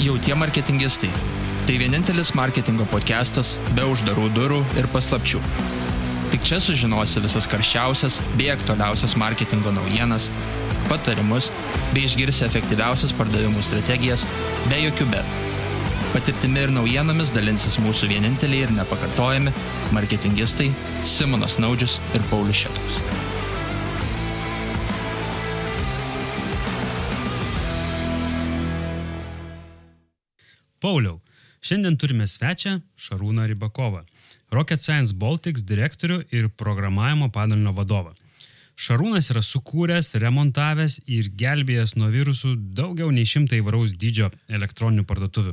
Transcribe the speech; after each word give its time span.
jau 0.00 0.16
tie 0.16 0.34
marketingistai. 0.34 1.10
Tai 1.68 1.76
vienintelis 1.78 2.32
marketingo 2.34 2.86
podcastas 2.88 3.58
be 3.76 3.84
uždarų 3.84 4.30
durų 4.32 4.60
ir 4.80 4.88
paslapčių. 4.94 5.40
Tik 6.32 6.46
čia 6.46 6.60
sužinosi 6.62 7.20
visas 7.20 7.48
karščiausias 7.50 8.20
bei 8.38 8.48
aktualiausias 8.54 9.16
marketingo 9.20 9.72
naujienas, 9.76 10.30
patarimus 10.88 11.50
bei 11.92 12.06
išgirsi 12.08 12.46
efektyviausias 12.46 13.12
pardavimų 13.18 13.64
strategijas 13.66 14.24
be 14.70 14.80
jokių 14.86 15.10
bet. 15.12 15.38
Patirtimi 16.14 16.64
ir 16.64 16.72
naujienomis 16.74 17.34
dalinsis 17.36 17.76
mūsų 17.82 18.08
vieninteliai 18.14 18.66
ir 18.66 18.76
nepakartojami 18.80 19.52
marketingistai 19.94 20.72
Simonas 21.06 21.60
Naudžius 21.62 22.00
ir 22.16 22.24
Paulius 22.32 22.64
Šetkus. 22.64 23.29
Pauliau, 30.80 31.18
šiandien 31.60 31.98
turime 32.00 32.24
svečią 32.24 32.78
Šarūną 32.96 33.44
Rybakovą, 33.50 34.00
Rocket 34.50 34.80
Science 34.80 35.12
Baltics 35.12 35.60
direktorių 35.68 36.22
ir 36.32 36.48
programavimo 36.56 37.28
padalinio 37.28 37.74
vadovą. 37.76 38.14
Šarūnas 38.80 39.28
yra 39.34 39.42
sukūręs, 39.44 40.14
remontavęs 40.22 41.02
ir 41.04 41.28
gelbėjęs 41.36 41.98
nuo 42.00 42.08
virusų 42.14 42.54
daugiau 42.78 43.10
nei 43.12 43.28
šimtą 43.28 43.58
įvaraus 43.60 43.92
dydžio 43.92 44.30
elektroninių 44.48 45.04
parduotuvių. 45.04 45.52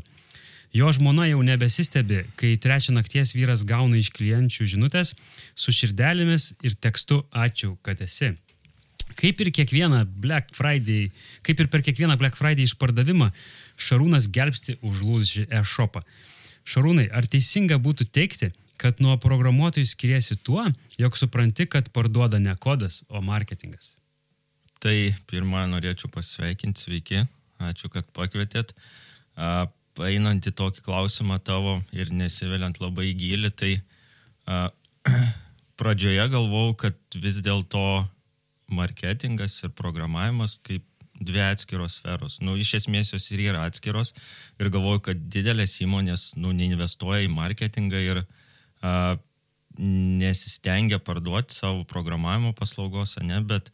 Jo 0.80 0.94
žmona 0.96 1.28
jau 1.28 1.44
nebesistebi, 1.44 2.24
kai 2.40 2.56
trečią 2.56 2.96
nakties 2.96 3.36
vyras 3.36 3.68
gauna 3.68 4.00
iš 4.00 4.14
klienčių 4.16 4.72
žinutės 4.78 5.12
su 5.60 5.76
širdelėmis 5.76 6.54
ir 6.64 6.80
tekstu 6.80 7.26
ačiū, 7.36 7.76
kad 7.84 8.00
esi. 8.00 8.32
Kaip 9.18 9.40
ir 9.42 9.52
Friday, 10.56 11.12
kaip 11.42 11.60
ir 11.60 11.68
per 11.68 11.82
kiekvieną 11.82 12.18
Black 12.20 12.36
Friday 12.38 12.68
išpardavimą, 12.68 13.32
Šarūnas 13.78 14.30
gelbsti 14.34 14.80
užlūžį 14.86 15.48
e-shopą. 15.60 16.02
Šarūnai, 16.68 17.08
ar 17.14 17.28
teisinga 17.30 17.78
būtų 17.80 18.10
teikti, 18.12 18.52
kad 18.82 19.00
nuo 19.02 19.16
programuotojų 19.22 19.88
skiriasi 19.90 20.38
tuo, 20.46 20.66
jog 21.00 21.18
supranti, 21.18 21.68
kad 21.70 21.90
parduoda 21.94 22.42
ne 22.42 22.54
kodas, 22.60 23.02
o 23.10 23.22
marketingas? 23.24 23.96
Tai 24.84 24.96
pirmą 25.30 25.66
norėčiau 25.72 26.12
pasveikinti, 26.14 26.84
sveiki, 26.84 27.24
ačiū, 27.70 27.90
kad 27.94 28.10
pakvietėt. 28.14 28.76
Einant 29.38 30.46
į 30.46 30.54
tokį 30.54 30.84
klausimą 30.86 31.40
tavo 31.42 31.80
ir 31.96 32.12
nesiveliant 32.14 32.78
labai 32.82 33.10
gilį, 33.18 33.50
tai 33.58 33.72
a, 34.46 34.68
pradžioje 35.82 36.28
galvau, 36.30 36.76
kad 36.78 36.98
vis 37.18 37.42
dėlto 37.46 38.06
marketingas 38.70 39.58
ir 39.64 39.74
programavimas 39.74 40.60
kaip 40.66 40.86
dvi 41.20 41.42
atskiros 41.42 41.98
sferos. 41.98 42.38
Nu, 42.44 42.56
iš 42.60 42.76
esmės 42.82 43.14
jos 43.14 43.30
ir 43.34 43.44
yra 43.50 43.66
atskiros 43.68 44.14
ir 44.60 44.72
galvoju, 44.74 45.04
kad 45.10 45.28
didelės 45.34 45.78
įmonės 45.84 46.32
nu, 46.40 46.54
neinvestuoja 46.56 47.26
į 47.26 47.32
marketingą 47.34 48.02
ir 48.04 48.24
a, 48.82 49.18
nesistengia 49.78 51.00
parduoti 51.00 51.58
savo 51.58 51.86
programavimo 51.90 52.54
paslaugos, 52.58 53.18
ne, 53.22 53.42
bet 53.46 53.72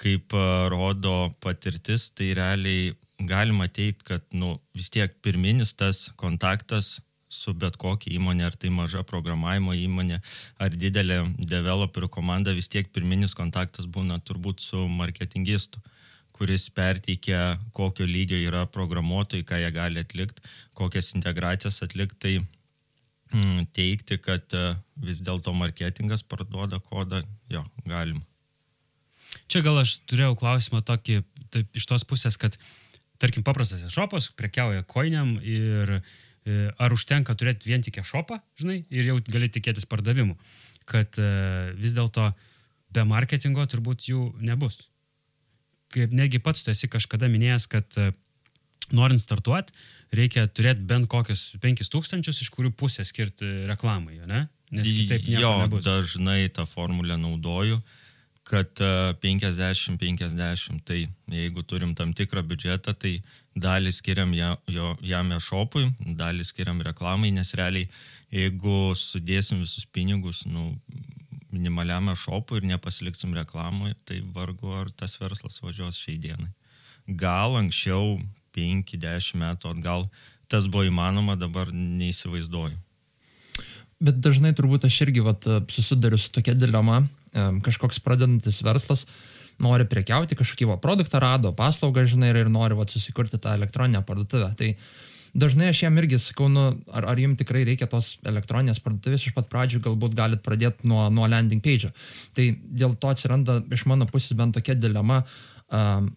kaip 0.00 0.34
a, 0.36 0.68
rodo 0.72 1.34
patirtis, 1.44 2.10
tai 2.12 2.32
realiai 2.36 2.94
galima 3.16 3.68
teikti, 3.68 4.12
kad 4.12 4.24
nu, 4.36 4.56
vis 4.76 4.92
tiek 4.92 5.14
pirminis 5.24 5.72
tas 5.76 6.08
kontaktas 6.20 6.98
su 7.32 7.52
bet 7.58 7.74
kokia 7.80 8.12
įmonė, 8.16 8.44
ar 8.46 8.54
tai 8.56 8.70
maža 8.70 9.02
programavimo 9.04 9.74
įmonė, 9.74 10.20
ar 10.62 10.72
didelė 10.72 11.24
developerių 11.36 12.08
komanda, 12.12 12.54
vis 12.56 12.70
tiek 12.72 12.88
pirminis 12.94 13.34
kontaktas 13.36 13.88
būna 13.90 14.20
turbūt 14.24 14.62
su 14.62 14.84
marketingistu. 14.88 15.82
Uh, 15.82 15.95
kuris 16.36 16.68
perteikia, 16.74 17.56
kokio 17.76 18.06
lygio 18.08 18.38
yra 18.48 18.66
programuotojai, 18.72 19.44
ką 19.46 19.60
jie 19.62 19.72
gali 19.74 20.02
atlikti, 20.02 20.44
kokias 20.76 21.14
integracijas 21.16 21.80
atlikti, 21.86 22.18
tai 22.22 22.34
mm, 23.32 23.68
teikti, 23.76 24.18
kad 24.22 24.56
e, 24.56 24.64
vis 25.06 25.22
dėlto 25.24 25.54
marketingas 25.56 26.24
parduoda 26.28 26.80
kodą, 26.84 27.22
jo, 27.52 27.64
galim. 27.88 28.22
Čia 29.50 29.62
gal 29.64 29.80
aš 29.82 29.98
turėjau 30.10 30.34
klausimą 30.38 30.82
tokį, 30.86 31.20
taip, 31.54 31.70
iš 31.76 31.86
tos 31.88 32.04
pusės, 32.08 32.38
kad, 32.40 32.58
tarkim, 33.22 33.44
paprastas 33.46 33.84
šopas 33.92 34.30
prekiauja 34.36 34.84
koiniam 34.88 35.36
ir 35.42 35.98
e, 35.98 36.02
ar 36.76 36.92
užtenka 36.92 37.36
turėti 37.38 37.70
vien 37.70 37.84
tik 37.84 38.02
šopą, 38.04 38.40
žinai, 38.60 38.82
ir 38.90 39.12
jau 39.12 39.20
gali 39.30 39.48
tikėtis 39.52 39.88
pardavimų, 39.88 40.36
kad 40.88 41.16
e, 41.20 41.30
vis 41.78 41.96
dėlto 41.96 42.28
be 42.92 43.08
marketingo 43.08 43.64
turbūt 43.68 44.06
jų 44.10 44.28
nebus 44.44 44.84
kaip 45.94 46.14
negi 46.16 46.40
pats 46.42 46.64
tu 46.64 46.72
esi 46.72 46.88
kažkada 46.90 47.28
minėjęs, 47.32 47.68
kad 47.70 47.98
e, 48.00 48.10
norint 48.96 49.22
startuoti, 49.22 49.74
reikia 50.14 50.46
turėti 50.46 50.86
bent 50.86 51.08
kokius 51.10 51.52
5000, 51.62 52.30
iš 52.30 52.50
kurių 52.54 52.72
pusę 52.78 53.06
skirti 53.06 53.68
reklamai, 53.70 54.20
ne? 54.26 54.46
Nes 54.74 54.88
kitaip 54.90 55.28
jo, 55.30 55.52
nebus. 55.62 55.84
dažnai 55.86 56.48
tą 56.50 56.64
formulę 56.66 57.14
naudoju, 57.20 57.78
kad 58.46 58.78
50-50, 59.22 59.98
e, 60.42 60.80
tai 60.86 60.98
jeigu 61.30 61.62
turim 61.66 61.94
tam 61.98 62.12
tikrą 62.14 62.42
biudžetą, 62.46 62.94
tai 62.94 63.16
dalį 63.58 63.92
skiriam 63.94 64.34
ja, 64.36 64.52
jo, 64.70 64.92
jam 65.06 65.32
e-shopui, 65.34 65.88
dalį 66.18 66.46
skiriam 66.46 66.82
reklamai, 66.86 67.32
nes 67.34 67.54
realiai 67.58 67.88
jeigu 68.30 68.94
sudėsim 68.98 69.62
visus 69.62 69.86
pinigus, 69.86 70.44
nu, 70.46 70.76
minimaliam 71.56 72.12
šopui 72.14 72.60
ir 72.60 72.70
nepasiliksim 72.70 73.34
reklamui, 73.36 73.94
tai 74.04 74.20
vargu 74.20 74.74
ar 74.76 74.92
tas 74.92 75.16
verslas 75.20 75.58
važiuos 75.64 75.98
šiai 75.98 76.20
dienai. 76.20 76.52
Gal 77.06 77.56
anksčiau 77.58 78.18
5-10 78.56 79.40
metų 79.40 79.72
atgal 79.74 80.08
tas 80.52 80.68
buvo 80.70 80.86
įmanoma, 80.86 81.34
dabar 81.38 81.72
neįsivaizduoju. 81.74 82.76
Bet 83.96 84.20
dažnai 84.20 84.52
turbūt 84.52 84.84
aš 84.86 85.00
irgi 85.06 85.24
vat, 85.24 85.46
susidariu 85.72 86.18
su 86.20 86.28
tokia 86.34 86.52
dilema, 86.54 87.00
kažkoks 87.64 88.02
pradedantis 88.04 88.60
verslas 88.64 89.06
nori 89.62 89.86
prekiauti, 89.88 90.36
kažkokį 90.36 90.68
va, 90.68 90.76
produktą 90.82 91.20
rado, 91.22 91.52
paslaugą, 91.56 92.04
žinai, 92.08 92.34
ir 92.36 92.50
nori 92.52 92.76
va, 92.76 92.84
susikurti 92.88 93.40
tą 93.40 93.54
elektroninę 93.56 94.02
parduotuvę. 94.04 94.50
Tai 94.58 94.68
dažnai 95.36 95.70
aš 95.70 95.82
jam 95.84 95.98
irgi 96.00 96.18
sakau, 96.22 96.48
nu, 96.52 96.66
ar, 96.90 97.06
ar 97.12 97.20
jums 97.20 97.38
tikrai 97.40 97.64
reikia 97.68 97.88
tos 97.90 98.14
elektroninės 98.26 98.80
parduotuvės 98.84 99.28
iš 99.28 99.34
pat 99.36 99.50
pradžių, 99.52 99.82
galbūt 99.84 100.16
galit 100.18 100.44
pradėti 100.44 100.88
nuo, 100.90 101.06
nuo 101.12 101.28
landing 101.30 101.62
page. 101.64 101.92
Tai 102.36 102.46
dėl 102.82 102.96
to 103.00 103.12
atsiranda 103.12 103.60
iš 103.72 103.86
mano 103.90 104.08
pusės 104.10 104.36
bent 104.38 104.56
tokia 104.56 104.76
dilema, 104.78 105.22
um, 105.68 106.10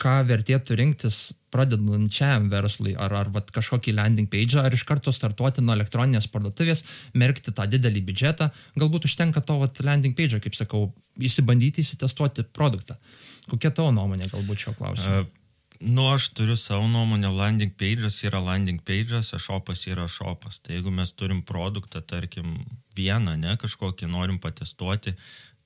ką 0.00 0.14
vertėtų 0.26 0.76
rinktis 0.80 1.18
pradedančiam 1.54 2.48
verslui, 2.50 2.96
ar, 2.98 3.12
ar 3.14 3.30
vat, 3.34 3.52
kažkokį 3.54 3.94
landing 3.94 4.30
page, 4.30 4.58
ar 4.58 4.74
iš 4.74 4.82
karto 4.88 5.14
startuoti 5.14 5.62
nuo 5.62 5.76
elektroninės 5.76 6.26
parduotuvės, 6.32 6.82
merkti 7.14 7.54
tą 7.54 7.68
didelį 7.70 8.02
biudžetą, 8.08 8.50
galbūt 8.74 9.06
užtenka 9.06 9.44
to 9.46 9.60
vat, 9.62 9.78
landing 9.86 10.16
page, 10.18 10.42
kaip 10.42 10.58
sakau, 10.58 10.88
įsibandyti, 11.22 11.86
įsitestuoti 11.86 12.48
produktą. 12.50 12.98
Kokia 13.46 13.70
tavo 13.70 13.94
nuomonė 13.94 14.32
galbūt 14.32 14.66
šio 14.66 14.74
klausimu? 14.80 15.22
Uh, 15.22 15.43
Nu, 15.80 16.06
aš 16.14 16.28
turiu 16.28 16.56
savo 16.56 16.86
nuomonę, 16.88 17.28
landing 17.34 17.72
page'as 17.74 18.20
yra 18.22 18.38
landing 18.38 18.78
page'as, 18.86 19.32
šopas 19.42 19.86
yra 19.90 20.06
šopas. 20.08 20.60
Tai 20.62 20.76
jeigu 20.76 20.92
mes 20.94 21.12
turim 21.12 21.42
produktą, 21.42 22.00
tarkim, 22.00 22.60
vieną, 22.94 23.34
ne, 23.40 23.56
kažkokį 23.58 24.06
norim 24.10 24.38
patestuoti, 24.38 25.16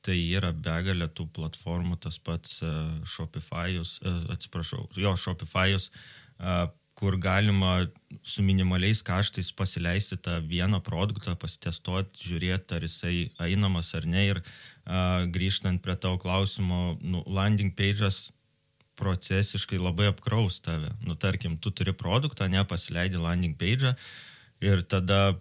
tai 0.00 0.16
yra 0.32 0.54
begalė 0.54 1.10
tų 1.12 1.28
platformų, 1.36 1.98
tas 2.00 2.16
pats 2.18 2.62
uh, 2.64 2.88
Shopify'us, 3.04 3.98
uh, 4.00 4.24
atsiprašau, 4.32 4.86
jo, 4.96 5.12
Shopify'us, 5.18 5.90
uh, 6.40 6.70
kur 6.98 7.18
galima 7.20 7.86
su 8.26 8.42
minimaliais 8.42 9.04
kaštais 9.06 9.52
pasileisti 9.54 10.16
tą 10.24 10.38
vieną 10.40 10.80
produktą, 10.82 11.36
pasitestuoti, 11.38 12.24
žiūrėti, 12.30 12.74
ar 12.74 12.86
jisai 12.88 13.14
einamas 13.44 13.92
ar 13.94 14.08
ne. 14.08 14.24
Ir 14.32 14.40
uh, 14.40 15.28
grįžtant 15.30 15.84
prie 15.84 15.98
tavo 16.00 16.18
klausimo, 16.22 16.96
nu, 17.02 17.22
landing 17.26 17.76
page'as 17.76 18.30
procesiškai 18.98 19.80
labai 19.80 20.10
apkraus 20.12 20.60
tave. 20.64 20.90
Nu, 21.04 21.14
tarkim, 21.14 21.56
tu 21.58 21.70
turi 21.70 21.94
produktą, 21.96 22.48
nepasileidi 22.50 23.20
landing 23.22 23.56
page 23.58 23.94
ir 24.64 24.82
tada 24.82 25.38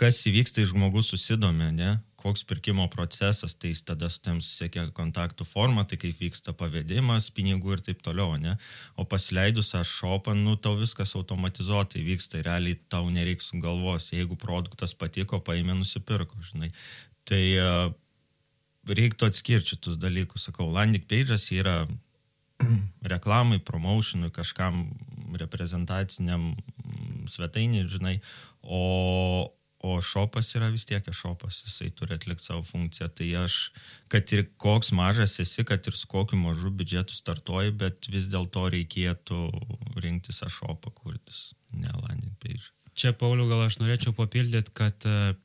kas 0.00 0.22
įvyks, 0.28 0.54
tai 0.56 0.64
žmogus 0.68 1.10
susidomė, 1.12 1.70
ne, 1.76 1.90
koks 2.20 2.42
pirkimo 2.48 2.86
procesas, 2.92 3.54
tai 3.56 3.72
jis 3.72 3.82
tada 3.88 4.08
su 4.12 4.20
tam 4.24 4.40
susiekia 4.44 4.86
kontaktų 4.96 5.44
formą, 5.48 5.84
tai 5.88 5.98
kaip 6.00 6.16
vyksta 6.20 6.54
pavedimas, 6.56 7.30
pinigų 7.36 7.76
ir 7.76 7.84
taip 7.84 8.02
toliau, 8.04 8.36
ne. 8.40 8.56
O 9.00 9.06
pasileidus 9.08 9.72
aš 9.76 9.92
šopą, 10.00 10.34
nu, 10.36 10.56
tau 10.60 10.76
viskas 10.80 11.14
automatizuotai 11.20 12.04
vyksta 12.04 12.40
ir 12.40 12.48
realiai 12.48 12.78
tau 12.92 13.08
nereiks 13.12 13.52
galvos, 13.60 14.10
jeigu 14.16 14.36
produktas 14.40 14.96
patiko, 14.96 15.40
paėmė, 15.44 15.76
nusipirko, 15.80 16.40
žinai. 16.50 16.72
Tai 17.28 17.42
reiktų 18.88 19.28
atskirti 19.28 19.74
šitus 19.74 20.00
dalykus, 20.00 20.48
sakau, 20.48 20.68
landing 20.72 21.04
page'as 21.08 21.50
yra 21.56 21.82
reklamai, 23.12 23.60
promotionui, 23.64 24.30
kažkam 24.34 24.84
reprezentaciniam 25.38 26.52
svetainį, 27.30 27.84
žinai, 27.90 28.16
o, 28.62 29.50
o 29.80 29.96
šopas 30.04 30.50
yra 30.58 30.70
vis 30.72 30.86
tiek 30.88 31.06
šopas, 31.14 31.62
jisai 31.66 31.90
turi 31.96 32.16
atlikti 32.16 32.44
savo 32.44 32.64
funkciją. 32.66 33.08
Tai 33.16 33.28
aš, 33.44 33.58
kad 34.12 34.32
ir 34.34 34.46
koks 34.60 34.92
mažas 34.96 35.38
esi, 35.42 35.64
kad 35.68 35.86
ir 35.86 35.96
su 35.96 36.10
kokiu 36.10 36.38
mažu 36.40 36.72
biudžetu 36.74 37.16
startuoji, 37.16 37.76
bet 37.84 38.10
vis 38.12 38.28
dėlto 38.32 38.66
reikėtų 38.74 39.40
rinktis 40.02 40.42
šopą 40.58 40.92
kurtis. 40.94 41.52
ne 41.72 41.90
landing 42.02 42.34
page. 42.42 42.72
Čia, 42.98 43.12
Pauliu, 43.14 43.46
gal 43.48 43.62
aš 43.68 43.78
norėčiau 43.78 44.12
papildyti, 44.12 44.72
kad 44.74 45.06
e, 45.06 45.36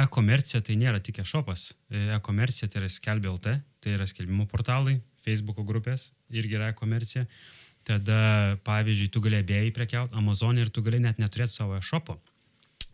e-komercija 0.00 0.62
tai 0.64 0.78
nėra 0.80 1.02
tik 1.04 1.20
e-shopas. 1.20 1.74
E-komercija 1.92 2.70
tai 2.72 2.80
yra 2.80 2.88
skelbė 2.90 3.28
LT, 3.34 3.58
tai 3.84 3.92
yra 3.98 4.06
skelbimo 4.08 4.46
portalai, 4.48 4.96
Facebook'o 5.28 5.64
grupės, 5.68 6.08
irgi 6.32 6.58
yra 6.58 6.72
e-komercija. 6.72 7.26
Tada, 7.88 8.56
pavyzdžiui, 8.66 9.10
tu 9.12 9.22
gali 9.24 9.38
abiejai 9.40 9.70
prekiauti 9.76 10.16
Amazonė 10.18 10.66
ir 10.66 10.72
tu 10.74 10.82
gali 10.84 11.00
net 11.04 11.20
neturėti 11.20 11.54
savo 11.54 11.78
e-shopo. 11.78 12.18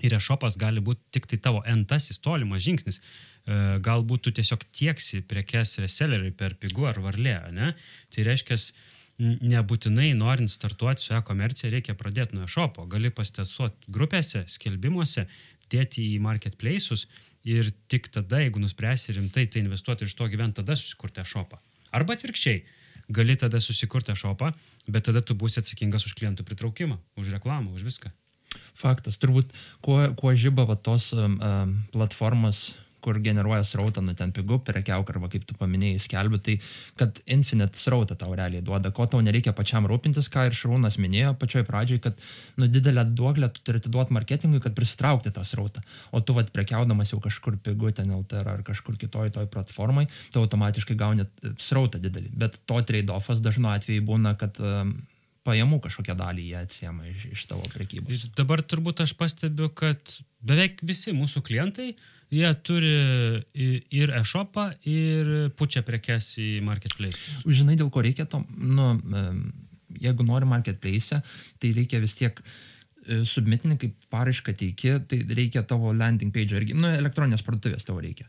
Ir 0.04 0.14
e-shopas 0.18 0.58
gali 0.60 0.82
būti 0.84 1.02
tik 1.14 1.26
tai 1.30 1.38
tavo 1.42 1.62
entasis 1.70 2.20
tolimas 2.22 2.62
žingsnis. 2.66 3.00
E, 3.00 3.58
Galbūt 3.82 4.26
tu 4.26 4.32
tiesiog 4.34 4.66
tieksi 4.74 5.22
prekes 5.30 5.78
reselleriui 5.82 6.34
per 6.36 6.54
pigų 6.60 6.90
ar 6.90 7.00
varlę, 7.02 7.38
ne? 7.54 7.72
Tai 8.14 8.26
reiškia, 8.28 8.58
nebūtinai 9.18 10.12
norint 10.18 10.50
startuoti 10.50 11.02
su 11.02 11.14
e-komercija 11.14 11.70
reikia 11.70 11.94
pradėti 11.98 12.38
nuo 12.38 12.48
e-shopo. 12.48 12.86
Gali 12.90 13.12
pasitestuoti 13.14 13.92
grupėse, 13.94 14.44
skelbimuose, 14.50 15.28
dėti 15.70 16.06
į 16.14 16.18
marketplace'us 16.22 17.06
ir 17.46 17.70
tik 17.88 18.10
tada, 18.14 18.42
jeigu 18.42 18.62
nuspręsi 18.62 19.14
rimtai 19.18 19.46
tai 19.46 19.62
investuoti 19.64 20.04
ir 20.04 20.10
iš 20.10 20.18
to 20.18 20.28
gyventi, 20.32 20.60
tada 20.60 20.76
susikurti 20.78 21.22
e-shopą. 21.22 21.60
Arba 21.94 22.16
atvirkščiai, 22.18 22.62
gali 23.14 23.36
tada 23.38 23.60
susikurti 23.62 24.12
e-shopą, 24.14 24.50
bet 24.88 25.06
tada 25.08 25.22
tu 25.22 25.36
būsi 25.38 25.60
atsakingas 25.62 26.06
už 26.08 26.16
klientų 26.18 26.46
pritraukimą, 26.48 26.98
už 27.20 27.32
reklamą, 27.36 27.74
už 27.76 27.86
viską. 27.86 28.12
Faktas. 28.74 29.18
Turbūt, 29.22 29.52
kuo, 29.84 30.00
kuo 30.18 30.32
žyba 30.38 30.66
va, 30.66 30.76
tos 30.78 31.12
um, 31.14 31.38
um, 31.38 31.74
platformos, 31.94 32.74
kur 33.04 33.20
generuoja 33.24 33.62
srautą, 33.68 34.02
nu 34.04 34.14
ten 34.16 34.32
pigų, 34.34 34.60
prekiauk 34.64 35.10
arba 35.12 35.28
kaip 35.32 35.44
tu 35.48 35.56
paminėjai, 35.60 36.00
skelbi, 36.02 36.40
tai 36.44 36.56
kad 37.00 37.20
infinite 37.36 37.78
srautą 37.78 38.16
tau 38.18 38.32
realiai 38.36 38.64
duoda, 38.64 38.92
ko 38.94 39.06
tau 39.10 39.20
nereikia 39.24 39.54
pačiam 39.56 39.88
rūpintis, 39.90 40.30
ką 40.32 40.48
ir 40.48 40.56
Šarūnas 40.56 40.98
minėjo 41.02 41.34
pačioj 41.40 41.66
pradžioj, 41.68 42.00
kad 42.04 42.24
nu 42.60 42.68
didelę 42.70 43.06
duoklę 43.12 43.50
tu 43.52 43.64
turi 43.66 43.82
atiduoti 43.82 44.16
marketingui, 44.16 44.62
kad 44.64 44.76
pristraukti 44.78 45.32
tą 45.34 45.44
srautą. 45.44 45.84
O 46.12 46.22
tu 46.24 46.36
vad 46.36 46.52
prekiaudamas 46.54 47.12
jau 47.12 47.20
kažkur 47.22 47.58
pigų 47.64 47.92
ten 47.98 48.12
LTR 48.14 48.54
ar 48.56 48.62
kažkur 48.66 48.98
kitoj 49.00 49.34
toj 49.34 49.50
platformai, 49.52 50.06
tu 50.32 50.42
automatiškai 50.42 50.96
gauni 50.98 51.26
e, 51.26 51.54
srautą 51.60 52.00
didelį. 52.02 52.32
Bet 52.44 52.60
to 52.68 52.80
trade-offas 52.86 53.42
dažnu 53.44 53.70
atveju 53.72 54.06
būna, 54.08 54.34
kad 54.40 54.60
um, 54.62 54.96
pajamų 55.44 55.80
kažkokią 55.84 56.16
dalį 56.18 56.48
jie 56.48 56.58
atsiema 56.62 57.06
iš, 57.10 57.28
iš 57.34 57.44
tavo 57.50 57.66
prekybos. 57.74 58.28
Dabar 58.38 58.62
turbūt 58.64 59.04
aš 59.04 59.14
pastebiu, 59.18 59.68
kad 59.76 60.16
beveik 60.44 60.80
visi 60.86 61.14
mūsų 61.16 61.44
klientai, 61.44 61.92
jie 62.32 62.52
turi 62.66 62.94
ir 63.54 64.14
e-shopą, 64.20 64.70
ir 64.88 65.50
pučia 65.58 65.84
prekes 65.86 66.34
į 66.40 66.48
marketplace. 66.64 67.42
Žinai, 67.44 67.76
dėl 67.80 67.90
ko 67.92 68.04
reikia 68.04 68.28
to, 68.30 68.42
nu, 68.56 68.94
jeigu 70.00 70.26
nori 70.26 70.48
marketplace, 70.48 71.20
tai 71.58 71.72
reikia 71.76 72.00
vis 72.02 72.16
tiek 72.18 72.40
e, 72.40 73.22
submitinį, 73.28 73.78
kaip 73.80 74.08
paraišką 74.12 74.54
teiki, 74.58 74.96
tai 75.08 75.20
reikia 75.36 75.64
tavo 75.68 75.92
landing 75.94 76.34
page 76.34 76.56
irgi, 76.58 76.76
nu, 76.78 76.90
elektroninės 76.90 77.44
parduotuvės 77.46 77.86
tavo 77.86 78.02
reikia. 78.04 78.26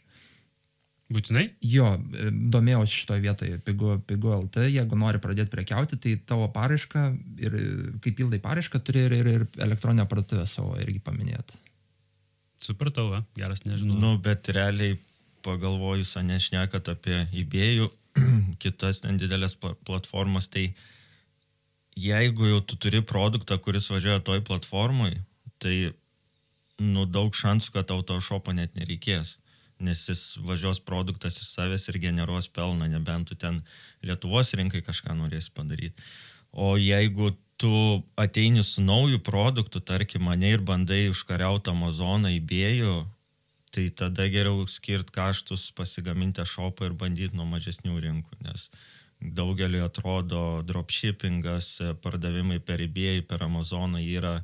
Būtinai? 1.13 1.45
Jo, 1.61 1.91
e, 2.17 2.31
domėjausi 2.53 3.01
šitoje 3.01 3.25
vietoje, 3.25 3.59
pigu, 3.65 3.99
pigu 4.09 4.33
LT, 4.39 4.69
jeigu 4.73 4.97
nori 4.99 5.21
pradėti 5.21 5.53
prekiauti, 5.53 5.99
tai 6.01 6.15
tavo 6.25 6.49
paraišką 6.53 7.05
ir 7.45 7.59
kaip 8.01 8.17
pildai 8.17 8.41
paraišką 8.41 8.81
turi 8.85 9.05
ir, 9.05 9.19
ir, 9.19 9.31
ir 9.35 9.45
elektroninę 9.67 10.07
parduotuvę 10.09 10.47
savo 10.49 10.79
irgi 10.81 11.03
paminėti. 11.05 11.61
Supratau, 12.65 13.09
va, 13.13 13.21
geras 13.37 13.63
nežinau. 13.67 13.97
Nu, 14.01 14.15
bet 14.21 14.49
realiai 14.53 14.97
pagalvojus, 15.45 16.15
nešnekat 16.25 16.89
apie 16.95 17.21
įbėjų, 17.43 17.89
kitas 18.63 19.03
ten 19.03 19.19
didelės 19.21 19.57
pla- 19.61 19.75
platformas, 19.87 20.49
tai 20.49 20.71
jeigu 21.95 22.49
jau 22.49 22.61
tu 22.65 22.79
turi 22.81 23.03
produktą, 23.05 23.59
kuris 23.61 23.89
važiuoja 23.91 24.23
toj 24.25 24.41
platformai, 24.47 25.13
tai 25.61 25.93
nu, 26.81 27.05
daug 27.07 27.35
šansų, 27.35 27.75
kad 27.75 27.89
tau 27.91 28.03
to 28.03 28.19
šopo 28.23 28.55
net 28.55 28.75
nereikės. 28.75 29.37
Nes 29.85 30.05
jis 30.07 30.37
važiuos 30.39 30.79
produktas 30.87 31.35
iš 31.41 31.49
savęs 31.51 31.89
ir 31.91 31.99
generuos 31.99 32.47
pelną, 32.47 32.87
nebent 32.87 33.27
tu 33.27 33.35
ten 33.35 33.59
Lietuvos 34.05 34.53
rinkai 34.55 34.79
kažką 34.85 35.15
norės 35.19 35.49
padaryti. 35.51 35.99
O 36.55 36.75
jeigu 36.79 37.33
tu 37.59 38.03
ateini 38.15 38.63
su 38.63 38.83
nauju 38.83 39.19
produktu, 39.19 39.79
tarkim, 39.79 40.23
mane 40.27 40.51
ir 40.55 40.63
bandai 40.63 41.05
užkariauti 41.11 41.71
Amazoną 41.71 42.31
įbėjų, 42.39 42.95
tai 43.75 43.89
tada 43.91 44.27
geriau 44.31 44.63
skirt 44.71 45.11
kaštus 45.15 45.69
pasigaminti 45.75 46.43
šopą 46.47 46.89
ir 46.89 46.95
bandyti 46.99 47.35
nuo 47.35 47.47
mažesnių 47.49 47.95
rinkų, 48.07 48.39
nes 48.47 48.69
daugeliu 49.35 49.83
atrodo 49.85 50.61
dropshippingas, 50.67 51.79
pardavimai 52.03 52.59
per 52.63 52.83
įbėjį, 52.83 53.25
per 53.27 53.43
Amazoną 53.47 54.03
yra 54.03 54.37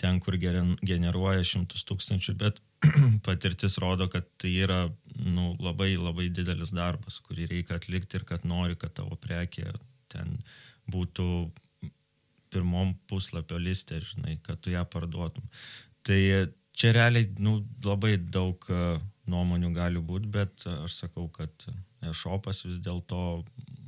ten, 0.00 0.20
kur 0.20 0.36
generuoja 0.36 1.44
šimtus 1.46 1.84
tūkstančių, 1.88 2.36
bet 2.40 2.60
patirtis 3.26 3.78
rodo, 3.80 4.08
kad 4.12 4.26
tai 4.40 4.52
yra 4.66 4.82
nu, 5.16 5.54
labai 5.62 5.94
labai 5.96 6.28
didelis 6.32 6.74
darbas, 6.74 7.20
kurį 7.24 7.48
reikia 7.52 7.78
atlikti 7.78 8.20
ir 8.20 8.28
kad 8.28 8.44
nori, 8.48 8.76
kad 8.76 8.96
tavo 8.96 9.16
prekė 9.20 9.70
ten 10.12 10.38
būtų 10.90 11.28
pirmom 12.54 12.94
puslapio 13.10 13.58
listė, 13.58 13.98
žinai, 14.04 14.38
kad 14.44 14.60
tu 14.62 14.70
ją 14.74 14.84
parduotum. 14.86 15.46
Tai 16.06 16.20
čia 16.76 16.92
realiai 16.94 17.30
nu, 17.42 17.58
labai 17.84 18.16
daug 18.18 18.62
e, 18.70 18.98
nuomonių 19.30 19.72
gali 19.74 20.02
būti, 20.02 20.30
bet 20.30 20.66
e, 20.66 20.74
aš 20.86 21.00
sakau, 21.04 21.26
kad 21.32 21.66
e-shopas 22.04 22.64
vis 22.68 22.80
dėlto 22.84 23.44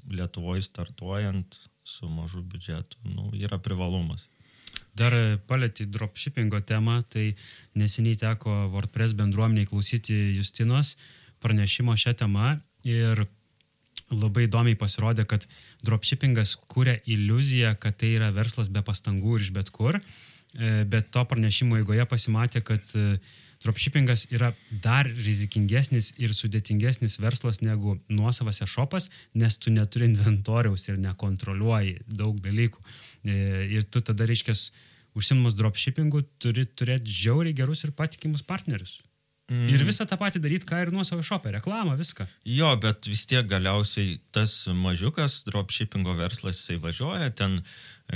Lietuvoje 0.06 0.62
startuojant 0.62 1.56
su 1.87 2.06
mažu 2.06 2.38
biudžetu 2.46 2.98
nu, 3.10 3.32
yra 3.34 3.58
privalumas. 3.58 4.22
Dar 4.96 5.12
palėti 5.50 5.84
dropshippingo 5.90 6.60
temą, 6.64 7.00
tai 7.10 7.32
neseniai 7.76 8.16
teko 8.20 8.54
WordPress 8.72 9.16
bendruomeniai 9.19 9.69
klausyti 9.69 10.14
Justinos 10.38 10.94
pranešimo 11.43 11.96
šią 11.98 12.14
temą 12.22 12.54
ir 12.87 13.26
labai 14.12 14.47
įdomiai 14.47 14.79
pasirodė, 14.79 15.25
kad 15.26 15.49
dropshippingas 15.87 16.56
kūrė 16.70 17.00
iliuziją, 17.05 17.75
kad 17.81 17.99
tai 17.99 18.14
yra 18.20 18.31
verslas 18.35 18.70
be 18.70 18.82
pastangų 18.87 19.38
ir 19.38 19.47
iš 19.49 19.53
bet 19.56 19.73
kur, 19.75 20.00
E, 20.58 20.85
bet 20.88 21.11
to 21.12 21.25
pranešimo 21.29 21.76
eigoje 21.81 22.06
pasimatė, 22.08 22.62
kad 22.64 22.93
e, 22.97 23.19
dropshippingas 23.64 24.26
yra 24.32 24.53
dar 24.85 25.08
rizikingesnis 25.08 26.12
ir 26.23 26.32
sudėtingesnis 26.37 27.19
verslas 27.20 27.61
negu 27.64 27.99
nuosavas 28.08 28.62
e-shopas, 28.64 29.11
nes 29.35 29.58
tu 29.61 29.73
neturi 29.75 30.08
inventoriaus 30.08 30.88
ir 30.88 31.00
nekontroliuoji 31.03 31.99
daug 32.08 32.41
dalykų. 32.44 32.85
E, 33.26 33.41
Ir 33.76 33.85
tu 33.91 34.00
tada, 34.00 34.25
reiškia, 34.29 34.55
užsimus 35.17 35.56
dropshippingu 35.58 36.22
turi 36.41 36.65
turėti 36.65 37.13
žiauriai 37.13 37.56
gerus 37.56 37.84
ir 37.84 37.93
patikimus 37.96 38.44
partnerius. 38.46 39.01
Mm. 39.46 39.69
Ir 39.70 39.82
visą 39.86 40.03
tą 40.10 40.17
patį 40.19 40.41
daryti, 40.43 40.67
ką 40.67 40.81
ir 40.82 40.91
nuosavo 40.91 41.22
šopę, 41.22 41.53
reklamą, 41.55 41.93
viską. 41.98 42.24
Jo, 42.50 42.72
bet 42.82 43.06
vis 43.06 43.22
tiek 43.31 43.46
galiausiai 43.46 44.17
tas 44.34 44.55
mažiukas 44.74 45.44
dropshippingo 45.46 46.17
verslas 46.19 46.58
jisai 46.58 46.81
važiuoja 46.82 47.31
ten 47.38 47.60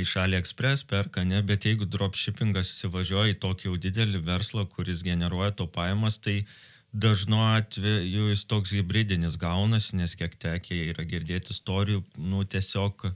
iš 0.01 0.17
AliExpress 0.25 0.89
perka, 0.91 1.23
ne, 1.23 1.39
bet 1.47 1.69
jeigu 1.69 1.87
dropshippingas 1.87 2.73
įsivažiuoja 2.75 3.37
į 3.37 3.39
tokį 3.47 3.71
jau 3.71 3.77
didelį 3.87 4.25
verslą, 4.27 4.67
kuris 4.75 5.07
generuoja 5.07 5.55
to 5.55 5.69
pajamas, 5.71 6.19
tai 6.19 6.41
dažnu 6.91 7.39
atveju 7.53 8.33
jis 8.33 8.45
toks 8.51 8.75
hybridinis 8.75 9.39
gaunasi, 9.39 10.01
nes 10.03 10.19
kiek 10.19 10.35
tekia 10.35 10.91
yra 10.91 11.07
girdėti 11.07 11.55
istorijų, 11.55 12.03
nu 12.19 12.43
tiesiog 12.43 13.13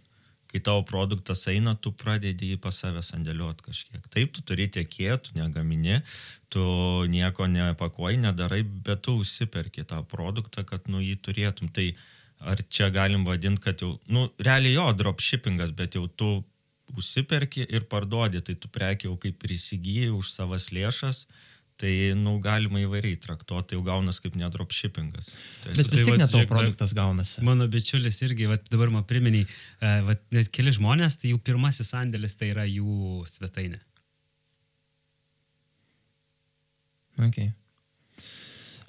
kai 0.54 0.62
tavo 0.62 0.84
produktas 0.86 1.40
eina, 1.50 1.74
tu 1.74 1.90
pradedi 1.90 2.52
jį 2.52 2.60
pas 2.62 2.76
save 2.78 3.02
sandėliuoti 3.02 3.64
kažkiek. 3.66 4.04
Taip, 4.14 4.30
tu 4.36 4.44
turi 4.46 4.68
tiekėją, 4.70 5.16
tu 5.26 5.34
negamini, 5.34 5.98
tu 6.54 6.62
nieko 7.10 7.48
nepakuoji, 7.50 8.20
nedarai, 8.22 8.62
bet 8.62 9.02
tu 9.02 9.16
užsiperki 9.18 9.82
tą 9.90 10.04
produktą, 10.06 10.62
kad 10.68 10.86
nu 10.86 11.02
jį 11.02 11.16
turėtum. 11.26 11.72
Tai 11.74 11.88
ar 12.54 12.62
čia 12.70 12.92
galim 12.94 13.26
vadinti, 13.26 13.64
kad 13.66 13.82
jau, 13.82 13.96
nu, 14.06 14.28
realiai 14.38 14.76
jo, 14.76 14.86
dropshippingas, 14.94 15.74
bet 15.74 15.98
jau 15.98 16.06
tu 16.06 16.30
užsiperki 16.94 17.66
ir 17.66 17.88
parduodi, 17.90 18.44
tai 18.46 18.54
tu 18.54 18.70
prekiai 18.70 19.10
jau 19.10 19.18
kaip 19.18 19.42
ir 19.42 19.56
įsigijai 19.56 20.12
už 20.14 20.30
savas 20.36 20.70
lėšas, 20.70 21.24
tai, 21.80 21.92
nu, 22.18 22.36
galima 22.42 22.78
įvairiai 22.82 23.16
traktuoti, 23.20 23.72
tai 23.72 23.78
jau 23.78 23.84
gaunas 23.86 24.20
kaip 24.22 24.36
nedropshippingas. 24.38 25.30
Tai 25.64 25.72
Bet 25.74 25.80
vis 25.80 25.88
Tai 25.90 25.96
tiek 25.98 26.10
vat 26.12 26.20
net 26.20 26.30
tavo 26.30 26.42
žiūrėk, 26.42 26.50
dar- 26.50 26.60
produktas 26.60 26.94
gaunasi. 26.96 27.42
Mano 27.46 27.66
bičiulis 27.70 28.20
irgi, 28.26 28.46
vat, 28.50 28.68
dabar 28.70 28.92
man 28.94 29.06
priminiai, 29.08 29.48
e, 29.80 29.96
vat, 30.06 30.22
net 30.34 30.52
keli 30.54 30.74
žmonės, 30.76 31.18
tai 31.20 31.32
jų 31.34 31.40
pirmasis 31.42 31.90
sandėlis 31.90 32.38
tai 32.38 32.52
yra 32.54 32.68
jų 32.68 33.24
svetainė. 33.32 33.82
Okay. 37.28 37.52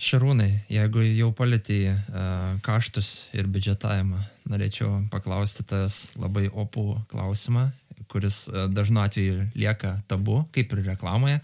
Šarūnai, 0.01 0.50
jeigu 0.70 1.01
jau 1.06 1.30
palėtė 1.34 1.80
uh, 1.94 2.58
kaštus 2.65 3.30
ir 3.38 3.48
biudžetavimą, 3.50 4.20
norėčiau 4.51 5.06
paklausti 5.13 5.63
tas 5.65 6.12
labai 6.20 6.50
opų 6.51 6.84
klausimą, 7.10 7.70
kuris 8.12 8.44
uh, 8.51 8.65
dažnu 8.70 9.01
atveju 9.06 9.48
lieka 9.56 9.96
tabu, 10.10 10.44
kaip 10.54 10.75
ir 10.75 10.84
reklamoje. 10.92 11.39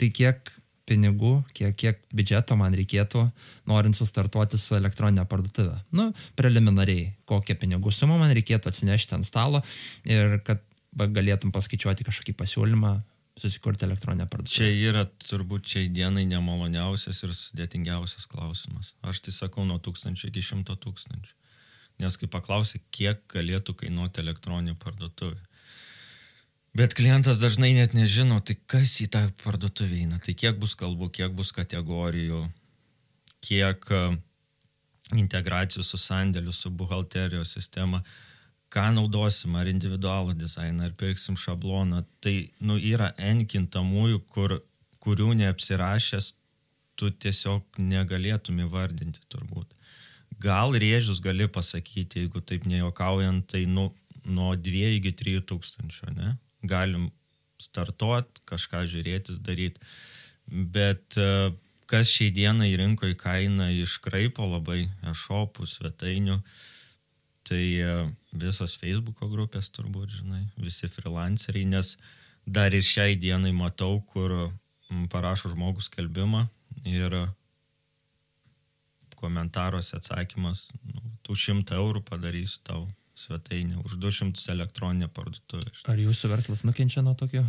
Tai 0.00 0.08
kiek 0.10 0.50
pinigų, 0.88 1.38
kiek, 1.56 1.74
kiek 1.80 2.02
biudžeto 2.14 2.56
man 2.60 2.74
reikėtų, 2.76 3.24
norint 3.70 3.96
sustartuoti 3.96 4.60
su 4.60 4.76
elektroninė 4.76 5.24
parduotuvė. 5.28 5.78
Nu, 5.96 6.10
preliminariai, 6.38 7.10
kokią 7.28 7.56
pinigų 7.60 7.92
sumą 7.94 8.18
man 8.20 8.34
reikėtų 8.36 8.70
atsinešti 8.70 9.16
ant 9.18 9.28
stalo 9.28 9.62
ir 10.08 10.38
kad 10.44 10.62
galėtum 10.94 11.52
paskaičiuoti 11.54 12.06
kažkokį 12.06 12.36
pasiūlymą, 12.38 12.92
susikurti 13.40 13.84
elektroninę 13.88 14.26
Čia 14.26 14.30
parduotuvę. 14.30 14.74
yra 14.90 15.04
turbūt 15.28 15.72
šiai 15.72 15.88
dienai 15.90 16.26
nemaloniausias 16.30 17.24
ir 17.26 17.32
sudėtingiausias 17.34 18.28
klausimas. 18.30 18.92
Aš 19.02 19.24
tai 19.26 19.34
sakau 19.34 19.64
nuo 19.66 19.80
tūkstančio 19.82 20.30
iki 20.30 20.44
šimto 20.44 20.76
tūkstančių. 20.84 21.34
Nes 22.02 22.16
kai 22.18 22.28
paklausai, 22.30 22.80
kiek 22.94 23.22
galėtų 23.30 23.74
kainuoti 23.82 24.22
elektroninė 24.22 24.76
parduotuvė. 24.82 25.38
Bet 26.74 26.96
klientas 26.98 27.38
dažnai 27.38 27.70
net 27.76 27.92
nežino, 27.94 28.40
tai 28.42 28.56
kas 28.66 28.96
į 28.98 29.04
tą 29.14 29.20
parduotuvę 29.44 30.00
eina, 30.02 30.16
tai 30.18 30.32
kiek 30.34 30.56
bus 30.58 30.72
kalbų, 30.74 31.06
kiek 31.14 31.30
bus 31.38 31.52
kategorijų, 31.54 32.40
kiek 33.46 33.86
e, 33.94 34.00
integracijų 35.14 35.84
su 35.86 36.00
sandėliu, 36.02 36.50
su 36.50 36.72
buhalterijos 36.74 37.54
sistema, 37.54 38.02
ką 38.74 38.88
naudosim, 38.96 39.54
ar 39.54 39.70
individualų 39.70 40.34
dizainą, 40.40 40.88
ar 40.88 40.98
pirksim 40.98 41.38
šabloną. 41.38 42.02
Tai 42.18 42.34
nu, 42.66 42.80
yra 42.82 43.12
N 43.22 43.46
kintamųjų, 43.46 44.24
kur, 44.34 44.58
kurių 44.98 45.30
neapsirašęs 45.44 46.32
tu 46.98 47.10
tiesiog 47.10 47.78
negalėtum 47.78 48.58
įvardinti 48.66 49.22
turbūt. 49.30 49.70
Gal 50.42 50.74
rėžius 50.74 51.22
gali 51.22 51.46
pasakyti, 51.46 52.24
jeigu 52.24 52.42
taip 52.42 52.66
nejuokaujant, 52.66 53.46
tai 53.54 53.62
nu, 53.70 53.92
nuo 54.26 54.56
2 54.58 54.96
iki 54.98 55.14
3 55.22 55.46
tūkstančių, 55.46 56.16
ne? 56.18 56.34
Galim 56.64 57.10
startuot, 57.60 58.40
kažką 58.48 58.84
žiūrėtis, 58.90 59.40
daryti. 59.44 59.82
Bet 60.48 61.16
e, 61.20 61.52
kas 61.90 62.10
šiai 62.12 62.32
dienai 62.34 62.72
rinkoje 62.78 63.16
kaina 63.20 63.70
iškraipo 63.72 64.46
labai 64.48 64.86
e-shopų, 65.10 65.68
svetainių, 65.68 66.40
tai 67.48 67.62
e, 67.80 67.94
visos 68.32 68.76
Facebook'o 68.80 69.30
grupės 69.32 69.70
turbūt, 69.74 70.18
žinai, 70.20 70.44
visi 70.60 70.90
freelanceriai, 70.90 71.68
nes 71.76 71.94
dar 72.44 72.74
ir 72.76 72.84
šiai 72.84 73.16
dienai 73.20 73.54
matau, 73.56 74.00
kur 74.12 74.52
parašo 75.12 75.52
žmogus 75.54 75.88
skelbimą 75.88 76.44
ir 76.88 77.16
komentaruose 79.16 79.96
atsakymas, 79.96 80.68
nu, 80.84 81.00
tų 81.24 81.36
šimtą 81.40 81.78
eurų 81.80 82.04
padarysiu 82.04 82.60
tau 82.66 82.84
svetainę, 83.24 83.82
už 83.84 83.98
200 84.02 84.52
elektroninę 84.52 85.08
parduotuvę. 85.08 85.72
Ar 85.90 86.00
jūsų 86.00 86.30
verslas 86.32 86.64
nukenčia 86.68 87.02
nuo 87.06 87.16
tokio? 87.18 87.44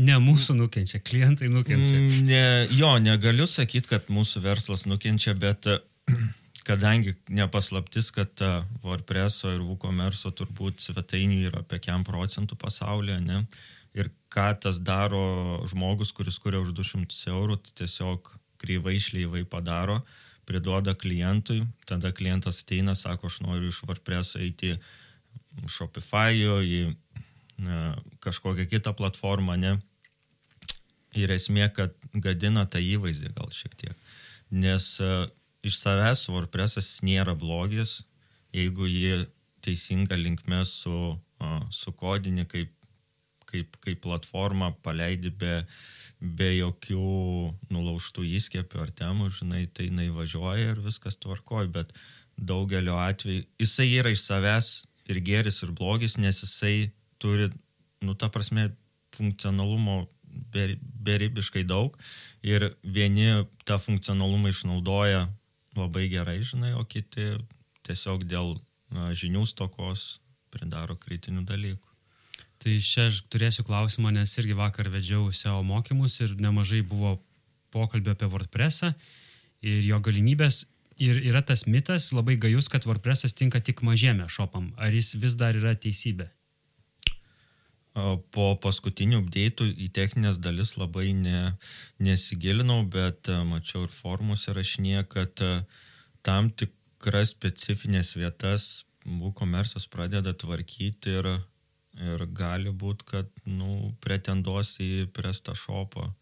Ne 0.00 0.16
mūsų 0.22 0.56
nukenčia, 0.56 1.00
klientai 1.04 1.50
nukenčia. 1.52 1.96
Mm, 1.98 2.28
Ne, 2.28 2.44
jo, 2.72 2.92
negaliu 3.02 3.46
sakyti, 3.50 3.90
kad 3.90 4.08
mūsų 4.12 4.42
verslas 4.44 4.86
nukenčia, 4.88 5.34
bet 5.36 5.66
e, 5.68 5.80
kadangi 6.68 7.16
nepaslaptis, 7.28 8.12
kad 8.14 8.44
e, 8.44 8.52
WordPress'o 8.84 9.52
ir 9.56 9.64
WooCommerce'o 9.66 10.32
turbūt 10.38 10.80
svetainių 10.86 11.42
yra 11.50 11.64
apie 11.64 11.82
5 11.90 12.06
procentų 12.08 12.56
pasaulyje, 12.60 13.18
ne? 13.26 13.44
Ir 13.98 14.12
ką 14.30 14.52
tas 14.62 14.78
daro 14.78 15.66
žmogus, 15.68 16.14
kuris 16.14 16.38
kuria 16.38 16.62
už 16.62 16.72
200 16.78 17.34
eurų, 17.34 17.58
tai 17.66 17.82
tiesiog 17.82 18.30
kryvai 18.60 18.96
šleivai 19.02 19.42
padaro, 19.48 20.00
priduoda 20.50 20.96
klientui, 20.98 21.62
tada 21.86 22.10
klientas 22.16 22.64
ateina, 22.64 22.96
sako, 22.98 23.30
aš 23.30 23.38
noriu 23.44 23.70
iš 23.70 23.84
WordPress'o 23.86 24.40
eiti 24.42 24.74
Shopify'o, 25.70 26.58
į 26.66 26.80
e, 26.90 27.78
kažkokią 28.24 28.66
kitą 28.72 28.94
platformą, 28.98 29.54
ne? 29.60 29.76
Ir 31.18 31.30
esmė, 31.34 31.68
kad 31.74 31.94
gadina 32.26 32.66
tą 32.70 32.82
įvaizdį 32.82 33.32
gal 33.36 33.50
šiek 33.54 33.74
tiek. 33.78 34.10
Nes 34.50 34.92
uh, 35.02 35.26
iš 35.66 35.78
savęs 35.78 36.28
WordPress'as 36.30 37.00
nėra 37.06 37.34
blogis, 37.38 38.00
jeigu 38.54 38.86
jį 38.86 39.24
teisinga 39.62 40.18
linkme 40.18 40.62
su, 40.66 41.14
uh, 41.14 41.60
su 41.74 41.94
kodinį 41.98 42.46
kaip, 42.50 42.70
kaip, 43.50 43.74
kaip 43.82 44.02
platforma 44.06 44.70
paleidi 44.86 45.34
be, 45.34 45.64
be 46.20 46.50
jokių 46.52 47.04
nulaužtų 47.72 48.26
įskiepių 48.36 48.82
ar 48.84 48.92
temų, 48.96 49.30
žinai, 49.38 49.64
tai 49.72 49.88
jinai 49.88 50.10
važiuoja 50.12 50.74
ir 50.74 50.82
viskas 50.84 51.16
tvarkoj, 51.20 51.70
bet 51.72 51.94
daugeliu 52.36 52.98
atveju 53.00 53.46
jisai 53.60 53.88
yra 53.96 54.12
iš 54.12 54.24
savęs 54.26 54.70
ir 55.10 55.20
geris, 55.24 55.62
ir 55.64 55.72
blogis, 55.76 56.18
nes 56.20 56.42
jisai 56.44 56.92
turi, 57.20 57.50
nu, 58.04 58.14
ta 58.14 58.28
prasme, 58.32 58.70
funkcionalumo 59.16 60.04
ber- 60.52 60.78
beribiškai 60.80 61.64
daug 61.66 61.96
ir 62.46 62.70
vieni 62.84 63.46
tą 63.66 63.80
funkcionalumą 63.80 64.52
išnaudoja 64.52 65.26
labai 65.76 66.08
gerai, 66.12 66.40
žinai, 66.46 66.74
o 66.78 66.84
kiti 66.84 67.32
tiesiog 67.86 68.26
dėl 68.28 68.58
na, 68.92 69.10
žinių 69.16 69.46
stokos 69.48 70.20
pridaro 70.50 70.96
kritinių 70.98 71.46
dalykų. 71.48 71.89
Tai 72.60 72.74
čia 72.84 73.06
aš 73.08 73.22
turėsiu 73.32 73.64
klausimą, 73.64 74.10
nes 74.12 74.34
irgi 74.36 74.56
vakar 74.56 74.90
vedžiau 74.92 75.30
SEO 75.32 75.62
mokymus 75.64 76.18
ir 76.20 76.34
nemažai 76.36 76.82
buvo 76.84 77.14
pokalbio 77.72 78.12
apie 78.12 78.28
WordPressą 78.28 78.92
ir 79.64 79.80
jo 79.86 80.00
galimybės. 80.04 80.66
Ir 81.00 81.22
yra 81.24 81.40
tas 81.40 81.64
mitas 81.64 82.10
labai 82.12 82.36
gajus, 82.36 82.68
kad 82.68 82.84
WordPressas 82.84 83.32
tinka 83.32 83.62
tik 83.64 83.80
mažėmė 83.86 84.28
šopam. 84.28 84.74
Ar 84.76 84.92
jis 84.92 85.14
vis 85.16 85.36
dar 85.40 85.56
yra 85.56 85.72
teisybė? 85.72 86.28
Po 87.94 88.50
paskutinių 88.60 89.22
updėtų 89.22 89.70
į 89.80 89.88
techninės 89.96 90.36
dalis 90.38 90.76
labai 90.76 91.14
ne, 91.16 91.54
nesigilinau, 91.98 92.84
bet 92.86 93.26
e, 93.32 93.40
mačiau 93.48 93.88
ir 93.88 93.94
formuose 93.94 94.52
rašinė, 94.54 95.00
kad 95.10 95.40
e, 95.42 95.64
tam 96.22 96.52
tikras 96.52 97.32
specifinės 97.32 98.12
vietas 98.20 98.68
WooCommerce'as 99.08 99.88
pradeda 99.90 100.36
tvarkyti 100.36 101.16
ir, 101.18 101.30
ir 101.98 102.26
gali 102.36 102.70
būti, 102.70 103.06
kad 103.08 103.30
nu, 103.46 103.94
pretenduos 104.04 104.76
į 104.82 105.08
PrestaShop'o 105.14 106.06
a, 106.06 106.14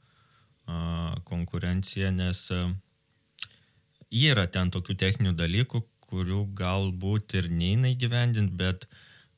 konkurenciją, 1.28 2.10
nes 2.14 2.46
yra 4.10 4.46
ten 4.48 4.72
tokių 4.72 4.96
techninių 4.98 5.34
dalykų, 5.36 5.82
kurių 6.08 6.46
galbūt 6.56 7.36
ir 7.36 7.50
neina 7.52 7.92
įgyvendinti, 7.92 8.56
bet 8.56 8.88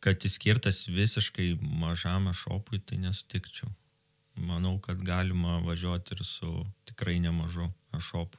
kad 0.00 0.22
jis 0.25 0.38
skirtas 0.38 0.87
visiškai 0.88 1.56
mažam 1.60 2.30
šopui, 2.32 2.80
tai 2.80 3.00
nesutikčiau. 3.02 3.68
Manau, 4.40 4.78
kad 4.80 5.02
galima 5.04 5.58
važiuoti 5.66 6.14
ir 6.14 6.25
su 6.25 6.52
tikrai 6.88 7.18
nemažu 7.20 7.68
šopu. 7.99 8.38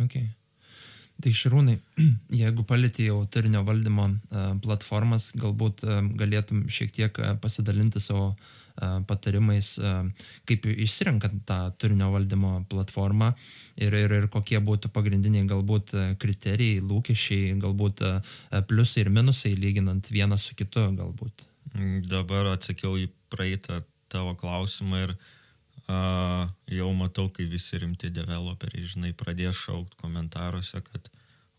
Okay. 0.00 0.32
Tai 1.22 1.32
šarūnai, 1.32 1.78
jeigu 2.42 2.64
palėtė 2.68 3.08
jau 3.08 3.22
turinio 3.32 3.62
valdymo 3.66 4.10
e, 4.10 4.44
platformas, 4.64 5.30
galbūt 5.38 5.86
e, 5.86 5.98
galėtum 6.20 6.66
šiek 6.72 6.92
tiek 6.92 7.20
e, 7.22 7.34
pasidalinti 7.42 8.02
savo 8.02 8.34
patarimais, 9.08 9.70
kaip 10.44 10.66
išsirenkant 10.68 11.38
tą 11.48 11.54
turinio 11.80 12.10
valdymo 12.12 12.50
platformą 12.68 13.30
ir, 13.80 13.94
ir, 13.96 14.12
ir 14.18 14.26
kokie 14.28 14.60
būtų 14.60 14.90
pagrindiniai 14.92 15.46
galbūt 15.48 15.94
kriterijai, 16.20 16.82
lūkesčiai, 16.84 17.54
galbūt 17.62 18.02
pliusai 18.68 19.06
ir 19.06 19.10
minusai 19.16 19.54
lyginant 19.56 20.10
vieną 20.12 20.36
su 20.36 20.52
kitu 20.60 20.84
galbūt. 20.98 21.46
Dabar 22.04 22.52
atsakiau 22.52 23.00
į 23.00 23.08
praeitą 23.32 23.80
tavo 24.12 24.36
klausimą 24.36 25.00
ir 25.06 25.16
uh, 25.16 25.24
jau 25.86 26.90
matau, 26.98 27.28
kai 27.30 27.46
visi 27.46 27.78
rimti 27.78 28.10
developeriai, 28.10 28.88
žinai, 28.90 29.12
pradės 29.14 29.60
šaukti 29.66 29.98
komentaruose, 30.00 30.82
kad 30.82 31.10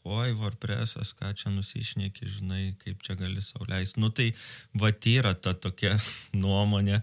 oi, 0.07 0.31
WordPress'as, 0.35 1.13
ką 1.15 1.33
čia 1.35 1.51
nusišneki, 1.51 2.27
žinai, 2.37 2.75
kaip 2.81 3.03
čia 3.03 3.15
gali 3.19 3.43
sauliais. 3.43 3.95
Nu 3.99 4.09
tai 4.09 4.33
va 4.75 4.91
yra 4.91 5.33
ta 5.33 5.53
tokia 5.53 5.97
nuomonė 6.43 7.01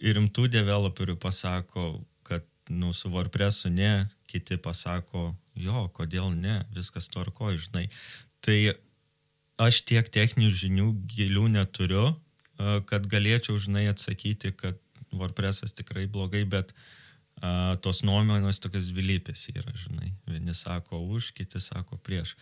ir 0.00 0.16
rimtų 0.16 0.48
developerių 0.52 1.18
pasako, 1.20 2.00
kad 2.22 2.44
nu 2.68 2.92
su 2.92 3.10
WordPress'u 3.12 3.72
ne, 3.72 4.08
kiti 4.28 4.56
pasako, 4.56 5.34
jo, 5.56 5.88
kodėl 5.96 6.32
ne, 6.32 6.62
viskas 6.76 7.08
tvarko, 7.08 7.52
žinai. 7.56 7.88
Tai 8.44 8.58
aš 9.58 9.82
tiek 9.88 10.08
techninių 10.08 10.52
žinių 10.54 10.88
gilių 11.12 11.48
neturiu, 11.56 12.12
a, 12.58 12.80
kad 12.88 13.08
galėčiau, 13.10 13.58
žinai, 13.60 13.88
atsakyti, 13.90 14.52
kad 14.52 14.78
WordPress'as 15.12 15.74
tikrai 15.76 16.06
blogai, 16.10 16.44
bet 16.48 16.74
a, 17.40 17.76
tos 17.84 18.02
nuomonės 18.06 18.60
tokios 18.62 18.90
dvilypės 18.92 19.48
yra, 19.54 19.72
žinai. 19.76 20.12
Vieni 20.28 20.56
sako 20.56 21.02
už, 21.16 21.32
kiti 21.36 21.62
sako 21.62 22.00
prieš. 22.04 22.34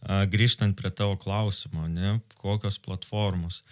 A, 0.00 0.24
grįžtant 0.30 0.76
prie 0.78 0.92
tavo 0.92 1.16
klausimo, 1.20 1.86
ne, 1.88 2.18
kokios 2.40 2.80
platformos. 2.82 3.62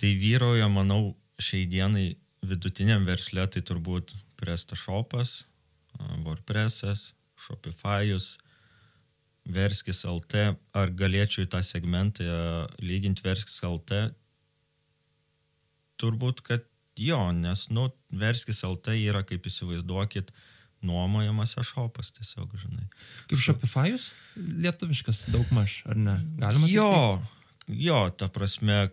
Tai 0.00 0.14
vyroja, 0.16 0.68
manau, 0.72 1.14
šiai 1.40 1.66
dienai 1.68 2.08
vidutiniam 2.46 3.04
versle 3.08 3.44
tai 3.52 3.62
turbūt 3.64 4.14
PrestaShopas, 4.40 5.42
WordPress'as, 6.24 7.10
Shopify'us, 7.40 8.36
Verskis 9.50 10.04
LT, 10.04 10.54
ar 10.76 10.92
galėčiau 10.94 11.46
į 11.46 11.50
tą 11.50 11.62
segmentą 11.64 12.24
lyginti 12.84 13.24
Verskis 13.24 13.62
LT? 13.66 14.10
Turbūt, 16.00 16.42
kad 16.44 16.66
jo, 16.98 17.20
nes, 17.36 17.66
nu, 17.74 17.88
Verskis 18.10 18.62
LT 18.66 18.96
yra, 18.98 19.22
kaip 19.26 19.46
įsivaizduokit, 19.46 20.32
nuomojamas 20.86 21.56
šopas 21.66 22.12
tiesiog, 22.16 22.54
žinai. 22.56 22.86
Kaip 23.28 23.42
Shopify'us? 23.44 24.10
Lietuviškas 24.36 25.26
daug 25.32 25.50
maž, 25.52 25.82
ar 25.90 25.98
ne? 26.00 26.16
Galima? 26.40 26.70
Jo, 26.70 27.20
jo, 27.68 28.00
ta 28.16 28.30
prasme, 28.32 28.88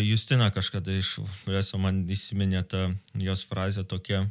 Justina 0.00 0.48
kažkada 0.48 0.94
iš 0.96 1.18
Vreso 1.44 1.76
man 1.76 2.00
įsiminė 2.08 2.62
tą 2.64 2.86
jos 3.20 3.42
frazę 3.44 3.84
tokia, 3.84 4.22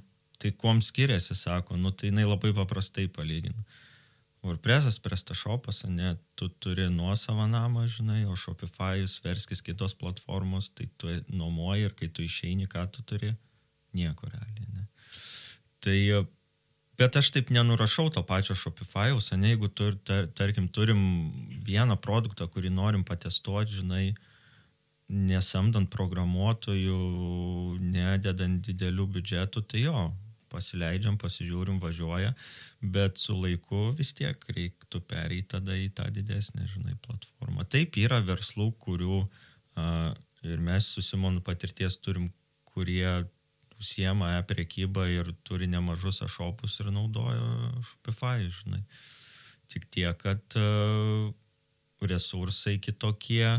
tai 0.41 0.49
kuom 0.49 0.81
skiriasi, 0.81 1.35
sako, 1.37 1.77
nu 1.77 1.91
tai 1.93 2.09
jinai 2.09 2.25
labai 2.25 2.53
paprastai 2.57 3.07
palygina. 3.07 3.61
WordPress'as, 4.47 4.99
PrestaShop'as, 5.03 5.83
ne, 5.91 6.15
tu 6.39 6.47
turi 6.63 6.87
nuosavą 6.93 7.47
namą, 7.51 7.85
žinai, 7.91 8.23
o 8.29 8.35
Shopify'us 8.39 9.19
verskis 9.25 9.61
kitos 9.65 9.95
platformos, 9.97 10.71
tai 10.73 10.89
tu 10.97 11.11
nuomoji 11.29 11.89
ir 11.89 11.95
kai 11.97 12.09
tu 12.09 12.25
išeini, 12.25 12.67
ką 12.71 12.85
tu 12.95 13.03
turi, 13.07 13.33
nieko 13.97 14.29
realiai, 14.31 14.67
ne. 14.73 14.87
Tai, 15.83 15.97
bet 16.99 17.19
aš 17.19 17.31
taip 17.35 17.51
nenurašau 17.53 18.09
to 18.15 18.23
pačio 18.27 18.55
Shopify'us, 18.57 19.33
ne, 19.35 19.53
jeigu 19.53 19.69
tu, 19.69 19.91
tar, 20.07 20.29
tarkim, 20.37 20.69
turim 20.71 21.01
vieną 21.67 21.99
produktą, 22.01 22.47
kurį 22.51 22.73
norim 22.73 23.05
patestuoti, 23.07 23.81
žinai, 23.81 24.05
nesamdant 25.07 25.89
programuotojų, 25.91 27.01
nededant 27.79 28.63
didelių 28.65 29.05
biudžetų, 29.17 29.63
tai 29.71 29.85
jo, 29.85 30.07
pasileidžiam, 30.51 31.17
pasižiūrim, 31.21 31.79
važiuoja, 31.83 32.33
bet 32.81 33.19
su 33.21 33.35
laiku 33.37 33.91
vis 33.97 34.13
tiek 34.17 34.43
reiktų 34.53 35.01
pereiti 35.07 35.49
tada 35.55 35.77
į 35.77 35.89
tą 35.97 36.07
didesnę, 36.13 36.67
žinai, 36.71 36.97
platformą. 37.05 37.65
Taip 37.71 37.97
yra 38.01 38.19
verslų, 38.25 38.71
kurių 38.83 39.21
a, 39.23 39.87
ir 40.47 40.63
mes 40.63 40.91
su 40.93 41.03
Simonu 41.05 41.43
patirties 41.45 41.99
turim, 42.03 42.29
kurie 42.67 43.25
užsiema 43.77 44.37
e-prekybą 44.39 45.05
ir 45.13 45.33
turi 45.45 45.69
nemažus 45.69 46.23
ašopus 46.25 46.79
ir 46.81 46.91
naudoja 46.93 47.73
Shopify, 47.85 48.47
žinai. 48.49 48.83
Tik 49.69 49.89
tiek, 49.93 50.17
kad 50.21 50.57
a, 50.57 50.69
resursai 52.01 52.77
kitokie, 52.81 53.57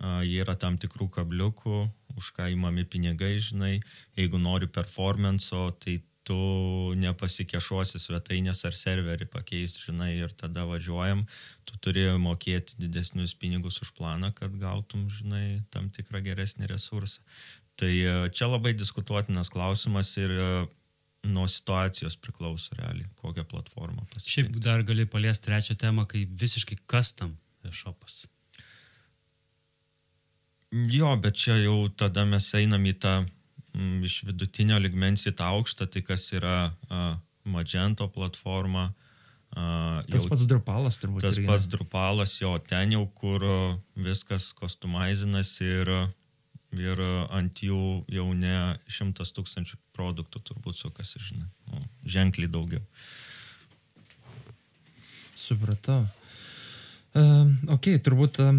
yra 0.00 0.56
tam 0.56 0.78
tikrų 0.80 1.10
kabliukų, 1.12 1.80
už 2.16 2.30
ką 2.36 2.50
įmami 2.54 2.86
pinigai, 2.88 3.38
žinai, 3.42 3.80
jeigu 4.16 4.40
nori 4.40 4.68
performance'o, 4.70 5.70
tai 5.80 6.00
tu 6.26 6.94
nepasikešuosi 7.00 7.98
svetainės 7.98 8.62
ar 8.68 8.76
serverį 8.76 9.26
pakeisti, 9.32 9.86
žinai, 9.88 10.12
ir 10.20 10.34
tada 10.36 10.66
važiuojam, 10.68 11.24
tu 11.66 11.78
turi 11.82 12.06
mokėti 12.20 12.76
didesnius 12.80 13.34
pinigus 13.34 13.80
už 13.82 13.92
planą, 13.96 14.32
kad 14.36 14.54
gautum, 14.60 15.08
žinai, 15.10 15.62
tam 15.74 15.88
tikrą 15.90 16.22
geresnį 16.24 16.70
resursą. 16.70 17.24
Tai 17.80 17.90
e, 17.90 18.16
čia 18.36 18.50
labai 18.50 18.74
diskutuotinas 18.76 19.48
klausimas 19.52 20.12
ir 20.20 20.34
e, 20.36 20.50
nuo 21.24 21.46
situacijos 21.48 22.18
priklauso 22.20 22.76
realiai, 22.78 23.08
kokią 23.20 23.46
platformą 23.48 24.04
pasirinkti. 24.12 24.34
Šiaip 24.36 24.60
dar 24.64 24.84
gali 24.86 25.08
paliesti 25.08 25.48
trečią 25.48 25.78
temą, 25.80 26.04
kai 26.10 26.26
visiškai 26.28 26.82
custom 26.84 27.38
shopas. 27.72 28.22
Jo, 30.70 31.16
bet 31.18 31.34
čia 31.34 31.56
jau 31.58 31.88
tada 31.98 32.22
mes 32.28 32.46
einam 32.54 32.84
į 32.86 32.94
tą 33.02 33.14
m, 33.74 34.04
iš 34.06 34.20
vidutinio 34.28 34.78
ligmens 34.78 35.26
į 35.26 35.34
tą 35.38 35.48
aukštą, 35.56 35.88
tai 35.90 36.02
kas 36.06 36.28
yra 36.36 36.70
a, 36.70 37.18
Magento 37.50 38.06
platforma. 38.12 38.92
A, 39.50 40.02
Tas 40.06 40.28
pats 40.30 40.46
Drupalas 40.46 41.00
turbūt. 41.02 41.24
Tas 41.26 41.40
irgi, 41.40 41.48
pats? 41.48 41.66
Drupalas, 41.72 42.36
jo, 42.38 42.52
ten 42.62 42.94
jau 42.94 43.02
kur 43.18 43.42
viskas 43.98 44.52
kostumizinas 44.54 45.56
ir, 45.64 45.90
ir 46.78 47.02
ant 47.34 47.64
jų 47.64 48.04
jau 48.14 48.28
ne 48.38 48.76
šimtas 48.86 49.34
tūkstančių 49.34 49.80
produktų 49.96 50.44
turbūt 50.52 50.78
sukasi, 50.78 51.18
žinai, 51.18 51.48
nu, 51.72 51.82
ženkliai 52.06 52.52
daugiau. 52.52 52.84
Supratau. 55.34 56.04
Uh, 57.10 57.50
ok, 57.74 57.90
turbūt 58.06 58.38
uh, 58.44 58.54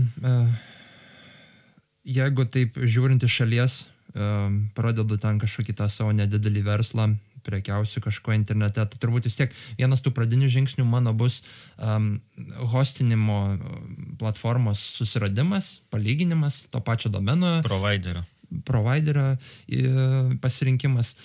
jeigu 2.05 2.45
taip 2.49 2.77
žiūrint 2.77 3.23
iš 3.23 3.41
šalies, 3.41 3.75
pradedu 4.75 5.17
ten 5.21 5.39
kažkokį 5.39 5.75
tą 5.79 5.87
savo 5.89 6.11
nedidelį 6.15 6.63
verslą, 6.67 7.11
prekiausiu 7.41 8.03
kažko 8.03 8.35
internete, 8.35 8.83
tai 8.85 8.99
turbūt 9.01 9.25
vis 9.25 9.37
tiek 9.39 9.53
vienas 9.79 10.03
tų 10.05 10.11
pradinių 10.13 10.49
žingsnių 10.51 10.85
mano 10.85 11.13
bus 11.17 11.39
um, 11.77 12.19
hostinimo 12.73 13.57
platformos 14.21 14.83
susiradimas, 14.99 15.79
palyginimas 15.89 16.67
to 16.69 16.83
pačio 16.85 17.09
domeno, 17.09 17.61
Providerio. 17.65 18.21
providerio 18.67 19.37
pasirinkimas, 20.43 21.15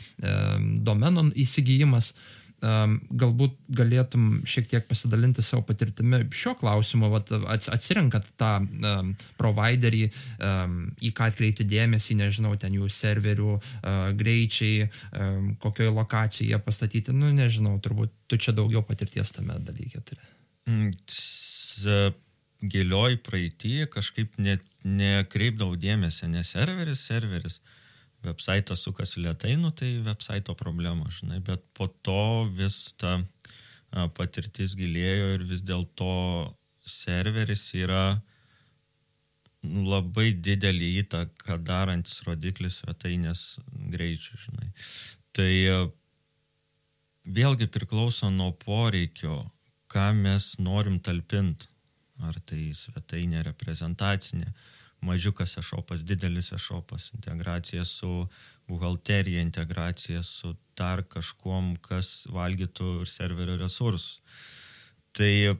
domeno 0.86 1.28
įsigijimas. 1.34 2.14
Galbūt 2.62 3.56
galėtum 3.76 4.40
šiek 4.48 4.66
tiek 4.70 4.86
pasidalinti 4.88 5.42
savo 5.44 5.62
patirtimi 5.68 6.22
šio 6.32 6.54
klausimu, 6.56 7.10
vat, 7.12 7.28
ats, 7.52 7.68
atsirenkat 7.68 8.30
tą 8.40 8.52
um, 8.64 9.10
providerį, 9.36 10.06
um, 10.40 10.78
į 10.96 11.12
ką 11.16 11.28
atkreipti 11.30 11.66
dėmesį, 11.68 12.16
nežinau, 12.22 12.54
ten 12.56 12.78
jų 12.78 12.88
serverių 12.88 13.52
uh, 13.58 14.08
greičiai, 14.16 14.88
um, 15.12 15.52
kokioje 15.60 15.92
lokacijoje 15.92 16.54
jie 16.54 16.62
pastatyti, 16.64 17.16
nu 17.16 17.28
nežinau, 17.36 17.76
turbūt 17.84 18.14
tu 18.26 18.40
čia 18.40 18.56
daugiau 18.56 18.80
patirties 18.86 19.36
tame 19.36 19.58
dalyke 19.60 20.00
turi. 20.00 20.32
Mm, 20.66 20.94
gilioj 22.64 23.18
praeitį 23.26 23.86
kažkaip 23.92 24.38
net 24.40 24.64
nekreipdavau 24.86 25.76
dėmesio, 25.76 26.28
nes 26.32 26.54
serveris, 26.56 27.04
serveris, 27.04 27.60
websaitas 28.26 28.82
sukasi 28.84 29.22
lietai, 29.24 29.54
nu 29.60 29.72
tai 29.74 29.96
websaito 30.04 30.54
problema, 30.58 31.08
žinai, 31.18 31.40
bet 31.44 31.64
po 31.76 31.88
to 32.06 32.46
vis 32.58 32.92
ta 33.00 33.18
patirtis 34.16 34.74
gilėjo 34.76 35.34
ir 35.36 35.44
vis 35.48 35.62
dėlto 35.64 36.14
serveris 36.86 37.68
yra 37.74 38.20
labai 39.66 40.30
didelį 40.46 40.90
įtaką 41.02 41.58
darantis 41.66 42.20
rodiklis 42.26 42.80
svetainės 42.82 43.44
greičių, 43.90 44.36
žinai. 44.44 44.68
Tai 45.34 45.52
vėlgi 47.26 47.66
priklauso 47.72 48.30
nuo 48.30 48.52
poreikio, 48.62 49.40
ką 49.90 50.12
mes 50.14 50.54
norim 50.62 51.00
talpinti. 51.02 51.70
Ar 52.24 52.38
tai 52.48 52.70
svetainė 52.72 53.42
reprezentacinė, 53.44 54.46
mažiukas 55.06 55.56
ešopas, 55.62 56.04
didelis 56.06 56.52
ešopas, 56.56 57.10
integracija 57.14 57.84
su 57.84 58.26
buhalterija, 58.68 59.40
integracija 59.40 60.22
su 60.22 60.54
dar 60.76 61.04
kažkuom, 61.06 61.76
kas 61.82 62.26
valgytų 62.32 63.06
serverio 63.08 63.56
resursus. 63.62 64.20
Tai 65.16 65.56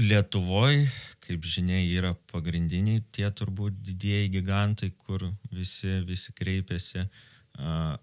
Lietuvoje, 0.00 0.86
kaip 1.20 1.44
žinia, 1.44 1.80
yra 1.82 2.14
pagrindiniai 2.30 3.02
tie 3.12 3.26
turbūt 3.36 3.82
didieji 3.84 4.30
gigantai, 4.38 4.92
kur 4.96 5.26
visi, 5.52 5.98
visi 6.08 6.32
kreipiasi. 6.32 7.04
A, 7.58 7.98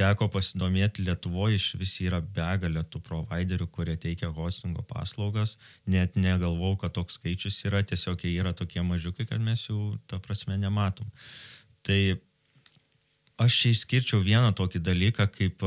teko 0.00 0.30
pasidomėti 0.32 1.04
Lietuvoje, 1.04 1.58
iš 1.60 1.66
vis 1.80 1.94
yra 2.04 2.22
begalė 2.24 2.82
tų 2.88 3.02
providerių, 3.04 3.68
kurie 3.74 3.96
teikia 4.00 4.30
hostingo 4.36 4.84
paslaugas. 4.88 5.56
Net 5.90 6.16
negalvau, 6.16 6.72
kad 6.80 6.94
toks 6.96 7.18
skaičius 7.20 7.60
yra, 7.68 7.82
tiesiog 7.84 8.24
jie 8.24 8.34
yra 8.40 8.54
tokie 8.56 8.82
mažiukai, 8.86 9.28
kad 9.28 9.42
mes 9.44 9.66
jų, 9.68 9.98
ta 10.10 10.20
prasme, 10.22 10.56
nematom. 10.60 11.10
Tai 11.86 12.00
aš 13.40 13.62
čia 13.62 13.74
išskirčiau 13.74 14.22
vieną 14.24 14.54
tokį 14.56 14.82
dalyką, 14.88 15.28
kaip 15.36 15.64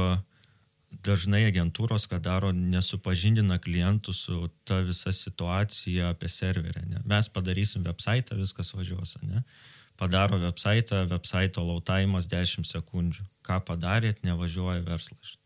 dažnai 1.03 1.43
agentūros, 1.49 2.05
ką 2.09 2.19
daro, 2.21 2.51
nesupažindina 2.53 3.59
klientų 3.61 4.13
su 4.13 4.47
ta 4.67 4.81
visa 4.85 5.13
situacija 5.13 6.13
apie 6.13 6.29
serverę. 6.29 6.85
Ne? 6.89 7.01
Mes 7.09 7.29
padarysim 7.33 7.85
website, 7.85 8.35
viskas 8.37 8.73
važiuos, 8.75 9.17
ne? 9.25 9.43
Padaro 9.97 10.39
website, 10.41 11.03
website 11.09 11.61
lautaimas 11.61 12.27
10 12.29 12.65
sekundžių. 12.65 13.25
Ką 13.43 13.59
padarėt, 13.67 14.21
nevažiuoja 14.25 14.83
verslas. 14.85 15.37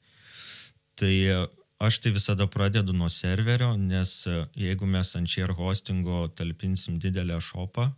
Tai 0.97 1.13
aš 1.79 1.99
tai 2.01 2.12
visada 2.13 2.47
pradedu 2.49 2.93
nuo 2.93 3.10
serverio, 3.10 3.75
nes 3.77 4.12
e, 4.29 4.41
jeigu 4.57 4.89
mes 4.89 5.13
ant 5.19 5.29
share 5.29 5.53
hostingo 5.57 6.25
talpinsim 6.38 6.97
didelę 7.01 7.38
šopą, 7.43 7.91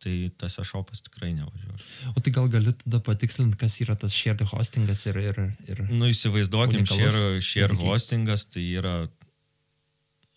tai 0.00 0.14
tas 0.40 0.56
šopas 0.64 1.04
tikrai 1.04 1.34
nevažiuos. 1.36 1.86
O 2.16 2.24
tai 2.24 2.32
gal 2.32 2.48
gali 2.52 2.72
tada 2.72 3.02
patikslinti, 3.04 3.58
kas 3.60 3.76
yra 3.84 3.96
tas 4.00 4.16
shared 4.16 4.44
hostingas 4.48 5.04
ir... 5.10 5.20
ir, 5.20 5.40
ir... 5.68 5.82
Nu, 5.92 6.08
įsivaizduokim, 6.08 6.86
share, 6.88 7.40
share 7.44 7.76
hostingas 7.82 8.46
tai 8.48 8.64
yra 8.80 8.94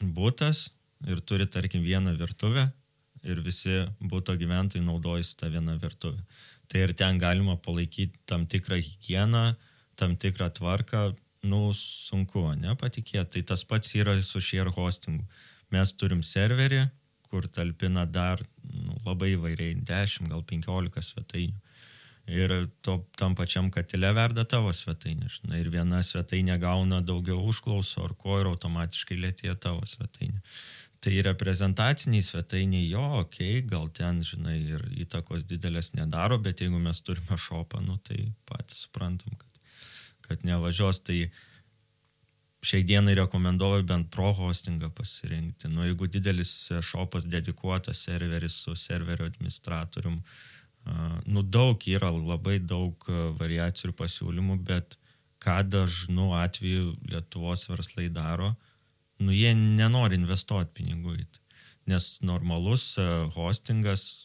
būtas 0.03 0.67
ir 1.07 1.23
turi, 1.23 1.47
tarkim, 1.47 1.83
vieną 1.85 2.17
virtuvę 2.19 2.67
ir 3.23 3.39
visi 3.43 3.85
būto 4.03 4.35
gyventojai 4.35 4.83
naudojasi 4.83 5.37
tą 5.39 5.47
vieną 5.53 5.77
virtuvę. 5.79 6.19
Tai 6.71 6.86
ir 6.88 6.93
ten 6.97 7.19
galima 7.21 7.58
palaikyti 7.60 8.23
tam 8.30 8.47
tikrą 8.49 8.80
higieną, 8.82 9.54
tam 9.99 10.15
tikrą 10.17 10.49
tvarką, 10.58 11.04
nu, 11.43 11.62
sunku, 11.78 12.45
ne, 12.60 12.76
patikėti. 12.80 13.38
Tai 13.38 13.43
tas 13.54 13.65
pats 13.67 13.95
yra 13.99 14.15
su 14.23 14.41
share 14.41 14.71
hostingu. 14.73 15.26
Mes 15.73 15.93
turim 15.97 16.23
serverį, 16.23 16.86
kur 17.28 17.47
talpina 17.49 18.06
dar 18.06 18.41
nu, 18.63 18.95
labai 19.06 19.34
įvairiai 19.36 19.76
10, 19.82 20.30
gal 20.32 20.43
15 20.49 21.04
svetainių. 21.10 21.60
Ir 22.32 22.54
to, 22.86 23.02
tam 23.19 23.34
pačiam 23.36 23.67
katile 23.73 24.13
verda 24.15 24.45
tavo 24.47 24.71
svetainė. 24.71 25.28
Žinai, 25.28 25.58
ir 25.60 25.67
viena 25.73 25.99
svetainė 26.08 26.56
gauna 26.62 27.02
daugiau 27.04 27.41
užklausų 27.52 28.06
ar 28.06 28.13
ko 28.15 28.38
ir 28.39 28.47
automatiškai 28.54 29.17
lėtėja 29.19 29.58
tavo 29.60 29.84
svetainė. 29.84 30.39
Tai 31.03 31.13
reprezentaciniai 31.27 32.23
svetainiai, 32.23 32.85
jo, 32.87 33.03
okei, 33.23 33.57
okay, 33.57 33.63
gal 33.67 33.89
ten, 33.91 34.21
žinai, 34.23 34.57
ir 34.75 34.85
įtakos 35.03 35.43
didelės 35.49 35.91
nedaro, 35.97 36.37
bet 36.39 36.63
jeigu 36.63 36.79
mes 36.79 37.01
turime 37.03 37.35
šopą, 37.39 37.81
nu, 37.83 37.97
tai 38.07 38.29
patys 38.47 38.85
suprantam, 38.85 39.35
kad, 39.41 39.59
kad 40.29 40.45
nevažiuos. 40.47 41.01
Tai 41.03 41.17
šiai 42.63 42.85
dienai 42.87 43.17
rekomenduoju 43.19 43.83
bent 43.89 44.07
pro 44.13 44.31
hostingą 44.37 44.93
pasirinkti. 44.95 45.67
Nu, 45.67 45.83
jeigu 45.89 46.07
didelis 46.07 46.55
šopas 46.93 47.27
dedikuotas 47.27 48.05
serveris 48.07 48.55
su 48.63 48.75
serverio 48.79 49.27
administratorium, 49.27 50.21
uh, 50.23 50.53
Nu, 51.25 51.41
daug 51.41 51.85
yra, 51.87 52.09
labai 52.11 52.57
daug 52.59 53.05
variacijų 53.39 53.91
ir 53.91 53.95
pasiūlymų, 53.99 54.57
bet 54.67 54.97
ką 55.43 55.61
dažnu 55.67 56.33
atveju 56.35 56.95
Lietuvos 57.07 57.69
verslai 57.71 58.09
daro, 58.11 58.53
nu, 59.23 59.33
jie 59.36 59.53
nenori 59.55 60.19
investuoti 60.19 60.73
pinigų 60.79 61.17
į 61.17 61.25
tai. 61.25 61.41
Nes 61.93 62.05
normalus 62.23 62.93
hostingas 63.36 64.23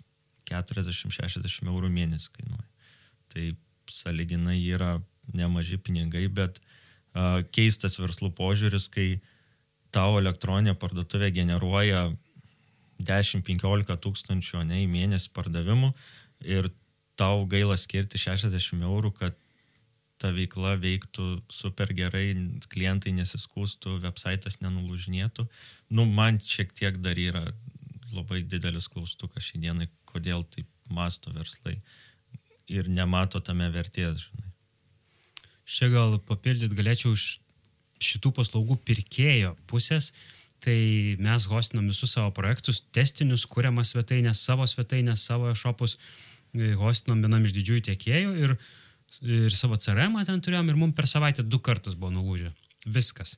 40-60 0.48 1.68
eurų 1.68 1.90
mėnesį 1.92 2.30
kainuoja. 2.36 2.68
Tai 3.32 3.44
saliginai 3.90 4.60
yra 4.62 4.98
nemaži 5.34 5.78
pinigai, 5.82 6.26
bet 6.32 6.60
uh, 6.60 7.42
keistas 7.52 7.98
verslų 8.00 8.30
požiūris, 8.36 8.88
kai 8.92 9.08
tavo 9.94 10.20
elektroninė 10.20 10.76
parduotuvė 10.78 11.30
generuoja 11.36 12.08
10-15 12.98 13.98
tūkstančių 14.04 14.64
ne 14.68 14.82
į 14.84 14.88
mėnesį 14.90 15.32
pardavimų, 15.36 15.92
ir 16.46 16.70
tau 17.18 17.44
gaila 17.50 17.76
skirti 17.78 18.20
60 18.20 18.84
eurų, 18.86 19.12
kad 19.18 19.36
ta 20.18 20.30
veikla 20.34 20.74
veiktų 20.82 21.26
super 21.52 21.92
gerai, 21.96 22.32
klientai 22.72 23.12
nesiskūstų, 23.16 23.98
websaitas 24.04 24.60
nenulūžinėtų. 24.64 25.46
Nu, 25.94 26.06
man 26.06 26.40
šiek 26.42 26.74
tiek 26.76 26.98
dar 27.04 27.18
yra 27.18 27.44
labai 28.12 28.42
didelis 28.42 28.88
klaustukas 28.90 29.46
šiandienai, 29.48 29.88
kodėl 30.08 30.44
taip 30.50 30.68
masto 30.88 31.32
verslai 31.34 31.78
ir 32.68 32.88
nemato 32.88 33.40
tame 33.44 33.68
vertės, 33.72 34.28
žinai. 34.28 34.48
Čia 35.68 35.90
gal 35.92 36.16
papildyt 36.24 36.72
galėčiau 36.76 37.12
iš 37.16 37.26
šitų 38.00 38.32
paslaugų 38.38 38.78
pirkėjo 38.88 39.52
pusės, 39.68 40.12
tai 40.64 41.16
mes 41.20 41.44
hostinam 41.50 41.90
visus 41.90 42.14
savo 42.16 42.32
projektus, 42.34 42.80
testinius, 42.94 43.44
kuriamas 43.46 43.92
svetainės, 43.92 44.40
savo 44.42 44.66
svetainės, 44.66 45.24
savo 45.28 45.52
šopus. 45.56 45.96
Uh, 45.98 46.28
hostinom 46.54 47.22
vienam 47.22 47.44
iš 47.44 47.54
didžiųjų 47.56 47.84
tiekėjų 47.90 48.34
ir, 48.44 48.54
ir 49.22 49.54
savo 49.56 49.78
CRM 49.80 50.18
ten 50.26 50.42
turėjom 50.44 50.70
ir 50.70 50.78
mums 50.78 50.96
per 50.96 51.08
savaitę 51.10 51.44
du 51.44 51.60
kartus 51.64 51.96
buvo 51.98 52.12
nulūžę. 52.14 52.52
Viskas. 52.86 53.36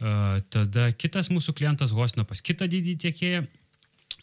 Uh, 0.00 0.40
tada 0.48 0.90
kitas 0.96 1.28
mūsų 1.28 1.54
klientas 1.58 1.92
hostino 1.92 2.24
pas 2.24 2.40
kitą 2.40 2.68
didį 2.70 2.96
tiekėją 3.04 3.42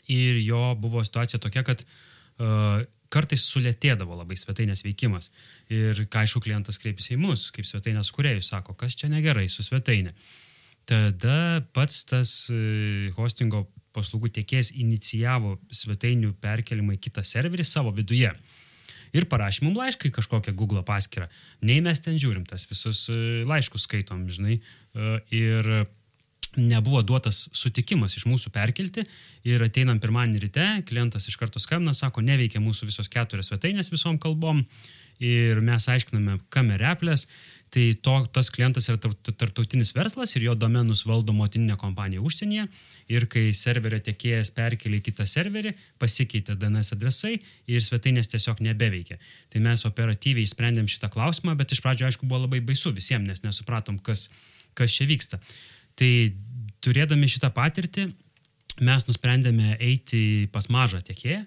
ir 0.09 0.39
jo 0.41 0.61
buvo 0.81 1.03
situacija 1.05 1.39
tokia, 1.43 1.61
kad 1.67 1.83
uh, 1.85 2.81
kartais 3.13 3.45
sulėtėdavo 3.45 4.17
labai 4.17 4.35
svetainės 4.39 4.83
veikimas. 4.83 5.29
Ir 5.71 6.07
ką 6.11 6.25
aišku, 6.25 6.41
klientas 6.43 6.79
kreipėsi 6.81 7.15
į 7.15 7.21
mus, 7.21 7.47
kaip 7.55 7.67
svetainės 7.69 8.11
kuriejus, 8.15 8.49
sako, 8.51 8.75
kas 8.79 8.97
čia 8.99 9.11
negerai 9.11 9.47
su 9.51 9.63
svetainė. 9.65 10.15
Tada 10.87 11.61
pats 11.75 12.05
tas 12.07 12.33
hostingo 13.17 13.65
paslaugų 13.95 14.31
tiekėjas 14.37 14.71
inicijavo 14.77 15.57
svetainių 15.73 16.33
perkelimą 16.43 16.95
į 16.95 17.01
kitą 17.07 17.23
serverį 17.27 17.65
savo 17.67 17.91
viduje. 17.95 18.31
Ir 19.17 19.27
parašė 19.29 19.65
mums 19.65 19.79
laišką 19.79 20.11
į 20.11 20.15
kažkokią 20.19 20.53
Google 20.57 20.83
paskyrą. 20.85 21.27
Nei 21.65 21.81
mes 21.81 22.01
ten 22.03 22.19
žiūrim, 22.21 22.45
tas 22.49 22.67
visus 22.69 23.07
e, 23.09 23.43
laiškus 23.49 23.87
skaitom, 23.87 24.27
žinai. 24.31 24.59
E, 24.59 25.13
ir 25.33 25.71
nebuvo 26.57 27.01
duotas 27.05 27.47
sutikimas 27.55 28.15
iš 28.17 28.25
mūsų 28.29 28.51
perkelti 28.53 29.03
ir 29.47 29.63
ateinam 29.63 29.99
pirmadienį 30.01 30.41
ryte, 30.41 30.67
klientas 30.89 31.27
iš 31.29 31.37
karto 31.39 31.61
skambina, 31.61 31.93
sako, 31.97 32.23
neveikia 32.25 32.61
mūsų 32.63 32.89
visos 32.89 33.11
keturios 33.13 33.51
svetainės 33.51 33.91
visom 33.93 34.17
kalbom 34.21 34.63
ir 35.23 35.61
mes 35.65 35.87
aiškiname 35.89 36.39
kamereplės, 36.53 37.25
tai 37.73 37.91
to, 38.01 38.13
tas 38.31 38.49
klientas 38.53 38.87
yra 38.87 38.99
tarptautinis 39.01 39.91
verslas 39.95 40.33
ir 40.35 40.45
jo 40.45 40.53
domenus 40.55 41.03
valdo 41.07 41.33
motininė 41.35 41.75
kompanija 41.79 42.23
užsienyje 42.23 42.67
ir 43.11 43.25
kai 43.31 43.49
serverio 43.55 43.99
tiekėjas 44.03 44.53
perkelė 44.55 45.01
į 45.01 45.05
kitą 45.09 45.27
serverį, 45.27 45.73
pasikeitė 45.99 46.55
DNS 46.59 46.93
adresai 46.95 47.35
ir 47.67 47.83
svetainės 47.83 48.31
tiesiog 48.31 48.61
nebeveikia. 48.63 49.19
Tai 49.51 49.63
mes 49.67 49.83
operatyviai 49.89 50.47
sprendėm 50.47 50.87
šitą 50.91 51.11
klausimą, 51.11 51.57
bet 51.59 51.75
iš 51.75 51.83
pradžio 51.83 52.07
aišku 52.07 52.29
buvo 52.29 52.45
labai 52.45 52.61
baisu 52.63 52.93
visiems, 52.95 53.27
nes 53.27 53.43
nesupratom, 53.43 53.99
kas, 53.99 54.29
kas 54.77 54.95
čia 54.95 55.09
vyksta. 55.09 55.41
Tai 55.99 56.11
turėdami 56.85 57.27
šitą 57.27 57.51
patirtį, 57.51 58.07
mes 58.87 59.07
nusprendėme 59.09 59.75
eiti 59.81 60.47
pas 60.53 60.69
mažą 60.71 61.01
tiekėją, 61.03 61.43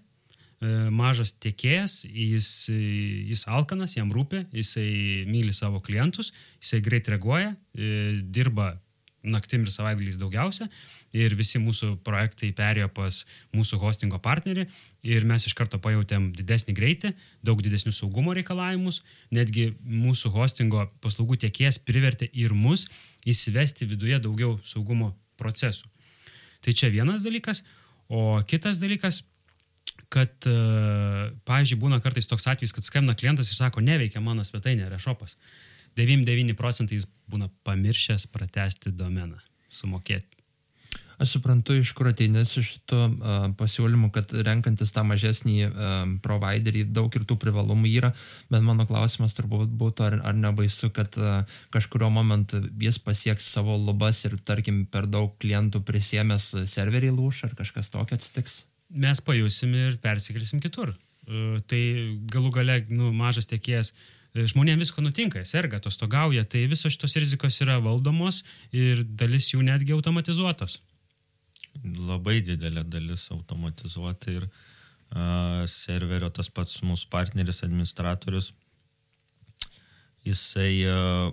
mažas 0.93 1.33
tiekėjas, 1.41 2.03
jis, 2.05 2.69
jis 2.69 3.47
alkanas, 3.49 3.97
jam 3.97 4.11
rūpi, 4.13 4.43
jisai 4.53 5.25
myli 5.31 5.55
savo 5.57 5.81
klientus, 5.81 6.35
jisai 6.61 6.83
greit 6.85 7.09
reaguoja, 7.09 7.55
e, 7.73 8.21
dirba 8.29 8.75
naktim 9.23 9.65
ir 9.65 9.73
savaitgaliais 9.73 10.19
daugiausia 10.21 10.67
ir 11.17 11.35
visi 11.37 11.61
mūsų 11.61 11.99
projektai 12.07 12.53
perėjo 12.57 12.89
pas 12.95 13.23
mūsų 13.57 13.81
hostingo 13.83 14.21
partnerį 14.23 14.67
ir 15.11 15.27
mes 15.29 15.47
iš 15.47 15.55
karto 15.59 15.81
pajutėm 15.83 16.31
didesnį 16.37 16.75
greitį, 16.77 17.13
daug 17.45 17.61
didesnius 17.65 18.01
saugumo 18.01 18.35
reikalavimus, 18.37 19.03
netgi 19.35 19.71
mūsų 19.85 20.33
hostingo 20.37 20.87
paslaugų 21.05 21.41
tiekėjas 21.45 21.81
privertė 21.85 22.31
ir 22.33 22.55
mus 22.55 22.87
įsivesti 23.29 23.89
viduje 23.91 24.21
daugiau 24.23 24.59
saugumo 24.65 25.15
procesų. 25.41 25.89
Tai 26.61 26.77
čia 26.77 26.93
vienas 26.93 27.25
dalykas, 27.25 27.65
o 28.09 28.41
kitas 28.49 28.81
dalykas, 28.81 29.23
kad, 30.11 30.35
e, 30.49 30.55
pavyzdžiui, 31.47 31.79
būna 31.81 32.01
kartais 32.03 32.29
toks 32.31 32.49
atvejis, 32.51 32.75
kad 32.75 32.87
skambina 32.87 33.17
klientas 33.19 33.53
ir 33.53 33.61
sako, 33.61 33.85
neveikia 33.85 34.23
mano 34.25 34.45
svetainė, 34.47 34.91
rešopas. 34.91 35.37
99 35.99 36.57
procentais 36.59 37.07
būna 37.31 37.51
pamiršęs 37.67 38.27
pratesti 38.35 38.93
domeną, 38.95 39.41
sumokėti. 39.71 40.41
Aš 41.21 41.35
suprantu, 41.35 41.75
iš 41.77 41.91
kur 41.93 42.09
ateini 42.09 42.47
su 42.49 42.63
šito 42.65 42.99
uh, 43.05 43.43
pasiūlymu, 43.61 44.09
kad 44.15 44.33
renkantis 44.47 44.89
tą 44.95 45.03
mažesnį 45.05 45.57
uh, 45.67 45.99
providerį 46.25 46.87
daug 46.97 47.13
ir 47.13 47.27
tų 47.29 47.37
privalumų 47.43 47.91
yra, 47.91 48.09
bet 48.49 48.65
mano 48.65 48.87
klausimas 48.89 49.37
turbūt 49.37 49.69
būtų, 49.83 50.07
ar, 50.07 50.17
ar 50.33 50.39
nebaisu, 50.39 50.89
kad 50.97 51.21
uh, 51.21 51.45
kažkurio 51.77 52.09
momentu 52.15 52.63
jis 52.81 52.97
pasieks 53.05 53.53
savo 53.53 53.77
lubas 53.77 54.25
ir, 54.25 54.39
tarkim, 54.41 54.87
per 54.89 55.11
daug 55.13 55.37
klientų 55.45 55.85
prisėmęs 55.85 56.55
serverį 56.73 57.13
lūš, 57.21 57.45
ar 57.51 57.57
kažkas 57.59 57.93
tokio 57.93 58.17
atsitiks? 58.17 58.63
Mes 58.91 59.21
pajusim 59.23 59.75
ir 59.79 60.01
persikelsim 60.03 60.63
kitur. 60.63 60.95
Uh, 61.31 61.61
tai 61.71 61.83
galų 62.33 62.51
gale, 62.55 62.81
nu, 62.91 63.13
mažas 63.15 63.47
tiekėjas 63.51 63.93
E, 64.31 64.45
žmonėms 64.47 64.85
visko 64.85 65.03
nutinka, 65.03 65.43
serga, 65.49 65.81
atostogauja, 65.81 66.45
tai 66.47 66.67
visos 66.71 66.95
šitos 66.95 67.17
rizikos 67.19 67.59
yra 67.65 67.81
valdomos 67.83 68.45
ir 68.71 69.03
dalis 69.05 69.51
jų 69.51 69.65
netgi 69.67 69.95
automatizuotos. 69.97 70.79
Labai 71.83 72.39
didelė 72.47 72.85
dalis 72.87 73.27
automatizuota 73.35 74.33
ir 74.35 74.47
uh, 74.47 75.67
serverio 75.71 76.31
tas 76.35 76.51
pats 76.51 76.81
mūsų 76.87 77.11
partneris, 77.11 77.63
administratorius, 77.67 78.53
jisai 80.27 80.73
uh, 80.91 81.31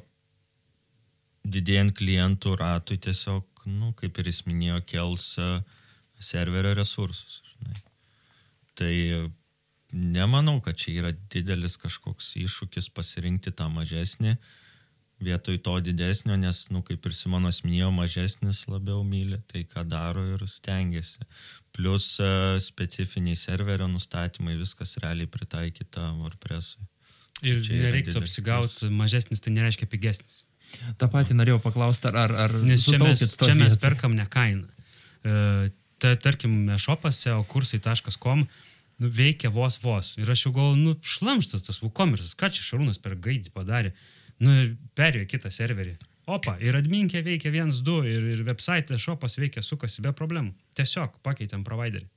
didėjant 1.45 1.93
klientų 1.97 2.55
ratui 2.57 2.99
tiesiog, 3.01 3.65
nu, 3.69 3.91
kaip 3.97 4.17
ir 4.21 4.31
jis 4.31 4.43
minėjo, 4.49 4.81
kels 4.89 5.31
uh, 5.41 5.59
serverio 6.21 6.73
resursus. 6.77 7.43
Žinai. 7.57 7.81
Tai 8.77 8.93
nemanau, 9.97 10.59
kad 10.61 10.77
čia 10.77 10.93
yra 11.01 11.11
didelis 11.33 11.77
kažkoks 11.81 12.35
iššūkis 12.43 12.91
pasirinkti 12.93 13.53
tą 13.55 13.69
mažesnį 13.73 14.37
vietoj 15.19 15.57
to 15.57 15.79
didesnio, 15.81 16.35
nes, 16.37 16.67
nu, 16.69 16.83
kaip 16.85 17.05
ir 17.09 17.15
Simonas 17.15 17.63
minėjo, 17.65 17.89
mažesnis 17.93 18.63
labiau 18.69 19.01
myli 19.05 19.39
tai, 19.49 19.63
ką 19.69 19.83
daro 19.89 20.23
ir 20.35 20.43
stengiasi. 20.49 21.25
Plus 21.75 22.05
uh, 22.21 22.57
specifiniai 22.61 23.37
serverio 23.37 23.89
nustatymai, 23.89 24.57
viskas 24.59 24.97
realiai 25.01 25.29
pritaikyta 25.29 26.11
WordPressui. 26.19 26.85
Ir 27.45 27.61
nereiktų 27.61 28.21
apsigauti, 28.21 28.91
mažesnis 28.93 29.41
tai 29.41 29.53
nereiškia 29.57 29.89
pigesnis. 29.89 30.45
Ta 30.97 31.09
pati 31.09 31.37
norėjau 31.37 31.61
paklausti, 31.63 32.09
ar... 32.09 32.33
ar 32.45 32.55
Nes 32.65 32.85
čia 32.85 32.99
mes, 33.01 33.21
čia 33.37 33.53
mes 33.57 33.77
perkam 33.81 34.17
ne 34.17 34.25
kainą. 34.29 34.69
Ta, 35.97 36.13
tarkim, 36.21 36.53
šopas 36.77 37.23
seokursai.com 37.23 38.43
uh, 38.45 38.65
nu, 38.97 39.07
veikia 39.07 39.49
vos 39.49 39.77
vos. 39.81 40.15
Ir 40.17 40.29
aš 40.31 40.47
jau 40.47 40.53
galvoju, 40.55 40.81
nu, 40.81 40.95
šlamštas 41.01 41.65
tas 41.67 41.81
WooCommerce, 41.83 42.35
ką 42.37 42.49
čia 42.53 42.65
Šarūnas 42.65 43.01
per 43.01 43.17
gaidį 43.21 43.53
padarė. 43.53 43.93
Nu, 44.41 44.53
ir 44.53 44.71
perėjo 44.97 45.29
kitą 45.29 45.51
serverį. 45.53 45.95
Opa, 46.27 46.57
ir 46.59 46.75
adminkė 46.75 47.21
veikia 47.23 47.53
1-2 47.53 47.99
ir, 48.11 48.25
ir 48.35 48.41
website 48.47 48.97
šopas 48.99 49.37
veikia, 49.39 49.63
sukasi 49.63 50.03
be 50.03 50.11
problemų. 50.17 50.51
Tiesiog 50.75 51.21
pakeitėm 51.23 51.63
providerį. 51.67 52.09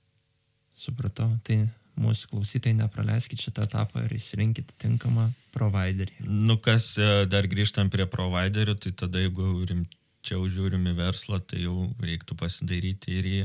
Supratau, 0.74 1.28
tai 1.46 1.62
mūsų 2.00 2.32
klausytojai 2.32 2.74
nepraleiskit 2.80 3.42
šitą 3.44 3.68
etapą 3.68 4.02
ir 4.06 4.16
įsirinkit 4.16 4.74
tinkamą 4.82 5.28
providerį. 5.54 6.24
Nu, 6.26 6.56
kas 6.58 6.94
e, 6.98 7.08
dar 7.30 7.46
grįžtam 7.50 7.90
prie 7.92 8.08
providerių, 8.10 8.74
tai 8.82 8.94
tada 8.98 9.22
jeigu 9.22 9.52
rimčiau 9.68 10.42
žiūrim 10.50 10.90
į 10.90 10.96
verslą, 10.98 11.38
tai 11.44 11.62
jau 11.68 11.90
reiktų 12.02 12.38
pasidaryti 12.40 13.18
ir 13.20 13.30
į 13.30 13.40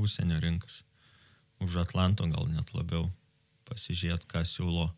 užsienio 0.00 0.40
rinkas. 0.42 0.82
Už 1.60 1.82
Atlanto 1.84 2.26
gal 2.30 2.48
net 2.48 2.72
labiau 2.74 3.10
pasižiūrėti, 3.68 4.28
ką 4.30 4.44
siūlo 4.48 4.90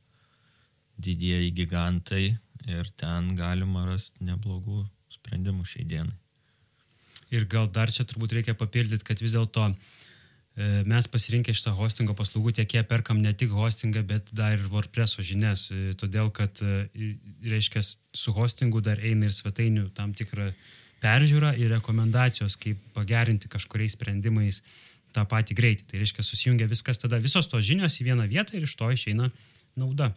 didieji 1.02 1.52
gigantai 1.56 2.24
ir 2.68 2.90
ten 2.96 3.34
galima 3.36 3.86
rasti 3.88 4.24
neblogų 4.24 4.84
sprendimų 5.12 5.66
šiai 5.66 5.86
dienai. 5.88 6.16
Ir 7.32 7.46
gal 7.48 7.68
dar 7.72 7.90
čia 7.92 8.04
turbūt 8.04 8.34
reikia 8.36 8.54
papildyti, 8.58 9.06
kad 9.08 9.20
vis 9.24 9.32
dėlto 9.32 9.70
e, 9.72 9.74
mes 10.88 11.08
pasirinkę 11.08 11.54
šitą 11.56 11.72
hostingo 11.78 12.14
paslaugų 12.16 12.52
tiekėją 12.58 12.84
perkam 12.90 13.22
ne 13.24 13.32
tik 13.32 13.54
hostingą, 13.56 14.04
bet 14.08 14.28
dar 14.36 14.58
ir 14.58 14.68
WordPress'o 14.72 15.24
žinias, 15.24 15.70
e, 15.72 15.96
todėl 15.98 16.28
kad, 16.34 16.60
e, 16.60 17.14
reiškia, 17.48 17.80
su 17.82 18.36
hostingu 18.36 18.84
dar 18.84 19.00
eina 19.00 19.30
ir 19.30 19.36
svetainių 19.36 19.88
tam 19.96 20.12
tikrą 20.16 20.50
peržiūrą 21.02 21.56
ir 21.58 21.72
rekomendacijos, 21.72 22.58
kaip 22.60 22.80
pagerinti 22.94 23.50
kažkuriais 23.50 23.96
sprendimais 23.96 24.60
tą 25.14 25.24
patį 25.28 25.56
greitį. 25.58 25.86
Tai 25.90 26.02
reiškia, 26.02 26.24
susijungia 26.26 26.68
viskas 26.70 27.00
tada, 27.02 27.20
visos 27.22 27.48
tos 27.50 27.64
žinios 27.66 27.98
į 28.00 28.10
vieną 28.10 28.28
vietą 28.30 28.56
ir 28.56 28.66
iš 28.66 28.76
to 28.78 28.90
išeina 28.92 29.30
nauda. 29.78 30.12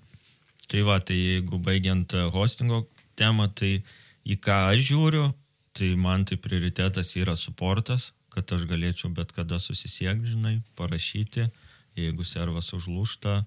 Tai 0.72 0.82
va, 0.88 1.00
tai 1.04 1.18
jeigu 1.18 1.60
baigiant 1.62 2.16
hostingo 2.34 2.86
temą, 3.20 3.48
tai 3.54 3.80
į 4.26 4.38
ką 4.42 4.60
aš 4.72 4.86
žiūriu, 4.90 5.26
tai 5.76 5.92
man 6.00 6.26
tai 6.26 6.40
prioritetas 6.42 7.14
yra 7.20 7.36
suportas, 7.38 8.14
kad 8.34 8.52
aš 8.52 8.66
galėčiau 8.70 9.12
bet 9.16 9.32
kada 9.36 9.60
susisiekti, 9.62 10.34
žinai, 10.34 10.58
parašyti, 10.80 11.50
jeigu 11.96 12.26
servas 12.28 12.74
užlūšta, 12.76 13.44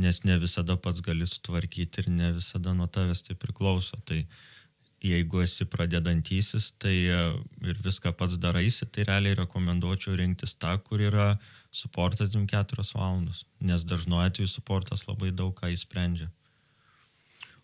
nes 0.00 0.22
ne 0.24 0.36
visada 0.38 0.76
pats 0.78 1.02
gali 1.02 1.26
sutvarkyti 1.26 2.04
ir 2.04 2.10
ne 2.14 2.30
visada 2.36 2.74
nuo 2.76 2.86
tavęs 2.86 3.24
tai 3.26 3.34
priklauso. 3.38 3.98
Tai 4.06 4.22
jeigu 5.04 5.42
esi 5.44 5.64
pradedantysis, 5.64 6.70
tai 6.78 6.96
e, 7.08 7.20
ir 7.66 7.80
viską 7.84 8.12
pats 8.16 8.36
daraisi, 8.40 8.86
tai 8.86 9.06
realiai 9.08 9.38
rekomenduočiau 9.38 10.18
rinktis 10.20 10.54
tą, 10.60 10.76
kur 10.84 11.00
yra 11.00 11.30
suportas 11.72 12.32
24 12.34 12.84
valandos, 12.94 13.44
nes 13.60 13.86
dažnu 13.88 14.20
atveju 14.20 14.50
suportas 14.50 15.06
labai 15.08 15.32
daug 15.32 15.54
ką 15.56 15.72
įsprendžia. 15.72 16.28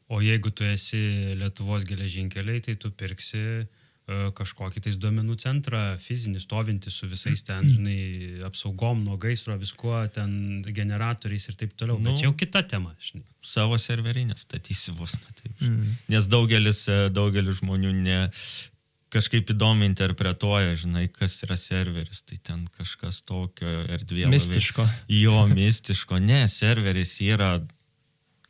O 0.08 0.22
jeigu 0.22 0.52
tu 0.54 0.64
esi 0.64 1.34
Lietuvos 1.36 1.84
geležinkeliai, 1.84 2.62
tai 2.62 2.76
tu 2.78 2.92
pirksi 2.94 3.42
uh, 3.64 3.85
kažkokį 4.06 4.84
tais 4.84 4.96
duomenų 5.02 5.34
centrą, 5.42 5.80
fizinį, 5.98 6.38
stovintį 6.44 6.92
su 6.94 7.08
visais 7.10 7.42
ten, 7.42 7.64
žinai, 7.66 7.96
apsaugom 8.46 9.00
nuo 9.02 9.16
gaisro, 9.18 9.56
viskuo, 9.58 9.98
ten 10.14 10.62
generatoriais 10.62 11.48
ir 11.50 11.58
taip 11.58 11.74
toliau. 11.74 11.98
Nu, 11.98 12.12
Bet 12.12 12.20
čia 12.20 12.28
jau 12.28 12.36
kita 12.38 12.62
tema, 12.70 12.94
žinai. 13.02 13.24
Savo 13.42 13.78
serverinę 13.82 14.38
statysi 14.38 14.94
vos, 14.94 15.16
na 15.24 15.34
taip. 15.40 15.52
Mm. 15.58 15.96
Nes 16.14 16.30
daugelis, 16.30 16.84
e, 16.86 17.00
daugelis 17.10 17.58
žmonių 17.58 17.90
ne, 17.98 18.20
kažkaip 19.10 19.50
įdomiai 19.54 19.90
interpretuoja, 19.90 20.76
žinai, 20.78 21.08
kas 21.10 21.40
yra 21.46 21.56
serveris, 21.58 22.22
tai 22.26 22.38
ten 22.42 22.66
kažkas 22.78 23.24
tokio 23.26 23.86
erdvėje. 23.96 24.30
Mistiško. 24.30 24.86
Jo, 25.14 25.46
mistiško. 25.50 26.20
Ne, 26.22 26.44
serveris 26.52 27.18
yra 27.26 27.56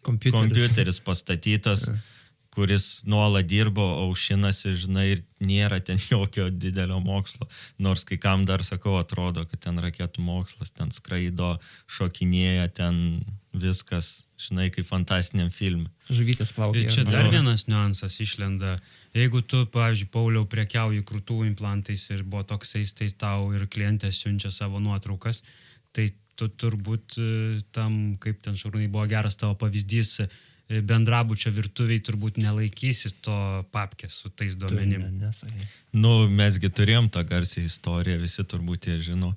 Kompiuteris. 0.06 0.52
kompiuteris 0.52 1.00
pastatytas, 1.00 1.88
kuris 2.56 3.04
nuolat 3.04 3.44
dirbo, 3.44 3.84
aušinasi, 4.06 4.72
žinai, 4.80 5.06
ir 5.12 5.22
nėra 5.44 5.76
ten 5.84 6.00
jokio 6.10 6.48
didelio 6.48 6.98
mokslo. 7.04 7.48
Nors 7.78 8.06
kai 8.08 8.16
kam 8.20 8.46
dar 8.48 8.64
sakau, 8.64 8.96
atrodo, 9.00 9.44
kad 9.50 9.60
ten 9.68 9.80
raketų 9.84 10.24
mokslas, 10.24 10.72
ten 10.72 10.92
skraido, 10.94 11.58
šokinėja, 11.98 12.70
ten 12.80 13.02
viskas, 13.56 14.24
žinai, 14.40 14.70
kaip 14.72 14.88
fantastiniam 14.88 15.52
filmui. 15.52 15.92
Žuvytės 16.08 16.52
Ir 16.52 16.56
plaukia. 16.56 16.88
čia 16.92 17.04
dar 17.08 17.28
vienas 17.32 17.66
niuansas 17.68 18.16
išlenda. 18.24 18.78
Jeigu 19.16 19.40
tu, 19.44 19.64
pavyzdžiui, 19.72 20.10
Pauliau, 20.12 20.48
prekiauji 20.48 21.04
krūtų 21.08 21.42
implantais 21.50 22.08
ir 22.12 22.24
buvo 22.24 22.44
toksais, 22.48 22.92
tai 22.96 23.10
tau 23.12 23.50
ir 23.56 23.68
klientės 23.68 24.20
siunčia 24.22 24.52
savo 24.52 24.80
nuotraukas, 24.80 25.42
tai 25.96 26.10
tu 26.36 26.48
turbūt 26.52 27.16
e, 27.16 27.30
tam, 27.72 28.16
kaip 28.20 28.42
ten 28.44 28.58
šarūnai 28.60 28.90
buvo 28.92 29.06
geras 29.08 29.38
tavo 29.40 29.56
pavyzdys, 29.60 30.18
bendrabučio 30.66 31.52
virtuviai 31.54 32.02
turbūt 32.02 32.40
nelaikysi 32.42 33.12
to 33.22 33.36
papkės 33.74 34.16
su 34.22 34.30
tais 34.34 34.56
duomenim. 34.58 35.04
Ne, 35.04 35.28
nesakai. 35.28 35.68
Nu, 35.94 36.26
mesgi 36.26 36.70
turėjom 36.74 37.10
tą 37.14 37.22
garsią 37.26 37.62
istoriją, 37.68 38.18
visi 38.24 38.42
turbūt 38.42 38.90
jie 38.90 38.98
žino. 39.12 39.34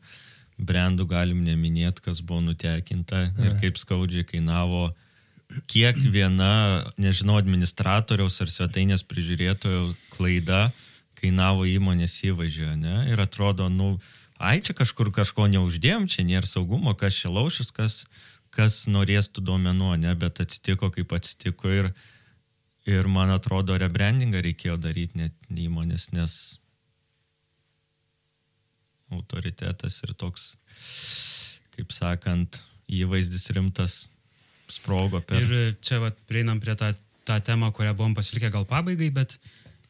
Brandų 0.59 1.05
galim 1.07 1.43
neminėti, 1.45 2.03
kas 2.03 2.19
buvo 2.19 2.41
nutekinta 2.49 3.29
ir 3.39 3.53
kaip 3.61 3.77
skaudžiai 3.79 4.25
kainavo, 4.27 4.89
kiek 5.71 5.95
viena, 6.11 6.83
nežinau, 6.99 7.37
administratoriaus 7.39 8.41
ar 8.43 8.51
svetainės 8.51 9.05
prižiūrėtojo 9.07 9.93
klaida 10.17 10.67
kainavo 11.19 11.63
įmonės 11.67 12.17
įvaizdžio, 12.27 12.73
ne? 12.79 13.05
Ir 13.11 13.21
atrodo, 13.23 13.69
nu, 13.71 13.93
ai 14.39 14.59
čia 14.63 14.75
kažkur 14.75 15.13
kažko 15.15 15.47
neuždėjom, 15.51 16.09
čia 16.11 16.27
nėra 16.27 16.47
saugumo, 16.47 16.95
kas 16.97 17.17
čia 17.21 17.31
laušis, 17.31 17.71
kas, 17.75 18.03
kas 18.53 18.83
norės 18.91 19.29
tų 19.33 19.43
duomenų, 19.49 19.91
ne, 20.03 20.13
bet 20.19 20.41
atsitiko 20.43 20.89
kaip 20.93 21.13
atsitiko 21.15 21.71
ir, 21.73 21.91
ir 22.89 23.09
man 23.11 23.33
atrodo, 23.33 23.77
rebrandingą 23.79 24.41
reikėjo 24.45 24.79
daryti 24.81 25.21
net 25.21 25.35
įmonės, 25.49 26.09
nes 26.15 26.39
autoritetas 29.13 30.01
ir 30.05 30.13
toks, 30.17 30.53
kaip 31.75 31.93
sakant, 31.93 32.61
įvaizdis 32.89 33.49
rimtas 33.55 34.01
sprogo 34.69 35.21
per... 35.25 35.41
Ir 35.41 35.77
čia 35.85 36.01
vat, 36.03 36.17
prieinam 36.29 36.61
prie 36.61 36.75
tą, 36.77 36.91
tą 37.27 37.39
temą, 37.45 37.71
kurią 37.75 37.95
buvom 37.97 38.15
pasilikę 38.17 38.51
gal 38.53 38.67
pabaigai, 38.69 39.09
bet 39.13 39.37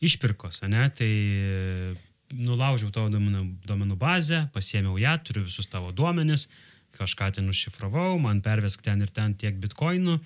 išpirkos, 0.03 0.61
ne? 0.71 0.85
Tai 0.95 1.09
e, 1.09 1.93
nulaužiau 2.39 2.91
tavo 2.95 3.11
duomenų, 3.11 3.43
duomenų 3.67 3.99
bazę, 3.99 4.45
pasėmiau 4.55 4.99
ją, 5.01 5.15
turiu 5.27 5.45
visus 5.47 5.67
tavo 5.71 5.91
duomenis, 5.95 6.47
kažką 6.97 7.31
ten 7.37 7.49
užšifravau, 7.51 8.17
man 8.21 8.41
pervesk 8.45 8.83
ten 8.85 9.01
ir 9.05 9.11
ten 9.13 9.35
tiek 9.37 9.57
bitkoinų. 9.61 10.17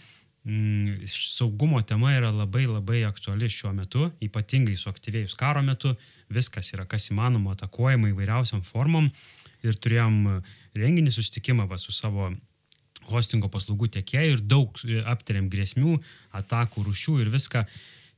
Mm, 0.43 1.05
saugumo 1.07 1.79
tema 1.87 2.11
yra 2.17 2.31
labai 2.35 2.65
labai 2.67 3.05
aktuali 3.07 3.47
šiuo 3.47 3.71
metu, 3.75 4.09
ypatingai 4.23 4.75
suaktyvėjus 4.75 5.37
karo 5.39 5.61
metu, 5.63 5.93
viskas 6.27 6.73
yra 6.75 6.83
kas 6.89 7.07
įmanoma 7.13 7.53
atakuojama 7.55 8.11
įvairiausiam 8.11 8.63
formom 8.67 9.07
ir 9.63 9.77
turėjom 9.79 10.41
renginį 10.75 11.13
susitikimą 11.15 11.69
va, 11.69 11.79
su 11.79 11.95
savo 11.95 12.27
hostingo 13.07 13.47
paslaugų 13.51 13.89
tiekėjų 13.97 14.37
ir 14.37 14.43
daug 14.43 14.79
e, 14.83 14.99
aptarėm 15.13 15.49
grėsmių, 15.51 15.97
atakų, 16.39 16.83
rušių 16.89 17.19
ir 17.23 17.31
viską. 17.31 17.63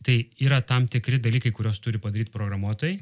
Tai 0.05 0.15
yra 0.41 0.61
tam 0.61 0.89
tikri 0.91 1.21
dalykai, 1.21 1.53
kuriuos 1.53 1.79
turi 1.81 2.01
padaryti 2.01 2.33
programuotojai, 2.33 2.99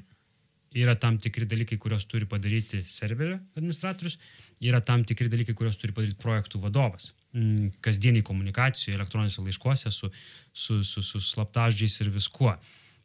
yra 0.73 0.95
tam 0.99 1.17
tikri 1.21 1.45
dalykai, 1.49 1.77
kuriuos 1.81 2.05
turi 2.09 2.25
padaryti 2.29 2.83
serverio 2.89 3.39
administratorius, 3.57 4.17
yra 4.63 4.81
tam 4.81 5.03
tikri 5.07 5.29
dalykai, 5.31 5.55
kuriuos 5.57 5.77
turi 5.81 5.95
padaryti 5.95 6.19
projektų 6.21 6.61
vadovas. 6.63 7.11
Mm, 7.33 7.73
Kasdieniai 7.83 8.25
komunikacijoje, 8.25 8.95
elektroniniuose 8.97 9.45
laiškuose 9.45 9.91
su, 9.91 10.09
su, 10.53 10.81
su, 10.83 11.03
su 11.05 11.21
slaptaždžiais 11.21 11.99
ir 12.01 12.13
viskuo. 12.13 12.55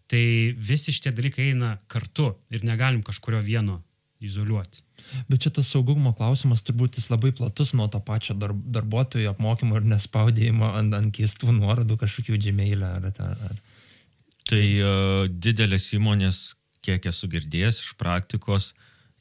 Tai 0.08 0.24
visi 0.70 0.92
šitie 0.94 1.12
dalykai 1.12 1.50
eina 1.52 1.76
kartu 1.92 2.32
ir 2.52 2.64
negalim 2.64 3.02
kažkurio 3.04 3.40
vieno 3.44 3.82
izoliuoti. 4.20 4.82
Bet 5.28 5.44
čia 5.44 5.52
tas 5.54 5.68
saugumo 5.70 6.12
klausimas 6.16 6.64
turbūt 6.66 6.98
jis 6.98 7.08
labai 7.12 7.30
platus 7.36 7.72
nuo 7.78 7.86
to 7.92 8.00
pačio 8.04 8.34
dar, 8.34 8.52
darbuotojų 8.52 9.30
apmokymo 9.30 9.78
ir 9.78 9.86
nespaudėjimo 9.92 10.72
ant, 10.80 10.96
ant 10.98 11.14
keistų 11.14 11.54
nuorodų 11.60 11.98
kažkokių 12.00 12.40
džemėlę 12.42 12.88
ar, 12.98 13.10
ar, 13.12 13.44
ar. 13.50 13.60
Tai 14.48 14.64
uh, 14.80 15.28
didelės 15.28 15.90
įmonės, 15.94 16.40
kiek 16.84 17.08
esu 17.10 17.28
girdėjęs 17.30 17.82
iš 17.84 17.94
praktikos, 18.00 18.72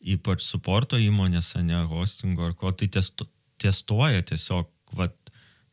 ypač 0.01 0.43
suporto 0.45 0.99
įmonės, 1.01 1.55
ne 1.65 1.81
hostingo 1.89 2.49
ar 2.49 2.53
ko, 2.57 2.71
tai 2.71 2.89
testu, 2.93 3.27
testuoja 3.61 4.21
tiesiog, 4.25 4.69
vat, 4.97 5.15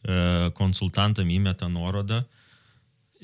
uh, 0.08 0.50
konsultantam 0.56 1.30
įmeta 1.30 1.68
nuorodą 1.70 2.24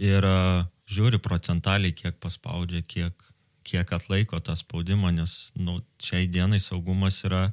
ir 0.01 0.27
uh, 0.27 0.69
žiūri 0.91 1.21
procentaliai, 1.23 1.95
kiek 1.97 2.19
paspaudžia, 2.23 2.83
kiek, 2.87 3.27
kiek 3.67 3.93
atlaiko 3.95 4.41
tą 4.45 4.57
spaudimą, 4.59 5.13
nes 5.15 5.53
nu, 5.59 5.81
šiai 6.03 6.29
dienai 6.31 6.61
saugumas 6.63 7.23
yra 7.27 7.51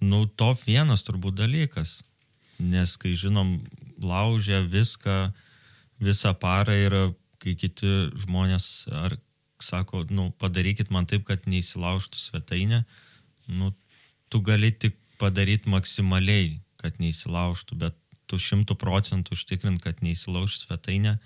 nu, 0.00 0.26
top 0.26 0.62
vienas 0.66 1.04
turbūt 1.06 1.38
dalykas. 1.40 2.00
Nes 2.58 2.96
kai 2.98 3.14
žinom, 3.18 3.58
laužia 4.02 4.64
viską, 4.66 5.30
visą 6.02 6.34
parą 6.38 6.74
ir 6.74 6.96
kai 7.38 7.54
kiti 7.58 8.10
žmonės 8.18 8.88
ar 8.90 9.14
sako, 9.64 10.04
nu, 10.10 10.30
padarykit 10.40 10.92
man 10.94 11.08
taip, 11.08 11.26
kad 11.28 11.46
neįsilaužtų 11.50 12.20
svetainė, 12.20 12.82
nu, 13.58 13.72
tu 14.32 14.42
gali 14.44 14.70
tik 14.72 14.96
padaryti 15.18 15.70
maksimaliai, 15.72 16.58
kad 16.78 16.98
neįsilaužtų, 17.02 17.78
bet 17.78 17.96
tu 18.28 18.38
šimtų 18.38 18.76
procentų 18.78 19.34
užtikrint, 19.34 19.82
kad 19.82 20.02
neįsilauž 20.04 20.60
svetainė, 20.60 21.16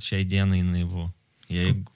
šiai 0.00 0.24
dienai 0.28 0.62
naivu. 0.64 1.10
Jeigu 1.52 1.92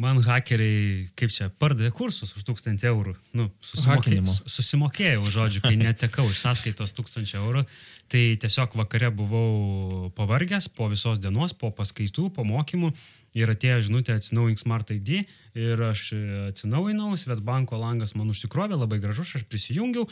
Man 0.00 0.18
hakeriai, 0.24 1.04
kaip 1.18 1.30
čia, 1.30 1.46
pardavė 1.62 1.92
kursus 1.94 2.32
už 2.34 2.46
1000 2.48 2.80
eurų. 2.88 3.12
Nu, 3.36 3.50
susimokėjau, 3.62 4.34
susimokėjau, 4.50 5.24
žodžiu, 5.34 5.60
kai 5.62 5.74
netekau 5.76 6.24
iš 6.30 6.40
sąskaitos 6.40 6.94
1000 6.96 7.36
eurų. 7.38 7.62
Tai 8.10 8.22
tiesiog 8.42 8.74
vakare 8.80 9.12
buvau 9.14 10.08
pavargęs 10.16 10.70
po 10.72 10.88
visos 10.90 11.20
dienos, 11.22 11.52
po 11.52 11.70
paskaitų, 11.76 12.30
po 12.32 12.44
mokymų. 12.48 12.90
Ir 13.38 13.48
atėjo 13.48 13.80
žinutė 13.88 14.16
atsinaujink 14.18 14.60
Smart 14.60 14.90
ID 14.92 15.22
ir 15.56 15.82
aš 15.88 16.10
e, 16.12 16.22
atsinaujinau, 16.50 17.14
Svetbanko 17.16 17.80
langas 17.80 18.12
man 18.18 18.32
užsikrovė, 18.32 18.76
labai 18.76 19.00
gražus, 19.00 19.32
aš 19.38 19.46
prisijungiau, 19.48 20.04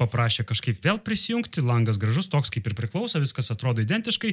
paprašė 0.00 0.46
kažkaip 0.48 0.80
vėl 0.84 1.00
prisijungti, 1.04 1.64
langas 1.64 2.00
gražus, 2.00 2.30
toks 2.32 2.52
kaip 2.54 2.70
ir 2.70 2.76
priklauso, 2.78 3.20
viskas 3.20 3.52
atrodo 3.52 3.84
identiškai. 3.84 4.32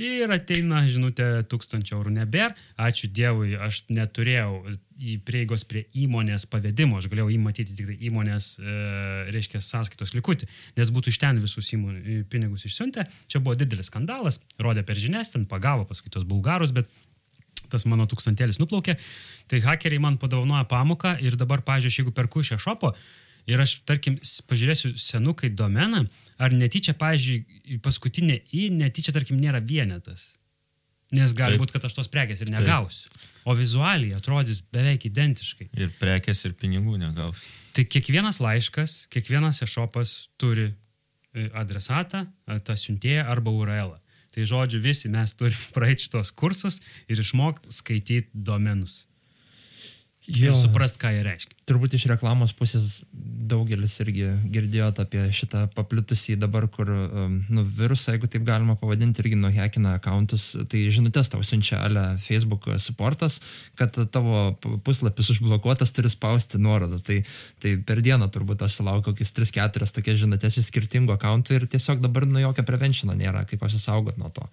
Ir 0.00 0.30
ateina 0.32 0.80
žinutė 0.88 1.42
1000 1.52 1.92
eurų 1.92 2.14
nebėra. 2.16 2.54
Ačiū 2.80 3.10
Dievui, 3.12 3.52
aš 3.60 3.82
neturėjau 3.92 4.72
prieigos 5.26 5.66
prie 5.68 5.84
įmonės 5.98 6.46
pavedimo, 6.48 6.96
aš 6.96 7.10
galėjau 7.12 7.28
įmatyti 7.34 7.76
tik 7.76 7.90
tai 7.90 7.96
įmonės, 8.08 8.54
e, 8.56 8.76
reiškia, 9.34 9.60
sąskaitos 9.60 10.14
likutį, 10.16 10.48
nes 10.78 10.92
būtų 10.94 11.12
iš 11.12 11.20
ten 11.20 11.42
visus 11.42 11.68
įmonių 11.76 12.22
pinigus 12.32 12.64
išsiuntę. 12.66 13.04
Čia 13.28 13.42
buvo 13.44 13.58
didelis 13.58 13.92
skandalas, 13.92 14.40
rodė 14.62 14.86
per 14.86 14.96
žinias, 14.96 15.34
ten 15.34 15.44
pagavo 15.50 15.84
paskui 15.88 16.10
tos 16.14 16.24
bulgarus, 16.24 16.72
bet 16.72 16.88
tas 17.72 17.86
mano 17.88 18.06
tūkstantėlis 18.10 18.60
nuplaukė. 18.62 18.98
Tai 19.50 19.62
hakeriai 19.64 20.02
man 20.02 20.20
padovanoja 20.20 20.68
pamoką 20.70 21.16
ir 21.24 21.36
dabar, 21.40 21.64
pažiūrėjau, 21.66 22.02
jeigu 22.02 22.14
perku 22.16 22.44
iš 22.44 22.54
šopo 22.62 22.92
ir 23.50 23.62
aš, 23.62 23.78
tarkim, 23.88 24.18
pažiūrėsiu 24.48 24.92
senukai 25.00 25.50
domeną, 25.50 26.04
ar 26.42 26.54
netyčia, 26.54 26.94
pažiūrėjau, 26.98 27.80
paskutinė 27.82 28.38
į 28.54 28.68
netyčia, 28.76 29.14
tarkim, 29.14 29.40
nėra 29.42 29.62
vienetas. 29.64 30.32
Nes 31.12 31.34
gali 31.36 31.58
Taip. 31.58 31.60
būti, 31.60 31.74
kad 31.76 31.84
aš 31.84 31.96
tos 31.98 32.08
prekės 32.08 32.40
ir 32.40 32.48
negausiu. 32.52 33.10
O 33.44 33.52
vizualiai 33.58 34.14
atrodys 34.16 34.62
beveik 34.72 35.04
identiškai. 35.10 35.68
Ir 35.76 35.90
prekės, 35.98 36.44
ir 36.48 36.54
pinigų 36.56 36.96
negaus. 37.00 37.48
Tai 37.76 37.84
kiekvienas 37.84 38.38
laiškas, 38.40 38.94
kiekvienas 39.12 39.60
ešopas 39.66 40.14
turi 40.40 40.70
e, 40.70 41.50
adresatą, 41.58 42.24
e, 42.48 42.56
tą 42.64 42.78
siuntėją 42.80 43.26
arba 43.28 43.52
URL. 43.52 43.92
-ą. 43.92 44.01
Tai 44.32 44.48
žodžiu, 44.48 44.80
visi 44.80 45.10
mes 45.12 45.34
turime 45.36 45.70
praeiti 45.76 46.08
šitos 46.08 46.32
kursus 46.32 46.80
ir 47.08 47.20
išmokti 47.20 47.72
skaityti 47.72 48.30
domenus. 48.32 49.02
Ir 50.30 50.54
suprast, 50.54 51.00
ką 51.02 51.10
jie 51.10 51.22
reiškia. 51.26 51.56
Turbūt 51.66 51.96
iš 51.96 52.04
reklamos 52.06 52.52
pusės 52.54 53.00
daugelis 53.10 53.96
irgi 54.04 54.28
girdėjot 54.54 55.00
apie 55.02 55.24
šitą 55.34 55.64
paplitusį 55.74 56.36
dabar, 56.38 56.68
kur, 56.70 56.92
um, 56.92 57.40
nu, 57.50 57.64
virusą, 57.66 58.14
jeigu 58.14 58.30
taip 58.30 58.44
galima 58.46 58.76
pavadinti, 58.78 59.18
irgi 59.24 59.40
nuhekina 59.40 59.96
akauntus, 59.98 60.52
tai 60.70 60.84
žinutės 60.94 61.32
tau 61.32 61.42
siunčia 61.46 61.80
ale 61.82 62.04
Facebook 62.22 62.70
supportas, 62.82 63.40
kad 63.78 63.98
tavo 64.14 64.52
puslapis 64.86 65.32
užblokuotas 65.34 65.90
turi 65.96 66.12
spausti 66.12 66.62
nuorodą. 66.62 67.02
Tai, 67.02 67.18
tai 67.62 67.76
per 67.82 68.04
dieną 68.06 68.30
turbūt 68.30 68.62
aš 68.62 68.78
sulaukiu 68.78 69.10
kokius 69.10 69.34
3-4 69.34 69.90
tokias 69.98 70.22
žinutės 70.22 70.62
iš 70.62 70.70
skirtingų 70.70 71.16
akauntų 71.18 71.58
ir 71.58 71.70
tiesiog 71.74 72.02
dabar 72.04 72.30
nu 72.30 72.44
jokio 72.44 72.62
prevenšino 72.68 73.18
nėra, 73.18 73.42
kaip 73.50 73.66
apsisaugot 73.66 74.22
nuo 74.22 74.30
to. 74.30 74.46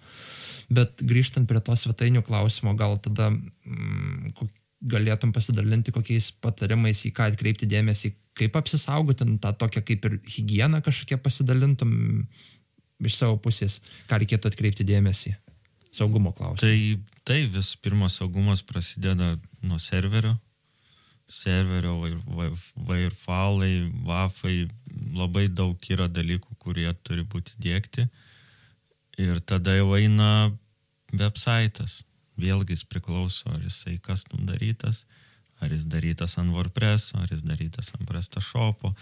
Bet 0.70 1.02
grįžtant 1.02 1.46
prie 1.50 1.62
to 1.62 1.74
svetainių 1.78 2.26
klausimo, 2.26 2.74
gal 2.78 2.98
tada 3.02 3.30
mm, 3.30 4.34
galėtum 4.80 5.32
pasidalinti 5.36 5.92
kokiais 5.92 6.30
patarimais, 6.40 7.02
į 7.04 7.12
ką 7.16 7.28
atkreipti 7.30 7.68
dėmesį, 7.68 8.14
kaip 8.38 8.56
apsisaugoti, 8.56 9.26
tą 9.42 9.52
tokią 9.60 9.82
kaip 9.84 10.06
ir 10.08 10.16
higieną 10.24 10.80
kažkokią 10.84 11.20
pasidalintum 11.20 11.92
iš 13.04 13.16
savo 13.16 13.36
pusės, 13.42 13.80
ką 14.08 14.20
reikėtų 14.22 14.50
atkreipti 14.50 14.86
dėmesį. 14.88 15.34
Saugumo 15.92 16.32
klausimas. 16.32 16.62
Tai, 16.62 17.16
tai 17.26 17.40
vis 17.50 17.74
pirma 17.82 18.08
saugumas 18.12 18.62
prasideda 18.62 19.34
nuo 19.62 19.78
serverio. 19.82 20.36
Serverio, 21.30 21.94
vairfalai, 22.88 23.74
vafai, 24.06 24.54
labai 25.14 25.46
daug 25.46 25.78
yra 25.90 26.08
dalykų, 26.10 26.56
kurie 26.58 26.88
turi 27.06 27.22
būti 27.22 27.54
dėkti. 27.62 28.06
Ir 29.20 29.42
tada 29.46 29.76
jau 29.76 29.92
eina 29.98 30.50
websaitas. 31.12 32.00
Vėlgi 32.40 32.76
jis 32.76 32.84
priklauso, 32.88 33.50
ar 33.50 33.64
jisai 33.64 33.98
custom 34.04 34.46
darytas, 34.48 35.04
ar 35.60 35.72
jis 35.72 35.84
darytas 35.84 36.38
ant 36.40 36.54
WordPress, 36.54 37.14
ar 37.18 37.28
jis 37.30 37.42
darytas 37.44 37.92
ant 37.96 38.06
PrestaShopo. 38.08 38.94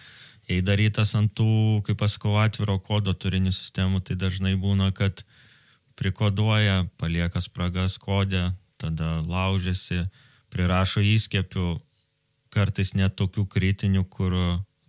Jei 0.49 0.63
darytas 0.65 1.13
ant 1.19 1.35
tų, 1.37 1.83
kaip 1.87 1.99
pasakau, 2.01 2.39
atviro 2.41 2.79
kodo 2.81 3.13
turinių 3.13 3.53
sistemų, 3.53 4.01
tai 4.01 4.17
dažnai 4.17 4.55
būna, 4.59 4.91
kad 4.97 5.23
prikoduoja, 5.99 6.87
palieka 6.97 7.43
spragas 7.45 7.99
kodė, 8.01 8.49
tada 8.81 9.19
laužiasi, 9.27 10.07
prirašo 10.55 11.03
įskiepių, 11.05 11.75
kartais 12.55 12.95
net 12.97 13.19
tokių 13.19 13.45
kritinių, 13.51 14.07
kur 14.09 14.35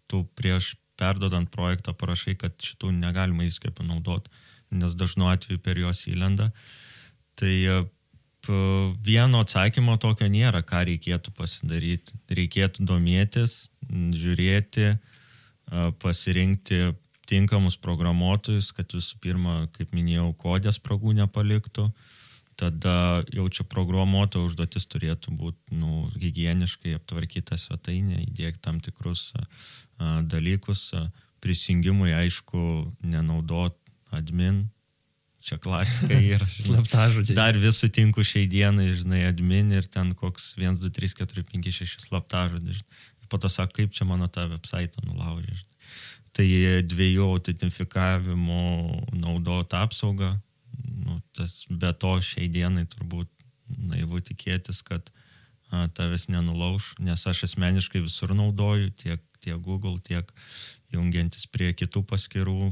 tu 0.09 0.23
prieš 0.39 0.75
perdodant 0.99 1.49
projektą 1.51 1.93
parašai, 1.95 2.35
kad 2.39 2.55
šitų 2.63 2.91
negalima 2.95 3.45
įskiepių 3.47 3.87
naudoti, 3.87 4.31
nes 4.75 4.95
dažnu 4.95 5.29
atveju 5.31 5.61
per 5.63 5.79
juos 5.79 6.05
įlenda. 6.11 6.51
Tai 7.39 7.53
vieno 9.05 9.43
atsakymo 9.43 9.97
tokio 10.01 10.27
nėra, 10.31 10.61
ką 10.65 10.83
reikėtų 10.89 11.33
pasidaryti. 11.37 12.17
Reikėtų 12.33 12.85
domėtis, 12.89 13.69
žiūrėti, 13.89 14.93
pasirinkti 16.01 16.93
tinkamus 17.29 17.77
programuotojus, 17.77 18.71
kad 18.73 18.95
visų 18.95 19.19
pirma, 19.21 19.59
kaip 19.75 19.93
minėjau, 19.93 20.31
kodės 20.39 20.79
spragų 20.81 21.13
nepaliktų. 21.21 21.89
Tada 22.59 23.23
jau 23.31 23.45
čia 23.53 23.63
programuotojo 23.71 24.49
užduotis 24.49 24.89
turėtų 24.91 25.31
būti 25.39 25.77
nu, 25.79 26.09
hygieniškai 26.19 26.97
aptvarkyta 26.97 27.55
svetainė, 27.55 28.25
įdėkti 28.25 28.65
tam 28.65 28.81
tikrus 28.83 29.29
a, 29.37 29.45
dalykus. 30.27 30.89
A, 30.97 31.07
prisijungimui, 31.39 32.11
aišku, 32.13 32.61
nenaudot 33.03 33.77
admin. 34.11 34.67
Čia 35.39 35.55
klasika 35.57 36.11
žinai. 36.19 36.39
Slaptažodžiai. 36.67 37.37
Dar 37.37 37.57
vis 37.57 37.79
sutinku 37.79 38.25
šiai 38.27 38.47
dienai, 38.51 38.91
žinai, 38.95 39.23
admin 39.29 39.71
ir 39.71 39.87
ten 39.87 40.11
koks 40.17 40.53
1, 40.59 40.79
2, 40.81 40.91
3, 40.91 41.15
4, 41.23 41.45
5, 41.47 41.71
6 41.79 42.05
slaptažodis. 42.09 42.83
Ir 43.23 43.31
po 43.31 43.39
to 43.39 43.51
sako, 43.51 43.79
kaip 43.79 43.95
čia 43.95 44.07
mano 44.09 44.27
tą 44.27 44.49
website 44.51 44.99
nulaužė. 45.05 45.55
Tai 46.35 46.45
dviejų 46.85 47.31
autentifikavimo 47.33 48.61
naudot 49.15 49.73
apsaugą. 49.79 50.35
Nu, 50.79 51.19
tas 51.35 51.63
be 51.71 51.91
to 51.97 52.19
šiai 52.23 52.51
dienai 52.51 52.85
turbūt 52.91 53.31
naivu 53.69 54.21
tikėtis, 54.25 54.83
kad 54.85 55.09
a, 55.71 55.87
tavęs 55.95 56.27
nenulauž, 56.31 56.93
nes 57.03 57.25
aš 57.29 57.45
asmeniškai 57.49 58.03
visur 58.03 58.33
naudoju, 58.37 58.91
tiek, 58.99 59.23
tiek 59.43 59.57
Google, 59.63 59.97
tiek 60.03 60.29
jungiantis 60.93 61.47
prie 61.51 61.71
kitų 61.77 62.03
paskirų, 62.09 62.71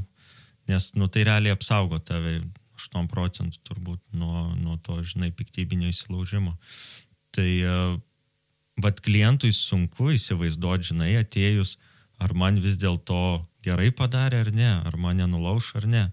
nes 0.68 0.90
nu, 0.98 1.08
tai 1.12 1.24
realiai 1.28 1.56
apsaugo 1.56 2.00
tave 2.00 2.40
8 2.78 3.08
procentų 3.10 3.62
turbūt 3.66 4.02
nuo, 4.14 4.50
nuo 4.54 4.76
to, 4.84 5.00
žinai, 5.02 5.32
piktybinio 5.34 5.90
įsilaužimo. 5.90 6.54
Tai 7.34 7.48
uh, 7.66 7.96
vad 8.82 9.00
klientui 9.04 9.50
sunku 9.54 10.12
įsivaizduoti, 10.14 10.92
žinai, 10.92 11.12
atėjus, 11.22 11.76
ar 12.22 12.34
man 12.34 12.58
vis 12.62 12.78
dėlto 12.78 13.42
gerai 13.66 13.90
padarė 13.94 14.44
ar 14.44 14.52
ne, 14.54 14.70
ar 14.86 14.96
mane 15.00 15.26
nulauš 15.30 15.74
ar 15.80 15.86
ne. 15.90 16.04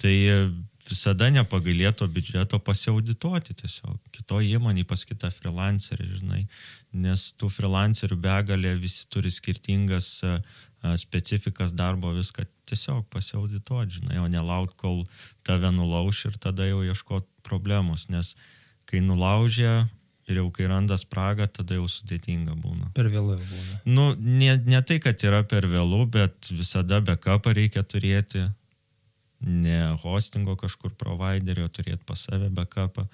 Tai 0.00 0.12
e, 0.12 0.36
visada 0.88 1.28
nepagailėto 1.32 2.08
biudžeto 2.10 2.60
pasiaudituoti 2.64 3.56
tiesiog. 3.60 3.98
Kito 4.14 4.40
įmonį 4.40 4.86
pas 4.88 5.04
kitą 5.06 5.30
freelancerį, 5.34 6.08
žinai, 6.20 6.42
nes 7.04 7.30
tų 7.38 7.50
freelancerių 7.52 8.18
begalė 8.20 8.74
visi 8.80 9.04
turi 9.12 9.32
skirtingas 9.32 10.12
e, 10.24 10.34
e, 10.34 10.40
specifikas 10.96 11.74
darbo, 11.76 12.12
viską 12.16 12.46
tiesiog 12.70 13.04
pasiaudituoti, 13.12 14.00
žinai, 14.00 14.20
o 14.22 14.28
nelauk, 14.32 14.72
kol 14.80 15.02
tave 15.46 15.68
nulauš 15.74 16.26
ir 16.30 16.38
tada 16.40 16.68
jau 16.68 16.80
ieškot 16.86 17.26
problemos, 17.44 18.08
nes 18.08 18.32
kai 18.88 19.02
nulaužė 19.04 19.90
ir 20.30 20.38
jau 20.40 20.46
kai 20.54 20.68
randa 20.70 20.96
spragą, 21.00 21.48
tada 21.50 21.76
jau 21.76 21.88
sudėtinga 21.90 22.54
būna. 22.62 22.92
Per 22.96 23.10
vėlų 23.10 23.36
jau 23.36 23.44
būna. 23.50 23.80
Nu, 23.84 24.06
ne, 24.14 24.54
ne 24.56 24.80
tai, 24.86 25.00
kad 25.02 25.20
yra 25.26 25.42
per 25.46 25.66
vėlų, 25.70 26.04
bet 26.14 26.50
visada 26.54 27.02
backupą 27.04 27.54
reikia 27.56 27.82
turėti. 27.82 28.46
Ne 29.40 29.96
hostingo 30.02 30.56
kažkur 30.60 30.92
providerio, 31.00 31.68
turėti 31.72 32.04
pas 32.06 32.26
save 32.28 32.50
backupą. 32.54 33.06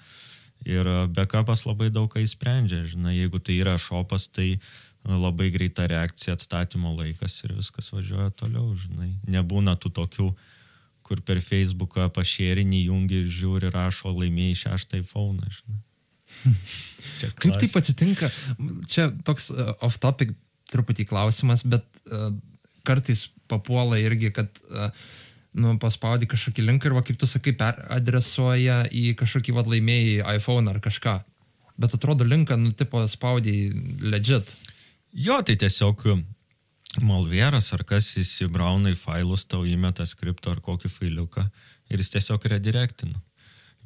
Ir 0.67 0.87
backupas 1.13 1.63
labai 1.67 1.89
daug 1.93 2.09
ką 2.11 2.23
įsprendžia. 2.25 2.83
Žinai, 2.89 3.15
jeigu 3.15 3.39
tai 3.39 3.59
yra 3.61 3.77
šopas, 3.79 4.27
tai 4.33 4.49
e, 4.55 4.59
labai 5.07 5.49
greita 5.53 5.87
reakcija, 5.87 6.35
atstatymo 6.35 6.91
laikas 6.97 7.39
ir 7.47 7.55
viskas 7.57 7.91
važiuoja 7.93 8.31
toliau. 8.35 8.73
Žinai. 8.75 9.13
Nebūna 9.31 9.77
tų 9.79 9.93
tokių, 10.01 10.29
kur 11.07 11.21
per 11.23 11.39
Facebooką 11.43 12.09
pašėrinį 12.15 12.87
jungi 12.89 13.21
ir 13.21 13.29
žiūri, 13.31 13.71
rašo 13.73 14.11
laimėjai 14.11 14.57
šeštą 14.65 15.03
iPhone. 15.03 15.45
Žinai. 15.59 15.79
Kaip 17.39 17.55
taip 17.61 17.77
atsitinka? 17.79 18.29
Čia 18.91 19.09
toks 19.25 19.49
uh, 19.53 19.71
off-topic 19.85 20.35
truputį 20.73 21.07
klausimas, 21.07 21.63
bet 21.63 21.87
uh, 22.11 22.33
kartais 22.87 23.29
papuola 23.47 23.99
irgi, 24.01 24.33
kad 24.35 24.51
uh, 24.67 24.91
nu, 25.57 25.75
paspaudi 25.81 26.27
kažkokį 26.29 26.67
linką 26.67 26.89
ir, 26.89 26.97
va, 26.97 27.03
kaip 27.05 27.19
tu 27.19 27.29
sakai, 27.29 27.55
peradresuoja 27.57 28.83
į 28.91 29.13
kažkokį 29.19 29.55
vad 29.55 29.71
laimėjai 29.71 30.37
iPhone 30.37 30.69
ar 30.71 30.81
kažką. 30.83 31.19
bet 31.77 31.93
atrodo 31.93 32.25
linką, 32.25 32.57
nu, 32.57 32.71
tipo, 32.73 33.03
spaudai 33.07 33.69
legit. 34.01 34.55
Jo, 35.17 35.39
tai 35.41 35.55
tiesiog 35.57 36.03
malvėras 37.01 37.71
ar 37.73 37.81
kas 37.89 38.11
įsibrauna 38.21 38.91
į 38.93 38.97
failus, 38.99 39.47
tau 39.49 39.63
įmeta 39.65 40.05
skriptą 40.05 40.53
ar 40.53 40.59
kokį 40.61 40.91
failiuką 40.93 41.47
ir 41.89 42.03
jis 42.03 42.13
tiesiog 42.13 42.45
redirektina. 42.53 43.17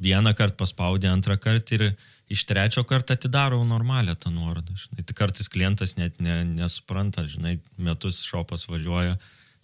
Vieną 0.02 0.34
kartą 0.36 0.58
paspaudė, 0.64 1.08
antrą 1.08 1.38
kartą 1.40 1.78
ir 1.78 1.86
iš 2.32 2.44
trečio 2.50 2.84
karto 2.90 3.16
atidaro 3.16 3.62
normalią 3.64 4.18
tą 4.20 4.32
nuorodą. 4.34 4.76
Žinai. 4.76 5.06
Tai 5.08 5.16
kartais 5.16 5.48
klientas 5.52 5.96
net 5.96 6.20
ne, 6.20 6.42
nesupranta, 6.48 7.24
žinai, 7.30 7.60
metus 7.78 8.24
šopas 8.28 8.68
važiuoja 8.68 9.16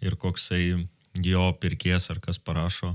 ir 0.05 0.15
koksai 0.15 0.63
jo 1.26 1.45
pirkėjas 1.59 2.11
ar 2.13 2.22
kas 2.24 2.39
parašo, 2.39 2.93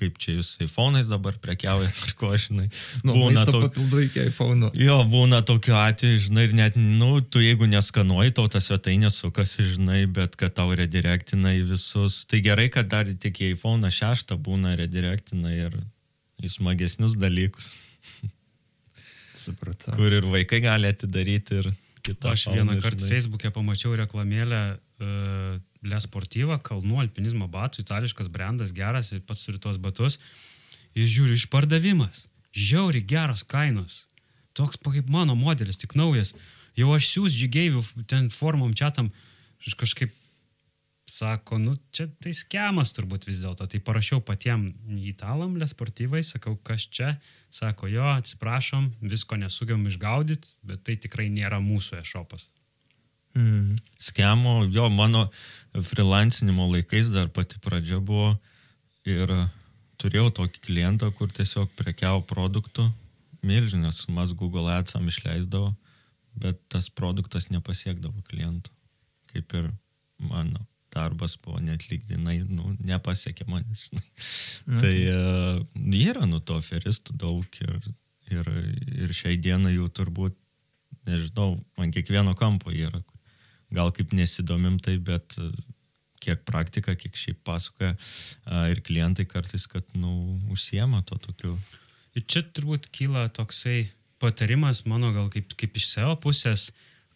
kaip 0.00 0.16
čia 0.20 0.38
jūs 0.38 0.54
iPhone'ais 0.64 1.10
dabar 1.10 1.36
prekiaujat, 1.42 2.00
ar 2.06 2.14
ko, 2.18 2.32
žinai. 2.40 2.66
Nu, 3.06 3.14
būna 3.18 3.44
to 3.48 3.60
papildų 3.62 4.02
iki 4.06 4.24
iPhone'ų. 4.30 4.72
Jo, 4.80 5.00
būna 5.10 5.42
tokiu 5.46 5.76
atveju, 5.78 6.24
žinai, 6.26 6.46
ir 6.48 6.56
net, 6.58 6.78
nu, 6.80 7.12
tu 7.20 7.42
jeigu 7.44 7.68
neskanuoji, 7.70 8.34
tau 8.38 8.48
tas 8.52 8.70
svetainė 8.70 9.12
sukasi, 9.14 9.68
žinai, 9.76 10.02
bet 10.10 10.38
kad 10.40 10.56
tau 10.56 10.72
redirektina 10.76 11.54
į 11.58 11.66
visus. 11.74 12.24
Tai 12.30 12.42
gerai, 12.44 12.70
kad 12.72 12.90
dar 12.90 13.10
tik 13.20 13.42
į 13.44 13.54
iPhone 13.54 13.92
6 14.00 14.34
būna 14.40 14.74
redirektina 14.80 15.54
ir 15.54 15.78
į 16.40 16.50
smagesnius 16.56 17.16
dalykus. 17.20 17.74
Supratau. 19.40 19.94
Kur 19.96 20.12
ir 20.12 20.26
vaikai 20.28 20.60
gali 20.64 20.90
atidaryti 20.90 21.62
ir 21.62 21.70
kitą. 22.04 22.34
Aš 22.34 22.48
vieną 22.52 22.76
kartą 22.82 23.08
Facebook'e 23.08 23.52
pamačiau 23.54 23.94
reklamėlę 23.98 24.60
uh, 24.76 25.60
Le 25.80 25.96
Sportiva, 26.02 26.58
kalnų 26.60 27.00
alpinizmo 27.04 27.48
batų, 27.48 27.84
itališkas 27.84 28.28
brandas, 28.32 28.74
geras 28.76 29.12
ir 29.14 29.22
pats 29.24 29.46
turi 29.46 29.60
tos 29.62 29.80
batus. 29.80 30.18
Ir 30.92 31.08
žiūriu, 31.08 31.38
išpardavimas. 31.38 32.26
Žiauri 32.52 33.00
geros 33.06 33.44
kainos. 33.46 34.04
Toks 34.58 34.80
kaip 34.82 35.08
mano 35.08 35.36
modelis, 35.38 35.78
tik 35.78 35.94
naujas. 35.96 36.34
Jau 36.76 36.90
aš 36.94 37.08
siūs 37.12 37.36
žygeivių 37.38 37.84
ten 38.10 38.28
formom 38.34 38.74
čia 38.76 38.90
tam. 38.94 39.12
Ir 39.64 39.76
kažkaip 39.78 40.12
sako, 41.10 41.58
nu 41.58 41.74
čia 41.94 42.06
tai 42.22 42.32
skemas 42.36 42.92
turbūt 42.94 43.26
vis 43.28 43.42
dėlto. 43.42 43.66
Tai 43.66 43.80
parašiau 43.86 44.22
patiem 44.24 44.70
italam, 45.10 45.56
lesportyvai, 45.60 46.22
sakau, 46.26 46.56
kas 46.66 46.86
čia. 46.86 47.16
Sako, 47.54 47.90
jo, 47.90 48.06
atsiprašom, 48.14 48.88
visko 49.10 49.38
nesugebam 49.40 49.88
išgaudyti, 49.90 50.58
bet 50.66 50.84
tai 50.86 50.96
tikrai 51.02 51.28
nėra 51.32 51.58
mūsų 51.62 51.98
e-shopas. 52.02 52.48
Mm. 53.36 53.76
Skemo, 54.02 54.64
jo, 54.72 54.88
mano 54.90 55.28
freelancinimo 55.74 56.66
laikais 56.72 57.10
dar 57.12 57.28
pati 57.30 57.60
pradžia 57.62 58.00
buvo 58.02 58.32
ir 59.06 59.30
turėjau 60.00 60.30
tokį 60.40 60.64
klientą, 60.64 61.10
kur 61.14 61.30
tiesiog 61.32 61.70
prekiavo 61.78 62.24
produktų, 62.26 62.88
milžinės 63.46 64.02
sumas 64.04 64.34
Google 64.36 64.72
Adsam 64.72 65.06
išleisdavo, 65.08 65.74
bet 66.40 66.60
tas 66.72 66.90
produktas 66.90 67.50
nepasiekdavo 67.52 68.24
klientų, 68.28 68.72
kaip 69.32 69.56
ir 69.58 69.70
mano 70.20 70.66
darbas 70.90 71.36
buvo 71.38 71.60
netlygdinai, 71.62 72.40
nu, 72.50 72.74
nepasiekė 72.82 73.46
manęs, 73.46 73.86
žinai. 73.86 74.06
Okay. 74.66 74.80
Tai 74.82 74.94
uh, 75.14 76.00
yra 76.00 76.26
nu 76.26 76.40
to 76.42 76.58
aferistų 76.58 77.14
daug 77.20 77.60
ir, 77.62 77.76
ir, 78.32 78.50
ir 79.04 79.14
šiai 79.14 79.38
dienai 79.38 79.76
jų 79.76 79.86
turbūt, 79.94 80.34
nežinau, 81.06 81.52
man 81.78 81.94
kiekvieno 81.94 82.34
kampo 82.38 82.74
yra, 82.74 83.04
gal 83.74 83.92
kaip 83.96 84.14
nesidomim 84.16 84.78
tai, 84.82 84.96
bet 85.02 85.36
e, 85.38 85.50
kiek 86.20 86.44
praktika, 86.48 86.96
kiek 86.98 87.16
šiaip 87.16 87.40
pasakoja 87.46 87.94
ir 88.68 88.82
klientai 88.84 89.24
kartais, 89.28 89.64
kad, 89.70 89.86
nu, 89.96 90.36
užsiema 90.52 91.00
to 91.08 91.16
tokiu. 91.22 91.56
Ir 92.18 92.26
čia 92.28 92.42
turbūt 92.44 92.90
kyla 92.92 93.28
toksai 93.32 93.86
patarimas 94.20 94.84
mano 94.84 95.14
gal 95.16 95.30
kaip, 95.32 95.54
kaip 95.56 95.78
iš 95.80 95.88
savo 95.94 96.16
pusės, 96.20 96.68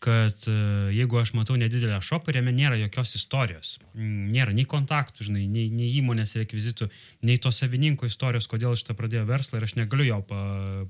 kad 0.05 0.46
e, 0.50 0.55
jeigu 0.92 1.16
aš 1.20 1.32
matau 1.36 1.57
nedidelę 1.57 1.96
šopą 2.05 2.34
jame 2.34 2.52
nėra 2.52 2.76
jokios 2.76 3.14
istorijos, 3.18 3.76
nėra 3.96 4.52
nei 4.57 4.66
kontaktų, 4.68 5.28
žinai, 5.28 5.44
nei, 5.48 5.68
nei 5.72 5.94
įmonės 6.00 6.34
rekvizitų, 6.40 6.90
nei 7.28 7.38
to 7.40 7.52
savininko 7.55 8.09
istorijos, 8.11 8.48
kodėl 8.50 8.76
šitą 8.76 8.96
pradėjo 8.98 9.24
verslą 9.30 9.61
ir 9.61 9.68
aš 9.68 9.76
negaliu 9.80 10.11
jo 10.11 10.20
pa, 10.28 10.42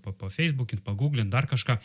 pa, 0.03 0.15
pa 0.19 0.33
Facebook'int, 0.35 0.83
pagooglint, 0.87 1.31
dar 1.35 1.47
kažką, 1.51 1.79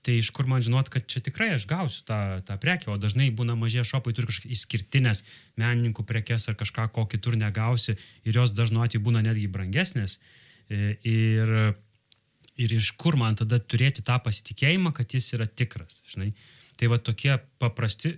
Tai 0.00 0.14
iš 0.16 0.30
kur 0.32 0.46
man 0.48 0.62
žinot, 0.64 0.88
kad 0.88 1.04
čia 1.10 1.20
tikrai 1.20 1.50
aš 1.58 1.66
gausiu 1.68 2.06
tą, 2.08 2.40
tą 2.48 2.56
prekę, 2.60 2.88
o 2.88 2.96
dažnai 2.96 3.28
būna 3.36 3.52
mažie 3.58 3.82
šopai, 3.84 4.14
turi 4.16 4.30
kažkokias 4.30 4.54
išskirtinės 4.56 5.20
menininkų 5.60 6.06
prekes 6.08 6.48
ar 6.48 6.56
kažką, 6.60 6.86
ko 6.94 7.04
kitur 7.10 7.36
negausi 7.36 7.98
ir 8.24 8.38
jos 8.40 8.54
dažnu 8.56 8.80
atveju 8.80 9.04
būna 9.04 9.20
netgi 9.26 9.44
brangesnės. 9.52 10.16
E, 10.72 10.94
ir, 11.04 11.52
ir 12.56 12.74
iš 12.78 12.94
kur 12.96 13.20
man 13.20 13.36
tada 13.36 13.60
turėti 13.60 14.04
tą 14.06 14.16
pasitikėjimą, 14.24 14.94
kad 14.96 15.12
jis 15.12 15.34
yra 15.36 15.44
tikras. 15.44 16.00
Žinai? 16.14 16.32
Tai 16.80 16.88
va 16.94 16.96
tokie 16.96 17.36
paprasti, 17.60 18.16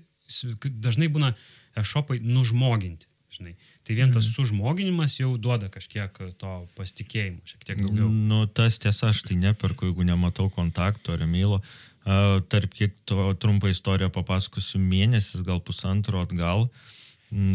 dažnai 0.63 1.11
būna 1.11 1.35
šopai 1.83 2.21
nužmoginti. 2.23 3.11
Žinai. 3.33 3.57
Tai 3.83 3.97
vien 3.99 4.13
tas 4.15 4.25
mhm. 4.25 4.35
sužmoginimas 4.37 5.19
jau 5.19 5.35
duoda 5.43 5.67
kažkiek 5.73 6.19
to 6.39 6.53
pasitikėjimo, 6.79 7.43
šiek 7.49 7.65
tiek 7.67 7.81
daugiau. 7.83 8.11
Nu, 8.11 8.45
tas 8.47 8.79
tiesa, 8.83 9.11
aš 9.11 9.25
tai 9.27 9.39
neperku, 9.41 9.91
jeigu 9.91 10.07
nematau 10.07 10.47
kontakto 10.55 11.17
ar 11.17 11.25
emylo. 11.27 11.63
Uh, 12.03 12.41
tarp 12.51 12.73
kiek 12.75 12.95
to 13.07 13.29
trumpą 13.39 13.71
istoriją 13.71 14.09
papasakosiu, 14.11 14.81
mėnesis, 14.83 15.45
gal 15.47 15.61
pusantro 15.63 16.23
atgal 16.23 16.67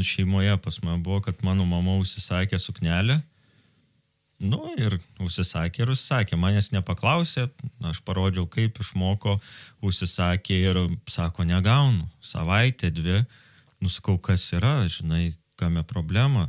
šeimoje 0.04 0.58
pas 0.58 0.82
mane 0.82 0.98
buvo, 1.04 1.22
kad 1.22 1.44
mano 1.46 1.66
mama 1.66 1.98
užsisakė 2.02 2.60
suknelę. 2.60 3.22
Nu 4.38 4.74
ir 4.78 5.00
užsisakė 5.22 5.82
ir 5.82 5.92
užsisakė, 5.94 6.38
manęs 6.38 6.70
nepaklausė, 6.74 7.48
aš 7.90 8.02
parodžiau, 8.06 8.46
kaip 8.50 8.78
išmoko, 8.82 9.40
užsisakė 9.82 10.60
ir 10.70 10.80
sako, 11.10 11.46
negaunu, 11.50 12.06
savaitę, 12.22 12.92
dvi, 12.94 13.24
nusakau, 13.82 14.18
kas 14.22 14.46
yra, 14.54 14.84
žinai, 14.94 15.32
kame 15.58 15.84
problema. 15.84 16.48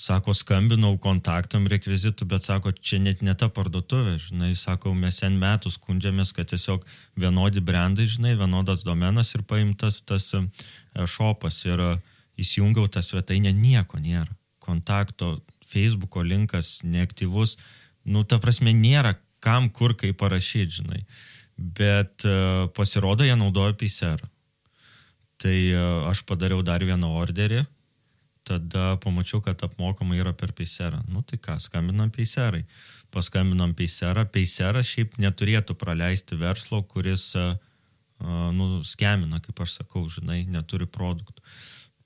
Sako, 0.00 0.32
skambinau 0.32 0.94
kontaktam 1.02 1.66
rekvizitų, 1.68 2.24
bet 2.30 2.46
sako, 2.46 2.72
čia 2.72 2.96
net 3.02 3.20
ne 3.20 3.34
ta 3.36 3.50
parduotuvė, 3.52 4.14
žinai, 4.22 4.54
sako, 4.56 4.94
mes 4.96 5.18
sen 5.20 5.34
metų 5.36 5.72
skundžiamės, 5.74 6.30
kad 6.32 6.48
tiesiog 6.48 6.86
vienodi 7.20 7.60
brandai, 7.60 8.06
žinai, 8.08 8.32
vienodas 8.40 8.80
domenas 8.86 9.34
ir 9.36 9.44
paimtas 9.44 10.00
tas 10.08 10.30
e, 10.38 10.40
šopas 11.04 11.58
ir 11.66 11.82
e, 11.84 11.90
įsijungiau 12.40 12.88
tą 12.88 13.02
svetainę, 13.04 13.52
nieko 13.52 14.00
nėra. 14.00 14.32
Kontakto, 14.64 15.34
Facebooko 15.68 16.24
linkas 16.24 16.78
neaktyvus, 16.80 17.58
nu, 18.08 18.24
ta 18.24 18.40
prasme, 18.40 18.72
nėra 18.72 19.18
kam, 19.44 19.68
kur, 19.68 19.92
kaip 20.00 20.16
parašyti, 20.22 20.80
žinai. 20.80 21.02
Bet 21.60 22.24
uh, 22.24 22.70
pasirodo, 22.72 23.26
jie 23.26 23.36
naudoja 23.36 23.76
Pacerą. 23.76 24.30
Tai 25.40 25.56
aš 26.08 26.20
padariau 26.28 26.60
dar 26.64 26.82
vieną 26.84 27.08
orderį, 27.20 27.62
tada 28.50 28.96
pamačiau, 29.02 29.40
kad 29.44 29.62
apmokama 29.62 30.18
yra 30.18 30.32
per 30.36 30.52
peiserą. 30.56 31.00
Nu 31.08 31.22
tai 31.26 31.38
ką, 31.42 31.56
skambinam 31.62 32.10
peiserai. 32.14 32.64
Paskambinam 33.14 33.74
peiserą. 33.78 34.26
Peiseras 34.34 34.90
šiaip 34.90 35.16
neturėtų 35.22 35.76
praleisti 35.78 36.38
verslo, 36.40 36.82
kuris, 36.90 37.30
uh, 37.38 37.54
nu, 38.56 38.82
skemina, 38.86 39.40
kaip 39.44 39.62
aš 39.64 39.80
sakau, 39.80 40.04
žinai, 40.10 40.42
neturi 40.50 40.88
produktų. 40.90 41.44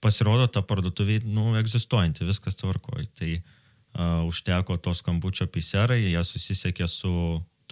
Pasirodo, 0.05 0.51
ta 0.53 0.61
parduotuvė, 0.61 1.23
nu, 1.25 1.55
egzistuojanti, 1.61 2.29
viskas 2.29 2.61
tvarkoji. 2.61 3.09
Tai 3.17 3.33
uh, 3.39 4.21
užteko 4.29 4.77
to 4.85 4.93
skambučio 4.97 5.49
peiserai, 5.49 6.03
jie 6.05 6.29
susisiekė 6.29 6.91
su 6.93 7.15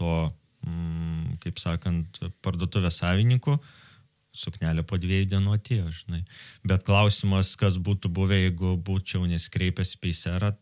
to, 0.00 0.16
mm, 0.64 1.38
kaip 1.44 1.60
sakant, 1.60 2.24
parduotuvės 2.40 3.02
savininku. 3.04 3.60
Uh, 3.60 3.78
suknelė 4.32 4.84
po 4.88 4.98
dviejų 5.00 5.28
dienų 5.34 5.56
atėjo, 5.58 5.90
žinai. 6.02 6.22
Bet 6.66 6.86
klausimas, 6.88 7.52
kas 7.60 7.76
būtų 7.76 8.10
buvę, 8.16 8.38
jeigu 8.46 8.74
būčiau 8.80 9.26
neskreipęs 9.28 9.94
peiserą, 10.00 10.54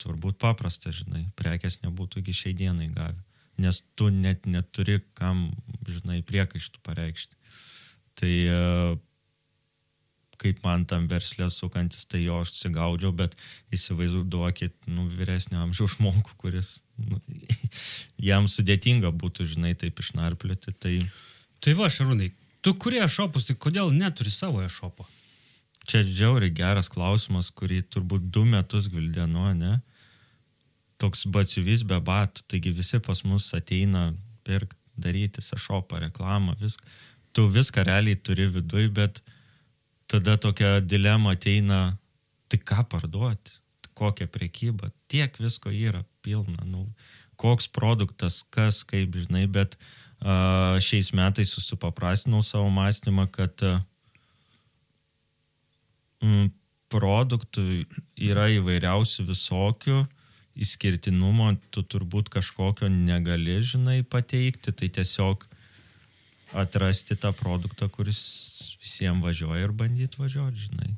turbūt 0.00 0.38
paprasta, 0.40 0.94
žinai, 0.94 1.26
prekės 1.36 1.80
nebūtų 1.84 2.22
iki 2.22 2.36
šiai 2.36 2.56
dienai 2.56 2.88
gavę. 2.94 3.18
Nes 3.60 3.82
tu 3.98 4.08
net 4.14 4.46
neturi 4.48 5.00
kam, 5.18 5.50
žinai, 5.84 6.22
priekaištų 6.24 6.80
pareikšti. 6.86 7.36
Tai 8.20 8.30
e, 8.30 8.60
kaip 10.40 10.62
man 10.64 10.86
tam 10.88 11.06
verslė 11.10 11.50
sukantis, 11.52 12.06
tai 12.08 12.22
jo 12.24 12.40
aš 12.44 12.54
sigaudžiau, 12.56 13.12
bet 13.16 13.36
įsivaizduokit, 13.74 14.76
nu, 14.88 15.06
vyresnio 15.12 15.60
amžiaus 15.66 15.98
žmogų, 15.98 16.36
kuris, 16.40 16.78
nu, 16.96 17.20
jam 18.30 18.48
sudėtinga 18.48 19.12
būtų, 19.12 19.50
žinai, 19.56 19.74
taip 19.78 20.00
išnarplioti. 20.00 20.76
Tai... 20.80 20.94
Tai 21.60 21.74
va, 21.76 21.90
Šarūnai, 21.92 22.30
Tu 22.60 22.74
kurie 22.76 23.00
šopus, 23.08 23.46
tai 23.48 23.56
kodėl 23.56 23.92
neturi 23.96 24.32
savo 24.32 24.60
šopo? 24.68 25.06
Čia 25.88 26.02
džiauri 26.04 26.50
geras 26.52 26.90
klausimas, 26.92 27.48
kurį 27.56 27.80
turbūt 27.88 28.26
du 28.34 28.44
metus 28.44 28.90
gvildenu, 28.92 29.46
ne? 29.56 29.78
Toks 31.00 31.24
batsiuvys 31.32 31.86
be 31.88 31.96
batų, 32.04 32.44
taigi 32.52 32.74
visi 32.76 33.00
pas 33.00 33.22
mus 33.24 33.48
ateina 33.56 34.10
pirkti, 34.44 34.76
daryti 35.00 35.40
sešopą, 35.40 36.02
reklamą, 36.02 36.58
viską. 36.60 36.84
Tu 37.32 37.46
viską 37.48 37.86
realiai 37.88 38.18
turi 38.20 38.50
viduj, 38.52 38.90
bet 38.92 39.22
tada 40.10 40.36
tokia 40.36 40.82
dilema 40.84 41.32
ateina, 41.38 41.96
tai 42.52 42.60
ką 42.60 42.84
parduoti, 42.92 43.54
kokią 43.96 44.28
prekybą, 44.34 44.90
tiek 45.08 45.38
visko 45.40 45.72
yra 45.72 46.02
pilna, 46.20 46.66
nu, 46.68 46.84
koks 47.40 47.70
produktas, 47.72 48.42
kas, 48.52 48.82
kaip, 48.84 49.16
žinai, 49.16 49.46
bet 49.48 49.78
uh, 49.78 49.99
šiais 50.20 51.12
metais 51.16 51.52
susipaprastinau 51.54 52.42
savo 52.44 52.68
mąstymą, 52.72 53.24
kad 53.32 53.64
uh, 53.64 53.80
produktų 56.90 57.64
yra 58.20 58.48
įvairiausių 58.58 59.26
visokių, 59.30 60.00
išskirtinumo 60.60 61.54
tu 61.72 61.84
turbūt 61.86 62.28
kažkokio 62.32 62.90
negali, 62.92 63.60
žinai, 63.64 64.00
pateikti, 64.02 64.74
tai 64.74 64.90
tiesiog 64.92 65.46
atrasti 66.60 67.14
tą 67.16 67.30
produktą, 67.36 67.88
kuris 67.88 68.18
visiems 68.82 69.22
važiuoja 69.22 69.68
ir 69.68 69.76
bandyti 69.76 70.18
važiuoti, 70.18 70.66
žinai. 70.66 70.90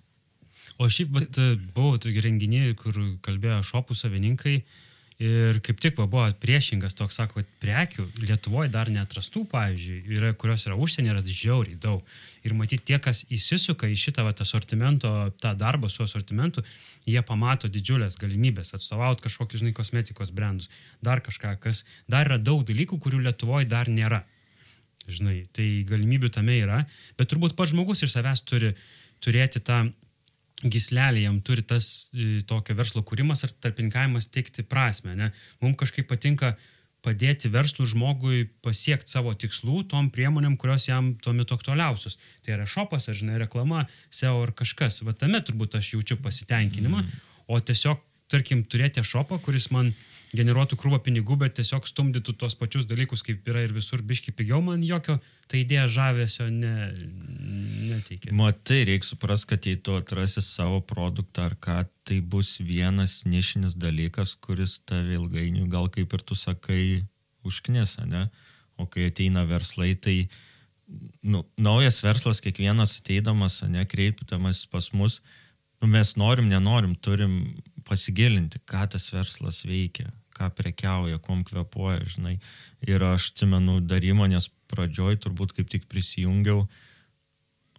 O 0.81 0.89
šiaip, 0.89 1.12
bet 1.12 1.39
buvo 1.77 1.99
tokie 2.01 2.25
renginiai, 2.25 2.73
kur 2.75 2.97
kalbėjo 3.23 3.61
šopų 3.68 3.95
savininkai 3.99 4.62
ir 5.20 5.58
kaip 5.64 5.80
tik 5.82 5.98
va, 6.00 6.06
buvo 6.10 6.24
priešingas 6.42 6.96
toks, 6.98 7.18
sako, 7.18 7.42
prekių 7.62 8.06
Lietuvoje 8.22 8.70
dar 8.72 8.90
netrastų, 8.92 9.44
pavyzdžiui, 9.50 10.00
yra, 10.16 10.32
kurios 10.38 10.66
yra 10.68 10.76
užsienio, 10.78 11.12
yra 11.14 11.22
žiauriai 11.26 11.78
daug. 11.80 12.02
Ir 12.46 12.56
matyti 12.58 12.92
tie, 12.92 12.98
kas 13.02 13.24
įsisuka 13.32 13.90
į 13.90 13.98
šitą 13.98 14.24
va, 14.26 14.34
asortimento, 14.44 15.12
tą 15.42 15.54
darbą 15.58 15.90
su 15.92 16.04
asortimentu, 16.06 16.64
jie 17.06 17.22
pamato 17.26 17.70
didžiulės 17.70 18.18
galimybės 18.20 18.74
atstovauti 18.76 19.26
kažkokius, 19.26 19.62
žinai, 19.62 19.74
kosmetikos 19.76 20.32
brandus, 20.34 20.70
dar 21.02 21.22
kažką, 21.24 21.56
kas 21.62 21.84
dar 22.10 22.30
yra 22.30 22.38
daug 22.38 22.64
dalykų, 22.66 22.98
kurių 23.02 23.22
Lietuvoje 23.28 23.68
dar 23.70 23.90
nėra. 23.90 24.24
Žinai, 25.10 25.42
tai 25.50 25.82
galimybių 25.86 26.30
tame 26.30 26.60
yra, 26.62 26.84
bet 27.18 27.30
turbūt 27.30 27.56
pats 27.58 27.72
žmogus 27.72 28.04
iš 28.06 28.14
savęs 28.14 28.44
turi 28.46 28.76
turėti 29.22 29.62
tą 29.62 29.88
gislelį, 30.62 31.24
jam 31.26 31.40
turi 31.44 31.64
tas 31.66 31.88
e, 32.12 32.40
tokio 32.46 32.76
verslo 32.78 33.02
kūrimas 33.06 33.44
ar 33.46 33.54
tarpininkavimas 33.64 34.28
teikti 34.30 34.64
prasme. 34.66 35.16
Ne? 35.18 35.32
Mums 35.62 35.80
kažkaip 35.82 36.08
patinka 36.10 36.54
padėti 37.02 37.50
verslų 37.50 37.88
žmogui 37.90 38.44
pasiekti 38.62 39.10
savo 39.10 39.32
tikslų 39.34 39.82
tom 39.90 40.08
priemonėm, 40.14 40.54
kurios 40.60 40.86
jam 40.86 41.12
tuo 41.22 41.34
metu 41.34 41.56
aktualiausios. 41.58 42.18
Tai 42.46 42.54
yra 42.56 42.68
šopas, 42.68 43.08
ar 43.10 43.18
žinai, 43.18 43.40
reklama, 43.42 43.88
SEO 44.14 44.38
ar 44.44 44.54
kažkas. 44.54 45.00
Va 45.06 45.14
tame 45.18 45.42
turbūt 45.42 45.74
aš 45.80 45.96
jaučiu 45.96 46.20
pasitenkinimą, 46.22 47.02
mm. 47.02 47.28
o 47.50 47.58
tiesiog, 47.58 48.02
tarkim, 48.30 48.62
turėti 48.62 49.02
šopą, 49.02 49.40
kuris 49.42 49.72
man 49.74 49.90
generuotų 50.32 50.78
krūvą 50.80 51.02
pinigų, 51.04 51.36
bet 51.42 51.58
tiesiog 51.58 51.90
stumdytų 51.90 52.36
tos 52.40 52.54
pačius 52.56 52.86
dalykus, 52.88 53.24
kaip 53.26 53.48
yra 53.50 53.66
ir 53.66 53.74
visur 53.74 54.00
biški 54.06 54.32
pigiau, 54.36 54.62
man 54.64 54.84
jokio 54.86 55.18
ta 55.53 55.59
idėja 55.61 55.84
žavesio 55.92 56.46
ne, 56.48 56.88
neteikia. 57.90 58.32
Matai, 58.36 58.82
reikia 58.88 59.11
suprasti, 59.11 59.50
kad 59.50 59.66
jei 59.68 59.76
tu 59.76 59.96
atrasi 59.98 60.40
savo 60.44 60.80
produktą 60.80 61.50
ar 61.50 61.57
ką, 61.61 61.82
tai 62.09 62.20
bus 62.24 62.55
vienas 62.62 63.20
nišinis 63.28 63.76
dalykas, 63.76 64.32
kuris 64.40 64.78
tave 64.88 65.18
ilgainiui, 65.18 65.68
gal 65.72 65.90
kaip 65.92 66.16
ir 66.16 66.24
tu 66.24 66.38
sakai, 66.38 67.03
užknisa, 67.44 68.07
ne? 68.09 68.30
O 68.80 68.86
kai 68.88 69.11
ateina 69.11 69.44
verslai, 69.44 69.92
tai 70.00 70.16
nu, 71.20 71.44
naujas 71.61 72.00
verslas, 72.05 72.40
kiekvienas 72.40 72.96
ateidamas, 73.03 73.61
ne, 73.68 73.84
kreiptamas 73.88 74.64
pas 74.72 74.88
mus, 74.96 75.20
nu, 75.82 75.90
mes 75.92 76.16
norim, 76.16 76.48
nenorim, 76.48 76.96
turim 76.96 77.36
pasigilinti, 77.88 78.62
ką 78.68 78.86
tas 78.94 79.11
verslas 79.12 79.62
veikia, 79.68 80.09
ką 80.32 80.48
prekiauja, 80.57 81.20
kuom 81.20 81.44
kvepuoja, 81.44 82.00
žinai. 82.16 82.38
Ir 82.88 83.05
aš 83.05 83.32
atsimenu, 83.34 83.80
dar 83.84 84.05
įmonės 84.07 84.48
pradžioj 84.73 85.20
turbūt 85.23 85.55
kaip 85.57 85.70
tik 85.73 85.87
prisijungiau, 85.93 86.64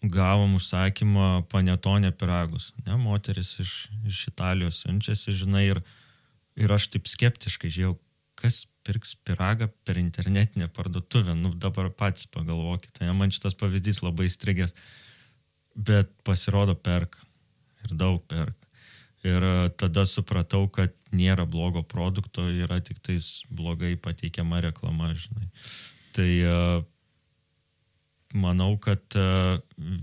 gavom 0.04 0.58
užsakymą 0.60 1.46
panetonę 1.52 2.12
piragus. 2.12 2.72
Ne, 2.86 2.98
moteris 3.00 3.56
iš, 3.64 3.74
iš 4.08 4.28
Italijos 4.34 4.82
siunčiasi, 4.84 5.36
žinai, 5.44 5.66
ir, 5.72 5.84
ir 6.60 6.74
aš 6.76 6.89
taip 6.94 7.08
skeptiškai 7.12 7.72
žiūrėjau, 7.72 7.98
kas 8.39 8.66
pirks 8.84 9.16
piragą 9.24 9.70
per 9.88 9.98
internetinę 9.98 10.68
parduotuvę. 10.68 11.36
Nu, 11.39 11.54
dabar 11.56 11.89
patys 11.89 12.28
pagalvokite, 12.28 13.08
man 13.16 13.32
šitas 13.32 13.56
pavyzdys 13.56 14.04
labai 14.04 14.28
strigęs. 14.32 14.76
Bet 15.74 16.12
pasirodo 16.28 16.76
perka. 16.76 17.24
Ir 17.84 17.96
daug 17.98 18.20
perka. 18.28 18.60
Ir 19.24 19.44
e, 19.48 19.70
tada 19.80 20.04
supratau, 20.06 20.68
kad 20.68 20.91
nėra 21.16 21.46
blogo 21.48 21.84
produkto, 21.88 22.50
yra 22.52 22.82
tik 22.84 23.00
tais 23.00 23.44
blogai 23.48 23.96
pateikiama 23.96 24.60
reklama, 24.66 25.14
žinai. 25.16 25.48
Tai 26.14 26.30
e, 26.30 26.55
manau, 28.38 28.72
kad 28.82 29.18
e, 29.20 29.28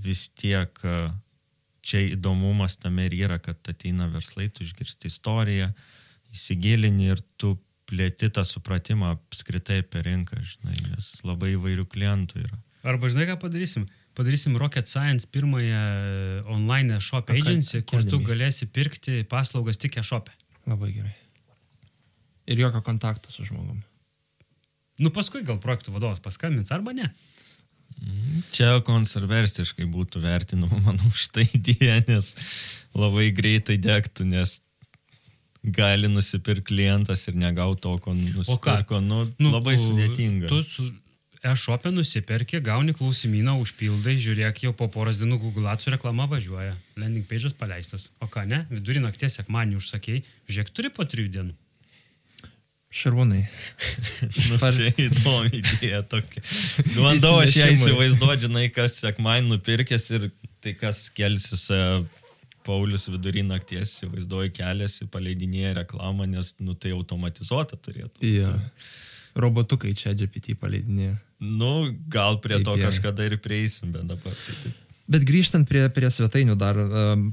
vis 0.04 0.28
tiek 0.38 0.82
čia 1.80 2.04
įdomumas 2.12 2.76
tame 2.78 3.08
ir 3.08 3.16
yra, 3.22 3.40
kad 3.42 3.58
ateina 3.70 4.10
verslai, 4.12 4.50
tu 4.52 4.66
išgirsti 4.66 5.08
istoriją, 5.10 5.70
įsigilini 6.34 7.08
ir 7.14 7.22
tu 7.40 7.56
plėti 7.90 8.28
tą 8.30 8.44
supratimą 8.46 9.14
apskritai 9.16 9.80
apie 9.82 10.04
rinką, 10.06 10.38
žinai, 10.46 10.76
nes 10.92 11.08
labai 11.26 11.56
įvairių 11.56 11.88
klientų 11.90 12.44
yra. 12.44 12.60
Arba 12.86 13.10
žinai, 13.12 13.26
ką 13.32 13.40
padarysim? 13.40 13.88
padarysim 14.14 14.56
Rocket 14.56 14.88
Science 14.88 15.26
pirmąją 15.26 15.78
online 16.46 17.00
shop 17.00 17.30
agency, 17.30 17.82
kur 17.82 18.04
tu 18.04 18.20
galėsi 18.20 18.66
pirkti 18.66 19.24
paslaugas 19.24 19.80
tik 19.80 19.96
e-shop'e. 20.02 20.34
Labai 20.68 20.90
gerai. 20.92 21.14
Ir 22.50 22.60
jokio 22.60 22.82
kontakto 22.84 23.32
su 23.32 23.46
žmogumi. 23.48 23.80
Nu 25.00 25.12
paskui 25.14 25.42
gal 25.46 25.60
projektų 25.62 25.94
vadovas 25.96 26.20
paskambins 26.22 26.72
arba 26.74 26.94
ne. 26.96 27.10
Čia 28.54 28.78
konserversiškai 28.86 29.86
būtų 29.90 30.22
vertinama, 30.24 30.80
manau, 30.88 31.10
šitą 31.16 31.44
idėją, 31.48 32.00
nes 32.08 32.34
labai 32.96 33.30
greitai 33.36 33.76
degtų, 33.80 34.28
nes 34.30 34.58
gali 35.60 36.08
nusipirkti 36.08 36.70
klientas 36.72 37.26
ir 37.28 37.36
negauti 37.36 37.84
to, 37.84 37.94
ko 38.00 38.16
nusipirko. 38.16 39.02
Nu, 39.04 39.26
nu, 39.36 39.52
labai 39.52 39.76
sudėtinga. 39.80 40.48
Tu 40.48 40.62
su, 40.64 40.86
e-shop'e 41.44 41.92
nusiperki, 41.92 42.60
gauni 42.64 42.94
klausimyną, 42.96 43.58
užpildai, 43.60 44.16
žiūrėk, 44.20 44.64
jau 44.64 44.72
po 44.76 44.88
poros 44.92 45.20
dienų 45.20 45.40
Google 45.42 45.68
Ads 45.72 45.90
reklama 45.92 46.28
važiuoja, 46.30 46.74
landing 47.00 47.28
page'as 47.28 47.56
paleistas. 47.56 48.08
O 48.24 48.28
ką 48.32 48.46
ne, 48.48 48.64
vidurį 48.72 49.04
nakties 49.04 49.36
sekmanį 49.40 49.80
užsakėjai, 49.80 50.24
žiūrėk, 50.48 50.72
turi 50.76 50.92
po 50.96 51.04
trijų 51.08 51.34
dienų. 51.36 51.56
Šarūnai. 52.90 53.42
nu, 54.50 54.56
Par... 54.58 54.74
Čia 54.74 54.90
įdomi 55.06 55.60
idėja 55.60 56.00
tokia. 56.10 56.42
Bandau 56.96 57.36
aš 57.42 57.60
ją 57.60 57.68
įsivaizduoti, 57.76 58.46
žinai, 58.48 58.64
kas 58.74 58.98
sekmanį 59.02 59.52
nupirkęs 59.52 60.08
ir 60.16 60.30
tai 60.60 60.74
kas 60.78 61.04
kelsis 61.14 61.68
e, 61.74 61.84
Paulius 62.66 63.06
vidurį 63.08 63.46
nakties 63.46 63.94
įsivaizduoja 63.94 64.50
keliasi, 64.58 65.06
paleidinėja 65.12 65.78
reklamą, 65.84 66.26
nes 66.28 66.56
nu, 66.58 66.74
tai 66.74 66.92
automatizuota 66.96 67.78
turėtų. 67.78 68.18
Yeah 68.26 68.58
robotukai 69.38 69.94
čia 69.96 70.14
GPT 70.16 70.56
paleidinėja. 70.58 71.16
Nu, 71.40 71.90
gal 72.12 72.38
prie 72.42 72.60
to 72.64 72.74
kažkada 72.76 73.26
ir 73.28 73.38
prieisim, 73.42 73.92
bet 73.94 74.08
dabar. 74.10 74.34
Tai 74.34 74.56
taip. 74.64 74.86
Bet 75.10 75.24
grįžtant 75.26 75.66
prie, 75.66 75.82
prie 75.90 76.06
svetainių 76.12 76.54
dar, 76.58 76.78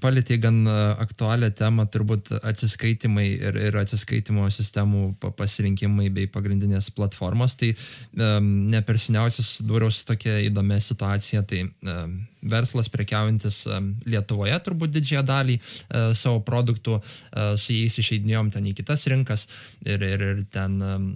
palėtė 0.01 0.39
gan 0.41 0.63
aktualią 0.97 1.51
temą, 1.53 1.85
turbūt 1.93 2.31
atsiskaitimai 2.39 3.25
ir, 3.35 3.59
ir 3.69 3.77
atsiskaitimo 3.77 4.47
sistemų 4.53 5.11
pasirinkimai 5.37 6.09
bei 6.13 6.29
pagrindinės 6.31 6.89
platformos. 6.97 7.53
Tai 7.59 7.69
um, 7.75 8.49
ne 8.71 8.81
per 8.81 8.97
seniausiai 9.01 9.45
susidūriau 9.45 9.93
su 9.93 10.07
tokia 10.09 10.39
įdomia 10.47 10.79
situacija. 10.81 11.43
Tai 11.45 11.63
um, 11.67 12.17
verslas 12.49 12.89
prekiaujantis 12.93 13.63
um, 13.69 13.93
Lietuvoje 14.09 14.57
turbūt 14.65 14.97
didžiąją 14.97 15.25
dalį 15.27 15.59
uh, 15.61 16.11
savo 16.17 16.41
produktų, 16.47 16.97
uh, 16.97 17.53
su 17.61 17.77
jais 17.77 18.01
išeidinėjom 18.01 18.53
ten 18.57 18.69
į 18.69 18.73
kitas 18.81 19.05
rinkas 19.11 19.47
ir, 19.85 20.01
ir, 20.01 20.29
ir 20.31 20.45
ten 20.53 20.81
um, 20.81 21.11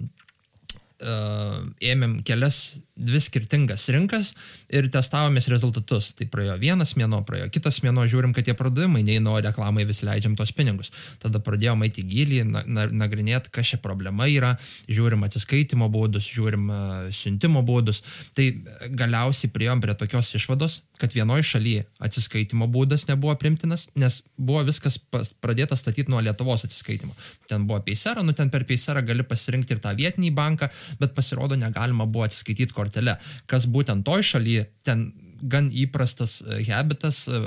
uh, 1.02 1.60
ėmėm 1.82 2.20
kelias 2.26 2.62
dvi 3.02 3.20
skirtingas 3.22 3.86
rinkas 3.92 4.32
ir 4.72 4.86
testavomės 4.92 5.48
rezultatus. 5.50 6.12
Tai 6.16 6.26
praėjo 6.32 6.56
vienas 6.60 6.94
mėno, 6.98 7.22
praėjo 7.26 7.48
kitas 7.54 7.80
mėno, 7.84 8.04
žiūrim, 8.08 8.34
kad 8.36 8.46
tie 8.46 8.54
pardavimai 8.56 9.02
neįno 9.06 9.38
reklamai 9.42 9.86
vis 9.88 10.02
leidžiam 10.06 10.36
tos 10.38 10.52
pinigus. 10.56 10.92
Tada 11.22 11.40
pradėjome 11.42 11.88
eiti 11.88 12.04
gilį, 12.06 12.42
na, 12.50 12.62
na, 12.66 12.86
nagrinėti, 13.04 13.52
kas 13.54 13.72
čia 13.72 13.80
problema 13.82 14.28
yra, 14.30 14.54
žiūrim 14.92 15.24
atsiskaitimo 15.26 15.88
būdus, 15.92 16.28
žiūrim 16.36 16.68
uh, 16.68 17.10
siuntimo 17.16 17.64
būdus. 17.66 18.02
Tai 18.36 18.48
galiausiai 18.92 19.52
priejom 19.52 19.82
prie 19.82 19.96
tokios 19.98 20.34
išvados, 20.38 20.82
kad 21.00 21.16
vienoje 21.16 21.48
šalyje 21.48 21.86
atsiskaitimo 22.04 22.68
būdas 22.70 23.08
nebuvo 23.08 23.34
primtinas, 23.40 23.88
nes 23.98 24.20
buvo 24.36 24.62
viskas 24.68 25.00
pas, 25.00 25.32
pradėta 25.42 25.76
statyti 25.78 26.12
nuo 26.12 26.20
Lietuvos 26.22 26.66
atsiskaitimo. 26.68 27.16
Ten 27.48 27.66
buvo 27.66 27.80
Peisera, 27.82 28.22
nu 28.22 28.36
ten 28.36 28.52
per 28.52 28.66
Peiserą 28.68 29.02
gali 29.06 29.26
pasirinkti 29.26 29.74
ir 29.74 29.82
tą 29.82 29.96
vietinį 29.98 30.30
banką, 30.36 30.68
bet 31.00 31.14
pasirodo 31.16 31.58
negalima 31.58 32.06
buvo 32.06 32.26
atsiskaityti 32.28 32.76
kortelę. 32.76 33.18
Kas 33.46 33.68
būtent 33.70 34.04
toj 34.06 34.24
šalyje, 34.34 34.66
ten 34.86 35.10
gan 35.42 35.68
įprastas 35.74 36.38
e, 36.42 36.60
habitas 36.68 37.24
e, 37.26 37.40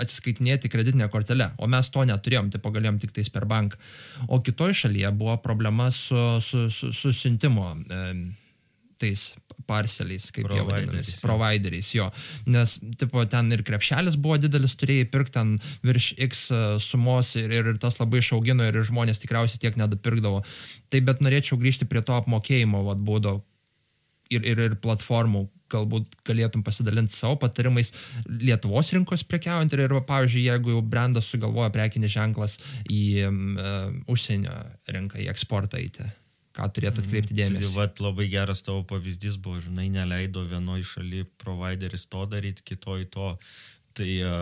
atsiskaitinėti 0.00 0.70
kreditinę 0.72 1.08
kortelę, 1.12 1.50
o 1.60 1.68
mes 1.70 1.90
to 1.92 2.04
neturėjom, 2.08 2.48
tai 2.52 2.62
pagalėjom 2.64 3.00
tik 3.02 3.12
tais 3.16 3.28
per 3.32 3.46
banką. 3.48 3.80
O 4.32 4.40
kitoj 4.44 4.72
šalyje 4.84 5.12
buvo 5.16 5.36
problema 5.44 5.90
su, 5.92 6.16
su, 6.40 6.68
su, 6.72 6.92
su 6.96 7.12
siuntimo. 7.16 7.74
E, 7.92 8.06
tais 9.02 9.32
parceliais, 9.66 10.28
kaip 10.34 10.50
jie 10.52 10.64
vadinasi, 10.66 11.18
provideriais, 11.22 11.92
jo. 11.96 12.08
Nes, 12.52 12.76
tipo, 13.00 13.24
ten 13.30 13.52
ir 13.54 13.64
krepšelis 13.66 14.18
buvo 14.20 14.38
didelis, 14.42 14.76
turėjai 14.80 15.08
pirkti 15.12 15.36
ten 15.38 15.54
virš 15.86 16.12
X 16.28 16.44
e, 16.52 16.60
sumos 16.82 17.34
ir, 17.40 17.54
ir 17.62 17.72
tas 17.82 18.00
labai 18.00 18.20
išaugino 18.22 18.66
ir 18.68 18.82
žmonės 18.88 19.22
tikriausiai 19.22 19.62
tiek 19.62 19.78
nedapirkdavo. 19.80 20.42
Tai 20.92 21.00
bet 21.06 21.24
norėčiau 21.24 21.60
grįžti 21.60 21.88
prie 21.88 22.04
to 22.04 22.16
apmokėjimo, 22.18 22.84
vad 22.90 23.00
būdo 23.06 23.38
ir, 24.32 24.44
ir, 24.46 24.62
ir 24.66 24.78
platformų, 24.82 25.46
galbūt 25.72 26.18
galėtum 26.28 26.64
pasidalinti 26.64 27.16
savo 27.16 27.38
patarimais 27.40 27.92
Lietuvos 28.28 28.92
rinkos 28.92 29.24
prekiaujant 29.28 29.72
ir, 29.72 29.86
ir 29.86 29.94
pavyzdžiui, 30.08 30.46
jeigu 30.50 30.74
jau 30.74 30.82
brandas 30.94 31.30
sugalvoja 31.32 31.72
prekinis 31.74 32.12
ženklas 32.14 32.58
į 32.92 33.02
um, 33.28 33.54
užsienio 34.12 34.56
rinką, 34.92 35.22
į 35.22 35.30
eksportą 35.32 35.80
eiti, 35.80 36.08
ką 36.56 36.68
turėtų 36.76 37.04
atkreipti 37.04 37.34
Tai 37.34 37.40
dėmesį. 37.40 37.72
vat 37.78 38.02
labai 38.04 38.28
geras 38.32 38.62
tavo 38.66 38.84
pavyzdys 38.88 39.38
buvo, 39.40 39.62
žinai, 39.64 39.88
neleido 39.92 40.44
vienoje 40.48 40.86
šalyje 40.94 41.28
provideris 41.42 42.06
to 42.12 42.26
daryti, 42.26 42.64
kitoje 42.72 43.08
to. 43.12 43.32
Tai 43.96 44.10
a, 44.24 44.36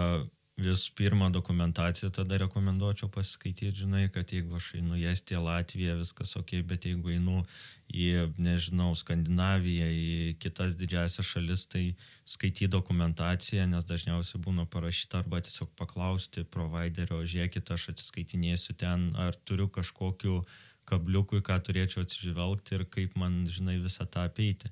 visų 0.61 0.93
pirma 0.99 1.31
dokumentaciją 1.33 2.11
tada 2.15 2.39
rekomenduočiau 2.43 3.09
pasiskaityti, 3.13 3.73
žinai, 3.83 4.07
kad 4.13 4.33
jeigu 4.33 4.57
aš 4.59 4.75
einu 4.79 4.99
į 4.99 5.07
Estiją, 5.13 5.43
Latviją, 5.45 5.97
viskas 6.01 6.35
ok, 6.39 6.55
bet 6.69 6.87
jeigu 6.89 7.15
einu 7.15 7.43
į, 7.89 8.33
nežinau, 8.41 8.93
Skandinaviją, 8.99 9.89
į 9.91 10.35
kitas 10.43 10.77
didžiasias 10.79 11.27
šalis, 11.27 11.67
tai 11.71 11.85
skaityti 12.29 12.71
dokumentaciją, 12.71 13.67
nes 13.71 13.87
dažniausiai 13.89 14.43
būna 14.45 14.67
parašyta 14.71 15.23
arba 15.25 15.43
tiesiog 15.45 15.73
paklausti 15.81 16.45
providerio, 16.45 17.23
žiūrėkit, 17.25 17.73
aš 17.75 17.91
atsiskaitinėsiu 17.95 18.77
ten, 18.79 19.11
ar 19.19 19.39
turiu 19.49 19.71
kažkokiu 19.73 20.43
kabliukui, 20.91 21.41
ką 21.47 21.57
turėčiau 21.67 22.05
atsižvelgti 22.05 22.77
ir 22.77 22.87
kaip 22.93 23.17
man, 23.21 23.43
žinai, 23.49 23.79
visą 23.83 24.07
tą 24.11 24.27
apeiti. 24.29 24.71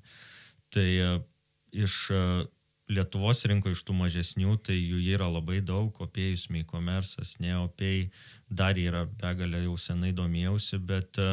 Tai 0.73 0.87
e, 0.87 1.11
iš 1.85 2.05
e, 2.13 2.23
Lietuvos 2.89 3.43
rinko 3.45 3.69
iš 3.69 3.83
tų 3.85 3.93
mažesnių, 3.93 4.55
tai 4.65 4.73
jų 4.73 4.97
yra 5.13 5.27
labai 5.29 5.59
daug, 5.61 5.93
opėjus, 6.01 6.47
e-commerce'as, 6.57 7.35
neopėjai, 7.37 8.07
dar 8.49 8.79
yra 8.81 9.03
begalė, 9.05 9.61
jau 9.67 9.75
senai 9.77 10.09
domėjausi, 10.17 10.79
bet 10.89 11.19
e, 11.21 11.27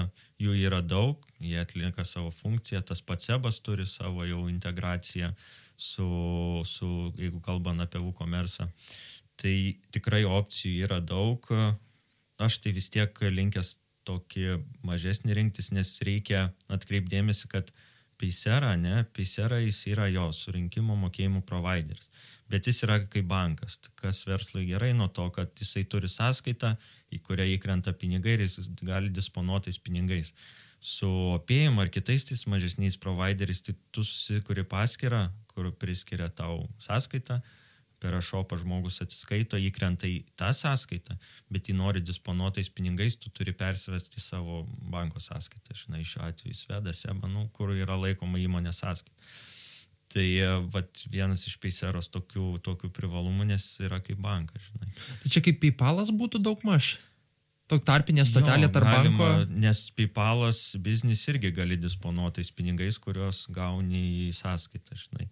jų 0.45 0.59
yra 0.67 0.83
daug, 0.85 1.25
jie 1.41 1.57
atlieka 1.63 2.05
savo 2.05 2.29
funkciją, 2.43 2.83
tas 2.85 3.01
pats 3.01 3.31
sebas 3.31 3.63
turi 3.65 3.89
savo 3.89 4.29
jau 4.29 4.43
integraciją 4.53 5.33
su, 5.81 6.11
su 6.69 6.91
jeigu 7.17 7.41
kalbant 7.41 7.81
apie 7.81 8.05
e-commerce. 8.05 8.69
Tai 9.41 9.57
tikrai 9.97 10.27
opcijų 10.29 10.85
yra 10.85 11.01
daug, 11.01 11.49
aš 12.37 12.61
tai 12.61 12.77
vis 12.77 12.93
tiek 12.93 13.17
linkęs 13.33 13.79
tokį 14.07 14.61
mažesnį 14.87 15.37
rinktis, 15.37 15.73
nes 15.75 15.91
reikia 16.07 16.51
atkreipdėmėsi, 16.73 17.51
kad 17.53 17.73
Paisera, 18.17 18.73
ne, 18.81 19.05
Paisera 19.13 19.59
jis 19.61 19.83
yra 19.93 20.07
jo 20.09 20.31
surinkimo 20.33 20.97
mokėjimų 20.97 21.43
provideris, 21.49 22.07
bet 22.49 22.69
jis 22.69 22.81
yra 22.87 23.01
kaip 23.13 23.27
bankas, 23.29 23.77
kas 24.01 24.23
verslui 24.29 24.65
gerai 24.71 24.95
nuo 24.97 25.11
to, 25.13 25.27
kad 25.35 25.53
jisai 25.61 25.85
turi 25.85 26.09
sąskaitą, 26.09 26.77
į 27.13 27.21
kurią 27.27 27.49
įkrenta 27.57 27.93
pinigai 27.93 28.39
ir 28.39 28.47
jis 28.47 28.71
gali 28.81 29.13
disponuotais 29.13 29.79
pinigais. 29.79 30.33
Su 30.81 31.09
opėjimu 31.35 31.83
ar 31.83 31.91
kitais 31.93 32.25
tais 32.29 32.47
mažesniais 32.49 32.97
provideriais, 33.01 33.63
tai 33.65 33.75
tu 33.93 34.05
susikuri 34.05 34.65
paskirą, 34.65 35.27
kur 35.53 35.71
priskiria 35.77 36.29
tau 36.29 36.67
sąskaitą, 36.83 37.41
per 38.03 38.17
ašopą 38.19 38.59
žmogus 38.61 39.01
atsiskaito, 39.05 39.59
įkrenta 39.61 40.09
į 40.09 40.21
tą 40.39 40.53
sąskaitą, 40.57 41.17
bet 41.53 41.71
jį 41.71 41.77
nori 41.79 42.03
disponuotais 42.05 42.69
pinigais, 42.73 43.17
tu 43.21 43.33
turi 43.35 43.55
persivesti 43.57 44.21
savo 44.21 44.63
banko 44.93 45.23
sąskaitą. 45.23 45.77
Žinai, 45.85 46.05
šiuo 46.05 46.25
atveju 46.29 46.57
sveda 46.57 46.95
seba, 46.97 47.31
nu, 47.33 47.49
kur 47.57 47.73
yra 47.77 47.99
laikoma 48.01 48.41
įmonės 48.43 48.83
sąskaita. 48.85 49.31
Tai 50.13 50.23
e, 50.23 50.51
vat, 50.71 51.03
vienas 51.11 51.43
iš 51.49 51.57
peiseros 51.63 52.09
tokių, 52.15 52.61
tokių 52.65 52.93
privalumų, 52.95 53.49
nes 53.51 53.65
yra 53.83 53.99
kaip 54.05 54.21
bankas, 54.23 54.69
žinai. 54.71 54.93
Tai 55.23 55.33
čia 55.35 55.43
kaip 55.43 55.59
PayPalas 55.65 56.13
būtų 56.15 56.41
daug 56.47 56.63
maž. 56.69 56.95
Tok 57.67 57.83
tarpinė 57.83 58.23
stotelė 58.29 58.69
tarp 58.71 58.87
banko. 58.87 59.29
Nes 59.51 59.89
PayPalas 59.99 60.61
biznis 60.83 61.25
irgi 61.33 61.51
gali 61.55 61.79
disponuotais 61.81 62.53
pinigais, 62.55 63.01
kuriuos 63.03 63.49
gauni 63.55 64.05
į 64.29 64.29
sąskaitą, 64.39 64.95
žinai. 65.01 65.27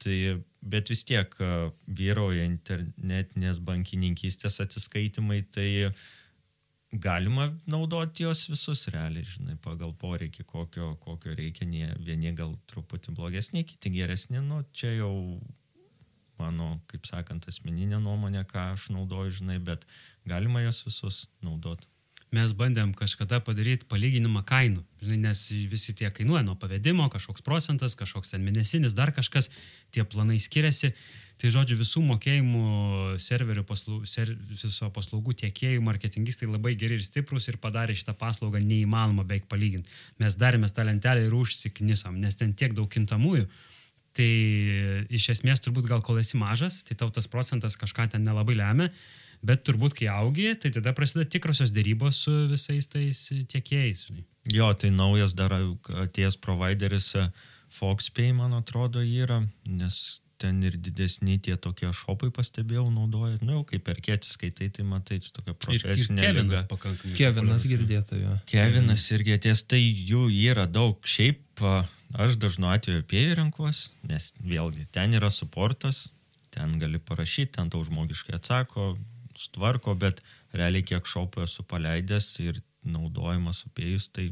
Tai, 0.00 0.16
bet 0.64 0.88
vis 0.92 1.04
tiek 1.08 1.34
a, 1.44 1.68
vyrauja 1.98 2.46
internetinės 2.48 3.60
bankininkystės 3.64 4.60
atsiskaitimai, 4.64 5.42
tai 5.52 5.70
galima 6.90 7.50
naudoti 7.70 8.24
juos 8.24 8.46
visus 8.50 8.86
realiai, 8.90 9.26
žinai, 9.26 9.56
pagal 9.62 9.92
poreikį, 10.00 10.44
kokio, 10.48 10.94
kokio 11.04 11.36
reikia, 11.38 11.68
vieni 12.00 12.32
gal 12.34 12.56
truputį 12.70 13.14
blogesni, 13.14 13.64
kiti 13.64 13.92
geresni, 13.94 14.40
nu 14.42 14.64
čia 14.72 14.96
jau 14.96 15.12
mano, 16.40 16.80
kaip 16.90 17.06
sakant, 17.08 17.46
asmeninė 17.50 18.00
nuomonė, 18.02 18.44
ką 18.48 18.70
aš 18.74 18.88
naudoju, 18.94 19.36
žinai, 19.42 19.58
bet 19.62 19.84
galima 20.28 20.64
juos 20.64 20.82
visus 20.86 21.24
naudoti. 21.44 21.86
Mes 22.30 22.52
bandėm 22.54 22.92
kažkada 22.94 23.40
padaryti 23.42 23.88
palyginimą 23.90 24.44
kainų, 24.46 24.84
žinai, 25.02 25.16
nes 25.24 25.40
visi 25.70 25.94
tie 25.98 26.12
kainuoja 26.14 26.44
nuo 26.46 26.54
pavedimo, 26.54 27.08
kažkoks 27.10 27.42
procentas, 27.42 27.96
kažkoks 27.98 28.30
ten 28.30 28.44
mėnesinis, 28.46 28.94
dar 28.94 29.10
kažkas, 29.16 29.50
tie 29.90 30.04
planai 30.06 30.38
skiriasi. 30.38 30.92
Tai 31.40 31.48
žodžiu, 31.48 31.78
visų 31.80 32.02
mokėjimų 32.04 32.62
serverių, 33.24 33.64
paslaugų, 33.64 34.04
ser, 34.06 34.34
viso 34.52 34.90
paslaugų 34.92 35.32
tiekėjų, 35.40 35.80
marketingistai 35.86 36.46
labai 36.50 36.74
geri 36.78 36.98
ir 36.98 37.02
stiprus 37.06 37.48
ir 37.48 37.56
padarė 37.62 37.96
šitą 37.96 38.12
paslaugą 38.20 38.60
neįmanoma 38.60 39.24
beveik 39.24 39.48
palyginti. 39.48 39.88
Mes 40.20 40.36
darėme 40.36 40.68
tą 40.68 40.84
lentelę 40.84 41.24
ir 41.24 41.34
užsiknisom, 41.38 42.20
nes 42.20 42.36
ten 42.36 42.52
tiek 42.52 42.76
daug 42.76 42.92
kintamųjų. 42.92 43.48
Tai 44.20 44.28
iš 45.08 45.30
esmės 45.32 45.64
turbūt 45.64 45.88
gal 45.88 46.04
kol 46.04 46.20
esi 46.20 46.36
mažas, 46.36 46.82
tai 46.84 46.98
tau 47.00 47.08
tas 47.14 47.30
procentas 47.30 47.78
kažką 47.80 48.10
ten 48.12 48.26
nelabai 48.26 48.58
lemia, 48.60 48.90
bet 49.46 49.64
turbūt 49.66 49.96
kai 49.98 50.10
augi, 50.12 50.52
tai 50.60 50.72
tada 50.74 50.92
prasideda 50.96 51.28
tikrosios 51.32 51.72
dėrybos 51.74 52.24
su 52.26 52.34
visais 52.50 52.88
tais 52.90 53.22
tiekėjais. 53.52 54.08
Jo, 54.52 54.72
tai 54.74 54.92
naujas 54.94 55.36
dar 55.36 55.54
atėjęs 55.54 56.40
provideris 56.40 57.12
e, 57.18 57.28
FoxPay, 57.76 58.34
man 58.36 58.56
atrodo, 58.56 59.02
yra, 59.04 59.42
nes 59.68 60.20
ten 60.40 60.62
ir 60.64 60.76
didesni 60.80 61.36
tie 61.44 61.56
tokie 61.60 61.90
šopai 61.92 62.30
pastebėjau 62.32 62.86
naudoja. 62.92 63.36
Nu, 63.44 63.58
jau 63.58 63.64
kaip 63.68 63.84
per 63.84 64.00
kėtis 64.00 64.38
skaitai, 64.38 64.70
tai 64.72 64.86
matai, 64.88 65.20
čia 65.20 65.34
tokia 65.36 65.52
Ir, 65.52 65.58
ir 65.58 65.60
profesinė 65.66 66.24
Kevinas 66.24 66.64
pakankamai. 66.70 67.16
Kevinas 67.18 67.66
girdėtojo. 67.68 68.36
Kevinas 68.48 69.04
irgi 69.12 69.36
atėjęs, 69.36 69.64
tai 69.68 69.82
jų 69.84 70.24
yra 70.32 70.64
daug. 70.70 70.96
Šiaip 71.04 71.60
a, 71.60 71.82
aš 72.24 72.38
dažnu 72.40 72.72
atveju 72.72 73.04
apie 73.04 73.26
renkuos, 73.36 73.90
nes 74.08 74.32
vėlgi 74.40 74.88
ten 74.96 75.12
yra 75.20 75.28
suportas, 75.34 76.06
ten 76.56 76.78
gali 76.80 76.98
parašyti, 76.98 77.58
ten 77.58 77.68
tau 77.72 77.84
žmogiškai 77.86 78.38
atsako, 78.40 78.94
sutvarko, 79.40 79.96
bet 79.98 80.22
realiai 80.56 80.86
kiek 80.86 81.06
šopų 81.06 81.46
esu 81.46 81.64
paleidęs 81.68 82.30
ir 82.44 82.60
naudojimas 82.86 83.64
upėjus, 83.68 84.08
tai 84.12 84.30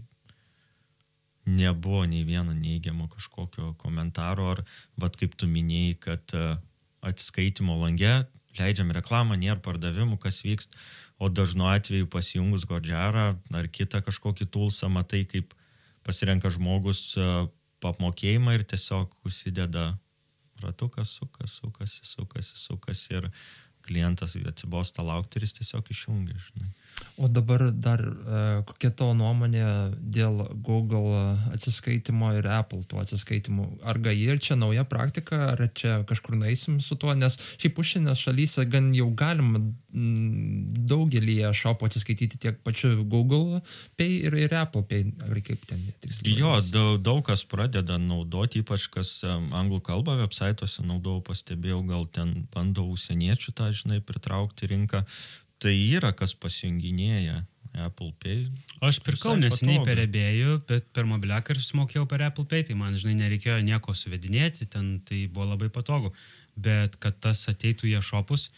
nebuvo 1.48 2.04
nei 2.04 2.24
vieno 2.28 2.52
neigiamo 2.52 3.08
kažkokio 3.08 3.74
komentaro, 3.80 4.50
ar, 4.52 4.64
vad 5.00 5.16
kaip 5.16 5.36
tu 5.40 5.48
minėjai, 5.48 5.94
kad 6.00 6.34
e, 6.36 6.48
atsiskaitimo 7.08 7.78
lange 7.80 8.26
leidžiam 8.58 8.90
reklamą, 8.92 9.38
nėra 9.38 9.60
pardavimų, 9.64 10.18
kas 10.20 10.42
vyksta, 10.44 10.76
o 11.18 11.30
dažnu 11.32 11.66
atveju 11.70 12.08
pasijungus 12.10 12.66
godžiarą 12.68 13.30
ar 13.54 13.70
kitą 13.72 14.02
kažkokį 14.06 14.48
tulsą, 14.54 14.90
matai, 14.92 15.24
kaip 15.30 15.54
pasirenka 16.06 16.52
žmogus 16.52 17.14
e, 17.16 17.30
apmokėjimą 17.86 18.58
ir 18.58 18.66
tiesiog 18.68 19.14
užsideda 19.28 19.92
ratukas, 20.62 21.14
sukas, 21.14 21.54
sukasi, 21.60 22.02
sukasi, 22.02 22.56
sukasi 22.58 23.14
ir 23.14 23.30
klientas 23.88 24.36
atsibosta 24.36 25.02
laukti 25.06 25.38
ir 25.38 25.46
jis 25.46 25.56
tiesiog 25.60 25.88
išjungia, 25.94 26.36
žinai. 26.48 26.70
O 27.18 27.28
dabar 27.28 27.64
dar 27.72 28.00
e, 28.02 28.40
kokia 28.68 28.90
tavo 28.94 29.14
nuomonė 29.18 29.64
dėl 29.98 30.44
Google 30.66 31.34
atsiskaitimo 31.54 32.30
ir 32.38 32.46
Apple 32.50 32.84
tų 32.86 33.00
atsiskaitimų? 33.02 33.66
Ar 33.88 33.98
gai 34.02 34.14
ir 34.18 34.38
čia 34.42 34.54
nauja 34.58 34.84
praktika, 34.88 35.40
ar 35.52 35.62
čia 35.74 36.02
kažkur 36.08 36.36
naisim 36.38 36.78
su 36.84 36.98
tuo? 37.00 37.14
Nes 37.18 37.38
šiaip 37.58 37.78
užsienio 37.82 38.14
šalyse 38.18 38.66
gan 38.70 38.92
jau 38.94 39.08
galima 39.18 39.58
mm, 39.58 40.86
daugelį 40.90 41.38
šopų 41.58 41.88
atsiskaityti 41.90 42.38
tiek 42.44 42.60
pačiu 42.66 43.02
Google 43.02 43.62
Pay 43.98 44.22
ir, 44.28 44.38
ir 44.38 44.54
Apple 44.58 44.84
Pay. 44.86 45.10
Ar 45.26 45.42
kaip 45.42 45.66
ten 45.70 45.82
tiksliai? 46.02 46.36
Jo, 46.38 46.54
daug, 46.70 47.00
daug 47.02 47.24
kas 47.26 47.42
pradeda 47.48 47.98
naudoti, 47.98 48.62
ypač 48.62 48.86
kas 48.94 49.16
anglų 49.26 49.80
kalbą 49.86 50.18
websaituose 50.22 50.86
naudojau, 50.86 51.24
pastebėjau, 51.26 51.82
gal 51.88 52.06
ten 52.14 52.34
bando 52.54 52.86
užsieniečių 52.94 53.54
tą, 53.58 53.72
žinai, 53.78 54.00
pritraukti 54.04 54.70
rinką. 54.70 55.04
Tai 55.58 55.74
yra, 55.74 56.12
kas 56.14 56.36
pasijunginėja 56.38 57.42
Apple 57.84 58.12
Pay. 58.22 58.46
Aš 58.84 59.00
pirkau 59.06 59.34
neseniai 59.38 59.82
per 59.86 60.00
ebėjų, 60.04 60.60
bet 60.68 60.86
per 60.94 61.08
mobiliaką 61.10 61.54
ir 61.54 61.62
sumokėjau 61.62 62.06
per 62.10 62.24
Apple 62.28 62.46
Pay, 62.50 62.68
tai 62.68 62.78
man, 62.78 62.96
žinai, 62.98 63.16
nereikėjo 63.24 63.58
nieko 63.66 63.94
suvedinėti, 63.94 64.68
ten 64.70 64.98
tai 65.06 65.26
buvo 65.26 65.50
labai 65.52 65.70
patogu. 65.74 66.14
Bet 66.58 66.96
kad 67.02 67.18
tas 67.22 67.44
ateitų 67.50 67.90
į 67.90 68.00
šopus, 68.02 68.48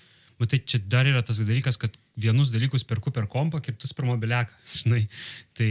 Matai, 0.41 0.57
čia 0.64 0.79
dar 0.81 1.05
yra 1.05 1.21
tas 1.21 1.37
dalykas, 1.45 1.77
kad 1.77 1.93
vienus 2.16 2.49
dalykus 2.49 2.87
perku 2.89 3.12
per 3.12 3.27
kompą, 3.29 3.59
kitus 3.61 3.93
per 3.93 4.07
mobiliaką, 4.09 4.55
žinai. 4.81 5.03
Tai, 5.57 5.68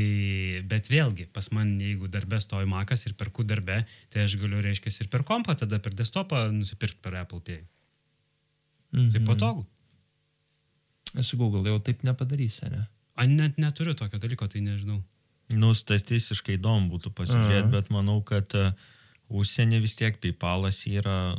bet 0.70 0.92
vėlgi, 0.94 1.26
pas 1.34 1.50
man, 1.56 1.74
jeigu 1.82 2.10
darbė 2.12 2.38
stovi 2.44 2.70
makas 2.70 3.08
ir 3.10 3.18
perku 3.18 3.46
darbę, 3.50 3.82
tai 4.14 4.28
aš 4.28 4.38
galiu, 4.38 4.62
reiškia, 4.62 4.94
ir 5.02 5.10
per 5.10 5.26
kompą, 5.26 5.58
tada 5.58 5.82
per 5.82 5.98
desktopą 5.98 6.46
nusipirkti 6.54 7.02
per 7.02 7.18
Apple 7.24 7.42
Pay. 7.42 7.64
Mhm. 8.94 9.12
Tai 9.14 9.22
patogu. 9.28 9.66
Su 11.26 11.38
Google 11.38 11.66
jau 11.70 11.80
taip 11.82 12.04
nepadarysi, 12.06 12.70
ne? 12.70 12.86
A, 13.20 13.26
net 13.26 13.58
neturiu 13.58 13.96
tokio 13.98 14.20
dalyko, 14.22 14.48
tai 14.48 14.62
nežinau. 14.64 15.02
Nu, 15.50 15.74
statistiškai 15.74 16.60
įdomu 16.60 16.94
būtų 16.94 17.12
pasižiūrėti, 17.18 17.72
bet 17.74 17.90
manau, 17.90 18.20
kad 18.22 18.54
uh, 18.56 18.70
užsienį 19.30 19.80
vis 19.82 19.98
tiek 19.98 20.20
PayPalas 20.22 20.84
yra 20.90 21.38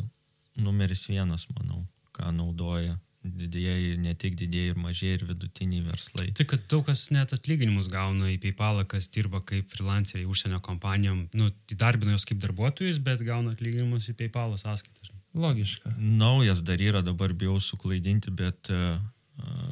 numeris 0.59 1.07
vienas, 1.09 1.47
manau, 1.55 1.85
ką 2.17 2.33
naudoja 2.35 2.99
didėjai, 3.21 3.99
ne 4.01 4.15
tik 4.17 4.37
didėjai 4.41 4.73
ir 4.73 4.79
mažieji 4.81 5.19
ir 5.19 5.25
vidutiniai 5.29 5.83
verslai. 5.85 6.31
Tai 6.37 6.47
kad 6.49 6.63
daug 6.73 6.87
kas 6.87 7.03
net 7.13 7.35
atlyginimus 7.37 7.91
gauna 7.93 8.31
į 8.33 8.39
PayPalą, 8.41 8.87
kas 8.89 9.11
dirba 9.13 9.43
kaip 9.45 9.69
freelanceriai 9.73 10.29
užsienio 10.31 10.63
kompanijom, 10.65 11.27
nu, 11.37 11.51
įdarbina 11.73 12.15
jos 12.17 12.25
kaip 12.29 12.41
darbuotojus, 12.41 13.03
bet 13.05 13.21
gauna 13.27 13.53
atlyginimus 13.53 14.09
į 14.09 14.17
PayPalą 14.23 14.57
sąskaitas. 14.61 15.10
Logiška. 15.35 15.95
Naujas 15.99 16.65
dar 16.67 16.81
yra, 16.83 17.05
dabar 17.07 17.33
bijau 17.39 17.61
suklaidinti, 17.63 18.33
bet 18.35 18.71
uh, 18.75 18.99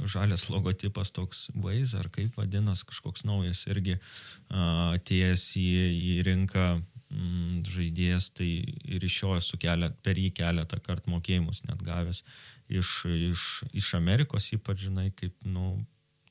žalias 0.06 0.46
logotipas 0.52 1.10
toks 1.14 1.48
Waze, 1.58 1.98
ar 1.98 2.08
kaip 2.14 2.36
vadinas, 2.38 2.84
kažkoks 2.86 3.26
naujas 3.28 3.64
irgi 3.70 3.98
uh, 3.98 4.94
atėjęs 4.94 5.48
į, 5.58 5.66
į 6.12 6.14
rinką 6.28 6.68
mm, 6.78 7.66
žaidėjas, 7.66 8.30
tai 8.38 8.50
ir 8.86 9.04
iš 9.04 9.22
jo 9.22 9.34
esu 9.40 9.58
kelia, 9.60 9.90
per 10.04 10.20
jį 10.20 10.30
keletą 10.38 10.78
kartų 10.84 11.16
mokėjimus 11.16 11.64
net 11.66 11.82
gavęs 11.82 12.22
iš, 12.68 13.04
iš, 13.30 13.46
iš 13.72 13.94
Amerikos, 13.98 14.52
ypač 14.54 14.86
žinai, 14.86 15.10
kaip, 15.16 15.34
nu, 15.48 15.78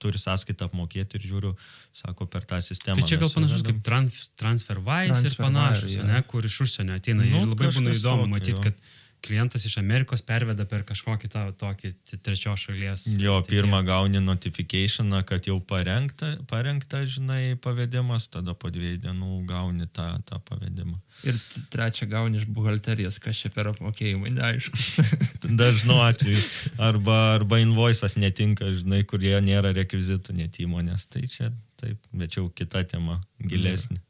turi 0.01 0.19
sąskaitą 0.21 0.67
apmokėti 0.69 1.17
ir 1.17 1.25
žiūriu, 1.25 1.51
sako, 1.95 2.28
per 2.30 2.45
tą 2.47 2.59
sistemą. 2.61 2.99
Tai 2.99 3.09
čia 3.09 3.19
gal 3.21 3.32
panašus 3.34 3.63
kaip 3.65 3.82
trans, 3.86 4.19
TransferWise 4.38 5.23
ir 5.25 5.36
panašus, 5.39 5.97
ja. 5.97 6.05
ne, 6.05 6.21
kur 6.30 6.45
iš 6.45 6.61
užsienio 6.67 6.97
ateina. 6.99 7.25
Nu, 7.25 7.41
ir 7.41 7.51
labai 7.53 7.71
būna 7.73 7.95
įdomu 7.97 8.28
matyti, 8.36 8.61
kad 8.61 8.78
klientas 9.26 9.65
iš 9.65 9.78
Amerikos 9.82 10.22
perveda 10.26 10.65
per 10.70 10.84
kažkokį 10.88 11.30
tą 11.32 11.43
tokį 11.59 11.91
trečios 12.24 12.63
šalies. 12.68 13.05
Jo, 13.07 13.39
tikėjimą. 13.41 13.47
pirmą 13.49 13.82
gauni 13.88 14.22
notifikationą, 14.24 15.24
kad 15.28 15.49
jau 15.49 15.57
parengta, 15.63 16.36
parengta, 16.49 17.03
žinai, 17.09 17.57
pavedimas, 17.61 18.30
tada 18.34 18.55
po 18.57 18.72
dviejų 18.74 19.01
dienų 19.07 19.41
gauni 19.49 19.89
tą, 19.93 20.07
tą 20.28 20.39
pavedimą. 20.47 20.99
Ir 21.28 21.38
trečią 21.74 22.09
gauni 22.11 22.41
iš 22.41 22.47
buhalterijos, 22.53 23.20
kas 23.24 23.41
čia 23.41 23.51
per 23.53 23.72
apmokėjimai, 23.74 24.34
neaiškus. 24.38 24.89
Dažnu 25.61 25.99
atveju. 26.05 26.43
Arba, 26.89 27.20
arba 27.39 27.61
invoice'as 27.63 28.20
netinka, 28.22 28.70
žinai, 28.76 29.03
kurie 29.09 29.36
nėra 29.41 29.74
rekvizitų 29.78 30.38
net 30.38 30.61
įmonės. 30.61 31.09
Tai 31.09 31.26
čia 31.26 31.51
taip, 31.82 31.99
bet 32.13 32.38
jau 32.38 32.47
kita 32.53 32.86
tema, 32.89 33.22
gilesnė. 33.41 34.01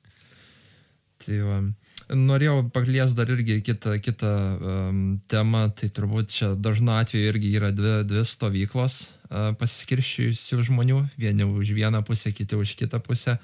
Tai 1.23 1.43
va. 1.47 1.61
Norėjau 2.07 2.61
paklies 2.71 3.11
dar 3.17 3.27
irgi 3.33 3.57
kitą, 3.65 3.97
kitą 3.99 4.29
um, 4.31 4.99
temą, 5.27 5.65
tai 5.75 5.89
turbūt 5.91 6.31
čia 6.31 6.51
dažnu 6.55 6.93
atveju 6.95 7.33
irgi 7.33 7.49
yra 7.59 7.73
dvi, 7.75 7.97
dvi 8.07 8.23
stovyklos 8.23 8.99
uh, 9.03 9.49
pasiskirščiusių 9.59 10.61
žmonių, 10.69 11.01
vieni 11.19 11.43
už 11.43 11.73
vieną 11.75 12.03
pusę, 12.07 12.31
kiti 12.31 12.55
už 12.55 12.77
kitą 12.79 13.01
pusę. 13.03 13.35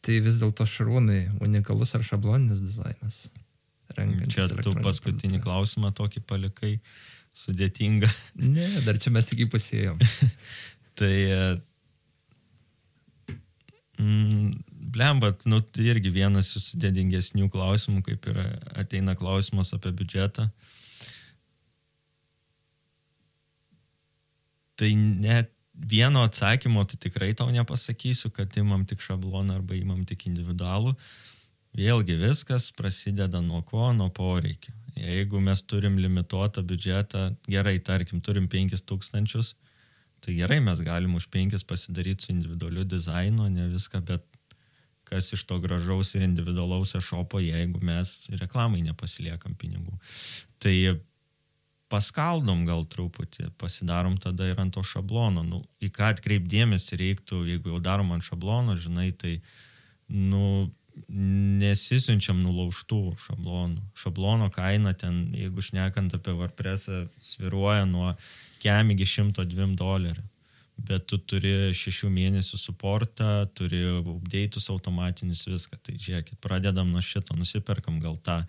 Tai 0.00 0.16
vis 0.24 0.40
dėlto 0.40 0.64
šarūnai 0.66 1.20
unikalus 1.44 1.94
ar 1.94 2.02
šabloninis 2.06 2.64
dizainas. 2.64 3.28
Čia 3.94 4.46
tu 4.62 4.72
paskutinį 4.80 5.42
klausimą 5.44 5.92
tokį 5.94 6.22
palikai 6.26 6.76
sudėtingą. 7.36 8.10
Ne, 8.42 8.66
dar 8.86 8.98
čia 8.98 9.12
mes 9.14 9.28
iki 9.34 9.46
pusėjom. 9.50 10.00
tai 10.98 11.14
mm, 13.98 14.50
blemba, 14.92 15.32
nu, 15.48 15.60
tai 15.60 15.88
irgi 15.94 16.12
vienas 16.14 16.52
iš 16.58 16.72
sudėdingesnių 16.72 17.48
klausimų, 17.52 18.02
kaip 18.06 18.28
ir 18.30 18.42
ateina 18.78 19.16
klausimas 19.18 19.72
apie 19.76 19.92
biudžetą. 19.96 20.48
Tai 24.80 24.90
net 24.96 25.52
vieno 25.74 26.24
atsakymo 26.24 26.84
tai 26.88 26.98
tikrai 27.00 27.32
tau 27.36 27.50
nepasakysiu, 27.52 28.30
kad 28.34 28.56
imam 28.56 28.84
tik 28.88 29.02
šabloną 29.04 29.60
arba 29.60 29.76
imam 29.78 30.04
tik 30.08 30.26
individualų. 30.28 30.94
Vėlgi 31.76 32.16
viskas 32.18 32.70
prasideda 32.74 33.40
nuo 33.44 33.62
ko, 33.62 33.92
nuo 33.94 34.10
poreikio. 34.10 34.74
Jeigu 34.98 35.40
mes 35.40 35.62
turim 35.62 35.96
limituotą 36.02 36.64
biudžetą, 36.66 37.30
gerai, 37.48 37.78
tarkim, 37.78 38.20
turim 38.20 38.48
5000, 38.50 39.54
tai 40.20 40.34
gerai, 40.36 40.58
mes 40.60 40.82
galim 40.84 41.14
už 41.16 41.28
5 41.32 41.64
pasidaryti 41.64 42.26
su 42.26 42.32
individualiu 42.34 42.84
dizainu, 42.84 43.48
ne 43.48 43.68
viską, 43.70 44.02
bet 44.04 44.26
kas 45.10 45.32
iš 45.34 45.44
to 45.48 45.58
gražaus 45.62 46.14
ir 46.14 46.24
individualaus 46.26 46.94
e-shopo, 46.94 47.40
jeigu 47.42 47.82
mes 47.84 48.30
reklamai 48.40 48.82
nepasiliekam 48.86 49.56
pinigų. 49.58 49.96
Tai 50.62 50.74
paskaldom 51.90 52.62
gal 52.68 52.84
truputį, 52.86 53.50
pasidarom 53.58 54.16
tada 54.22 54.46
ir 54.46 54.60
ant 54.62 54.74
to 54.76 54.84
šablono. 54.86 55.42
Nu, 55.46 55.64
į 55.82 55.90
ką 55.94 56.12
atkreipdėmėsi 56.14 56.98
reiktų, 57.00 57.42
jeigu 57.50 57.74
jau 57.74 57.80
darom 57.82 58.12
ant 58.14 58.26
šablono, 58.26 58.76
žinai, 58.78 59.10
tai, 59.18 59.40
nu, 60.14 60.70
nesisiunčiam 61.10 62.38
nulauštų 62.44 63.00
šablonų. 63.24 63.82
Šablono 63.98 64.50
kaina 64.54 64.92
ten, 64.98 65.30
jeigu 65.34 65.64
šnekant 65.64 66.14
apie 66.14 66.34
WordPress'ą, 66.36 67.06
sviruoja 67.24 67.86
nuo 67.88 68.12
kem 68.62 68.92
iki 68.94 69.08
102 69.08 69.74
dolerių 69.80 70.26
bet 70.86 71.06
tu 71.10 71.18
turi 71.18 71.72
šešių 71.76 72.10
mėnesių 72.12 72.58
suportą, 72.60 73.30
turi 73.56 73.82
update'us 74.00 74.70
automatinius 74.72 75.44
viską. 75.48 75.78
Tai 75.82 75.96
žiūrėkit, 75.96 76.38
pradedam 76.42 76.90
nuo 76.92 77.02
šito, 77.04 77.36
nusiperkam 77.38 78.00
gal 78.02 78.18
tą 78.24 78.40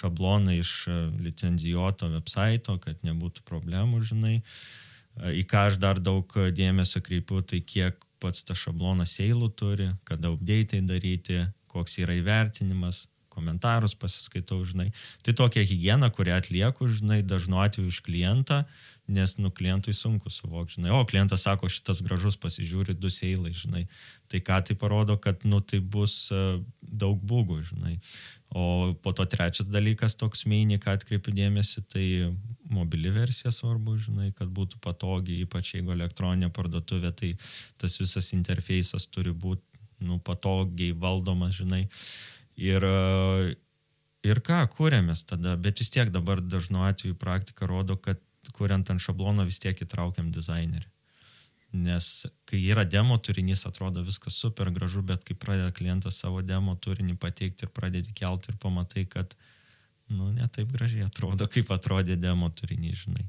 šabloną 0.00 0.58
iš 0.58 0.74
e, 0.90 0.98
licenzijuoto 1.26 2.10
website, 2.14 2.76
kad 2.84 3.00
nebūtų 3.06 3.44
problemų, 3.48 4.02
žinai. 4.12 4.36
E, 4.40 5.34
į 5.40 5.46
ką 5.50 5.68
aš 5.70 5.80
dar 5.82 6.02
daug 6.02 6.28
dėmesio 6.56 7.02
kreipiu, 7.04 7.42
tai 7.42 7.62
kiek 7.64 7.98
pats 8.20 8.44
tas 8.44 8.60
šablonas 8.60 9.16
eilų 9.22 9.50
turi, 9.56 9.88
kada 10.08 10.32
update'ai 10.34 10.84
daryti, 10.86 11.46
koks 11.70 12.00
yra 12.02 12.18
įvertinimas, 12.18 13.06
komentarus 13.30 13.94
pasiskaitau, 13.94 14.60
žinai. 14.66 14.90
Tai 15.24 15.34
tokia 15.38 15.64
higiena, 15.64 16.10
kurią 16.12 16.40
atlieku, 16.42 16.88
žinai, 16.90 17.22
dažnu 17.26 17.60
atveju 17.62 17.92
iš 17.92 18.00
klientą, 18.04 18.64
nes, 19.10 19.36
nu, 19.42 19.50
klientui 19.54 19.94
sunku 19.96 20.30
suvokti, 20.32 20.78
žinai, 20.78 20.92
o 20.94 21.04
klientas 21.08 21.44
sako, 21.46 21.68
šitas 21.72 22.02
gražus, 22.06 22.38
pasižiūri 22.40 22.94
du 22.98 23.10
seilai, 23.12 23.52
žinai, 23.56 23.86
tai 24.30 24.40
ką 24.44 24.60
tai 24.66 24.76
parodo, 24.78 25.18
kad, 25.20 25.42
nu, 25.44 25.60
tai 25.60 25.82
bus 25.82 26.16
uh, 26.34 26.60
daug 26.80 27.18
būgų, 27.20 27.60
žinai. 27.72 27.96
O 28.50 28.94
po 29.02 29.12
to 29.14 29.24
trečias 29.30 29.68
dalykas, 29.70 30.16
toks 30.18 30.42
meinį, 30.50 30.80
ką 30.82 30.96
atkreipiu 30.98 31.34
dėmesį, 31.36 31.84
tai 31.86 32.06
mobili 32.70 33.12
versija 33.14 33.52
svarbu, 33.54 33.94
žinai, 34.02 34.30
kad 34.34 34.50
būtų 34.50 34.80
patogi, 34.82 35.38
ypač 35.44 35.76
jeigu 35.76 35.94
elektroninė 35.94 36.50
parduotuvė, 36.54 37.12
tai 37.14 37.34
tas 37.78 37.98
visas 38.02 38.32
interfejsas 38.34 39.06
turi 39.06 39.30
būti, 39.30 39.62
nu, 40.02 40.18
patogiai 40.18 40.96
valdomas, 40.98 41.54
žinai. 41.60 41.84
Ir, 42.58 42.86
ir 44.26 44.42
ką, 44.46 44.64
kūrėmės 44.74 45.22
tada, 45.30 45.54
bet 45.54 45.78
vis 45.82 45.94
tiek 45.94 46.10
dabar 46.10 46.42
dažnu 46.42 46.82
atveju 46.88 47.18
praktika 47.20 47.70
rodo, 47.70 47.94
kad 48.02 48.18
kuriant 48.54 48.90
ant 48.90 49.02
šablono 49.02 49.46
vis 49.48 49.60
tiek 49.62 49.78
įtraukiam 49.84 50.30
dizainerį. 50.34 50.88
Nes 51.70 52.06
kai 52.50 52.58
yra 52.66 52.82
demo 52.84 53.14
turinys, 53.22 53.62
atrodo 53.68 54.02
viskas 54.02 54.34
super 54.34 54.72
gražu, 54.74 55.04
bet 55.06 55.22
kai 55.26 55.36
pradeda 55.38 55.70
klientas 55.74 56.18
savo 56.18 56.42
demo 56.42 56.74
turinį 56.74 57.14
pateikti 57.22 57.66
ir 57.66 57.70
pradedi 57.74 58.14
kelti 58.16 58.50
ir 58.50 58.56
pamatai, 58.58 59.04
kad, 59.10 59.36
nu, 60.10 60.32
ne 60.34 60.48
taip 60.50 60.72
gražiai 60.74 61.06
atrodo, 61.06 61.46
kaip 61.46 61.70
atrodė 61.70 62.16
demo 62.18 62.50
turinys, 62.50 63.04
žinai. 63.04 63.28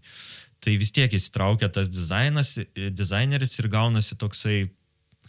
Tai 0.61 0.73
vis 0.81 0.93
tiek 0.93 1.13
įsitraukia 1.13 1.69
tas 1.69 1.89
dizainas, 1.93 2.55
dizaineris 2.73 3.59
ir 3.61 3.69
gaunasi 3.69 4.17
toksai 4.17 4.57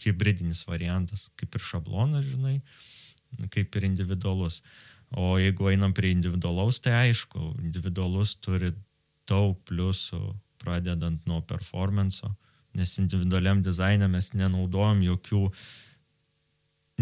hybridinis 0.06 0.64
variantas, 0.68 1.28
kaip 1.36 1.52
ir 1.56 1.64
šablonas, 1.68 2.24
žinai, 2.24 2.60
kaip 3.52 3.76
ir 3.76 3.86
individualus. 3.90 4.62
O 5.12 5.36
jeigu 5.36 5.68
einam 5.68 5.92
prie 5.92 6.14
individualaus, 6.14 6.80
tai 6.80 7.10
aišku, 7.10 7.58
individualus 7.60 8.34
turi 8.40 8.72
daug 9.28 9.56
pliusų, 9.68 10.20
pradedant 10.62 11.24
nuo 11.26 11.40
performanso, 11.46 12.32
nes 12.76 12.94
individualiam 13.02 13.62
dizainė 13.64 14.08
mes 14.10 14.32
nenaudojam 14.34 15.02
jokių 15.04 15.46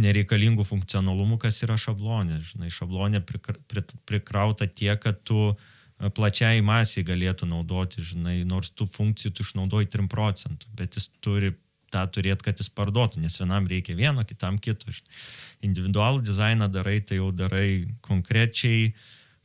nereikalingų 0.00 0.64
funkcionalumų, 0.64 1.38
kas 1.42 1.60
yra 1.66 1.76
šablonė. 1.80 2.40
Žinai, 2.52 2.70
šablonė 2.72 3.20
prikrauta 4.08 4.66
tiek, 4.66 4.96
kad 5.02 5.18
tu 5.26 5.50
e, 5.50 5.56
plačiai 6.14 6.62
masiai 6.64 7.04
galėtų 7.06 7.48
naudoti, 7.50 8.04
žinai, 8.12 8.40
nors 8.48 8.72
tų 8.72 8.86
funkcijų 8.94 9.34
tu 9.34 9.46
išnaudoji 9.46 9.90
3 9.92 10.08
procentų, 10.10 10.70
bet 10.78 10.96
jis 10.98 11.10
turi 11.20 11.52
tą 11.90 12.04
turėti, 12.14 12.46
kad 12.46 12.60
jis 12.62 12.70
parduotų, 12.72 13.20
nes 13.22 13.36
vienam 13.40 13.66
reikia 13.70 13.96
vieno, 13.98 14.24
kitam 14.26 14.60
kito. 14.62 14.92
Individualų 15.66 16.22
dizainą 16.26 16.70
darai, 16.70 17.00
tai 17.02 17.18
jau 17.18 17.30
darai 17.34 17.90
konkrečiai 18.06 18.92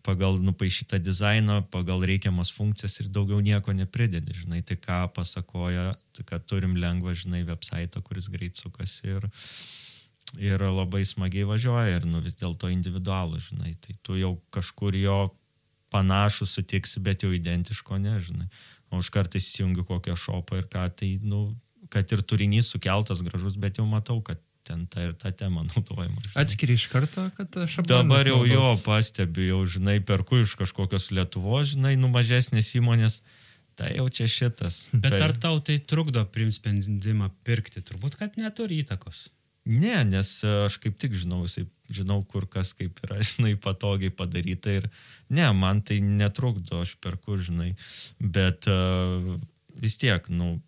pagal 0.05 0.37
nupaišytą 0.43 0.99
dizainą, 1.01 1.61
pagal 1.73 2.03
reikiamas 2.05 2.51
funkcijas 2.53 2.99
ir 3.01 3.09
daugiau 3.13 3.41
nieko 3.41 3.73
nepridedi, 3.73 4.35
žinai, 4.43 4.61
tai 4.65 4.77
ką 4.77 4.99
pasakoja, 5.15 5.95
tai 6.13 6.25
kad 6.29 6.45
turim 6.45 6.77
lengvą, 6.77 7.15
žinai, 7.17 7.41
website, 7.47 8.01
kuris 8.05 8.29
greit 8.29 8.59
sukasi 8.61 9.15
ir, 9.17 9.25
ir 10.37 10.61
labai 10.69 11.03
smagiai 11.07 11.47
važiuoja 11.49 11.97
ir 11.97 12.07
nu 12.09 12.21
vis 12.25 12.37
dėlto 12.37 12.69
individualų, 12.73 13.41
žinai, 13.49 13.73
tai 13.81 13.97
tu 14.05 14.19
jau 14.19 14.35
kažkur 14.53 14.97
jo 14.99 15.19
panašų 15.93 16.47
sutiksi, 16.49 17.01
bet 17.03 17.25
jau 17.25 17.33
identiško, 17.33 17.97
nežinai. 18.01 18.49
O 18.93 19.01
aš 19.01 19.09
kartais 19.13 19.47
įsijungiu 19.47 19.85
kokią 19.87 20.15
šopą 20.19 20.61
ir 20.61 20.69
ką, 20.71 20.85
tai, 20.99 21.15
nu, 21.23 21.47
kad 21.93 22.11
ir 22.13 22.21
turinys 22.21 22.69
sukeltas 22.73 23.23
gražus, 23.25 23.57
bet 23.57 23.79
jau 23.79 23.85
matau, 23.89 24.19
kad 24.25 24.41
ten 24.65 24.85
ta 24.91 25.05
ir 25.05 25.13
ta 25.19 25.31
tema 25.31 25.63
naudojama. 25.67 26.23
Atskiri 26.41 26.75
iš 26.77 26.87
karto, 26.91 27.27
kad 27.37 27.53
šablonas. 27.53 27.87
Dabar 28.09 28.27
jau 28.27 28.41
jo 28.43 28.61
naudotas. 28.63 28.83
pastebiu, 28.87 29.47
jau 29.51 29.61
žinai, 29.77 29.99
perku 30.05 30.41
iš 30.41 30.57
kažkokios 30.59 31.11
Lietuvos, 31.13 31.75
žinai, 31.75 31.95
nu 32.01 32.09
mažesnės 32.13 32.73
įmonės, 32.79 33.21
tai 33.77 33.93
jau 33.99 34.09
čia 34.09 34.27
šitas. 34.31 34.81
Bet 34.93 35.17
ar 35.19 35.35
tau 35.37 35.61
tai 35.63 35.77
trukdo 35.79 36.25
priimti 36.25 36.57
sprendimą 36.57 37.31
pirkti? 37.47 37.85
Turbūt, 37.85 38.17
kad 38.19 38.39
neturi 38.41 38.81
įtakos. 38.83 39.27
Ne, 39.65 40.03
nes 40.05 40.29
e, 40.45 40.49
aš 40.67 40.77
kaip 40.77 40.97
tik 41.01 41.15
žinau, 41.17 41.41
jisai, 41.47 41.65
žinau, 41.89 42.19
kur 42.29 42.45
kas 42.49 42.75
kaip 42.77 42.99
yra, 43.07 43.17
žinai, 43.31 43.55
patogiai 43.57 44.13
padaryta 44.13 44.77
ir 44.81 44.89
ne, 45.33 45.47
man 45.57 45.81
tai 45.85 45.97
netrukdo, 46.05 46.83
aš 46.85 46.93
perku, 47.01 47.39
žinai, 47.41 47.71
bet 48.21 48.69
uh, 48.69 49.33
vis 49.81 49.97
tiek, 49.97 50.29
nu, 50.29 50.59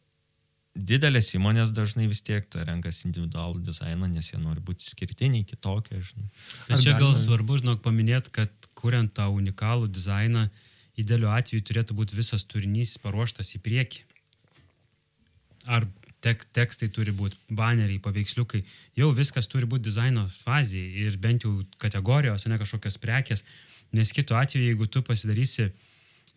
didelės 0.78 1.34
įmonės 1.36 1.74
dažnai 1.76 2.08
vis 2.12 2.22
tiek 2.26 2.46
ta 2.54 2.64
renkasi 2.68 3.08
individualų 3.10 3.64
dizainą, 3.66 4.10
nes 4.12 4.32
jie 4.32 4.40
nori 4.42 4.62
būti 4.64 4.88
skirtiniai, 4.88 5.46
kitokie, 5.48 6.00
žinai. 6.04 6.30
Bet 6.70 6.84
čia 6.86 6.96
gal 7.00 7.16
svarbu, 7.18 7.60
žinok, 7.62 7.82
paminėti, 7.86 8.34
kad 8.40 8.70
kuriant 8.78 9.14
tą 9.18 9.28
unikalų 9.34 9.90
dizainą, 9.92 10.48
idealiu 10.98 11.32
atveju 11.34 11.66
turėtų 11.66 11.98
būti 11.98 12.18
visas 12.18 12.46
turinys 12.50 12.98
paruoštas 13.02 13.56
į 13.58 13.64
priekį. 13.66 14.04
Ar 15.68 15.88
tek, 16.24 16.46
tekstai 16.56 16.90
turi 16.94 17.14
būti, 17.16 17.38
baneriai, 17.54 18.00
paveiksliukai, 18.04 18.64
jau 18.98 19.12
viskas 19.16 19.50
turi 19.50 19.70
būti 19.70 19.90
dizaino 19.90 20.28
fazėje 20.44 21.08
ir 21.08 21.18
bent 21.22 21.46
jau 21.46 21.54
kategorijos, 21.82 22.48
ne 22.48 22.60
kažkokios 22.62 23.00
prekės, 23.04 23.44
nes 23.96 24.14
kitu 24.16 24.38
atveju, 24.38 24.72
jeigu 24.72 24.88
tu 24.92 25.04
pasidarysi, 25.06 25.70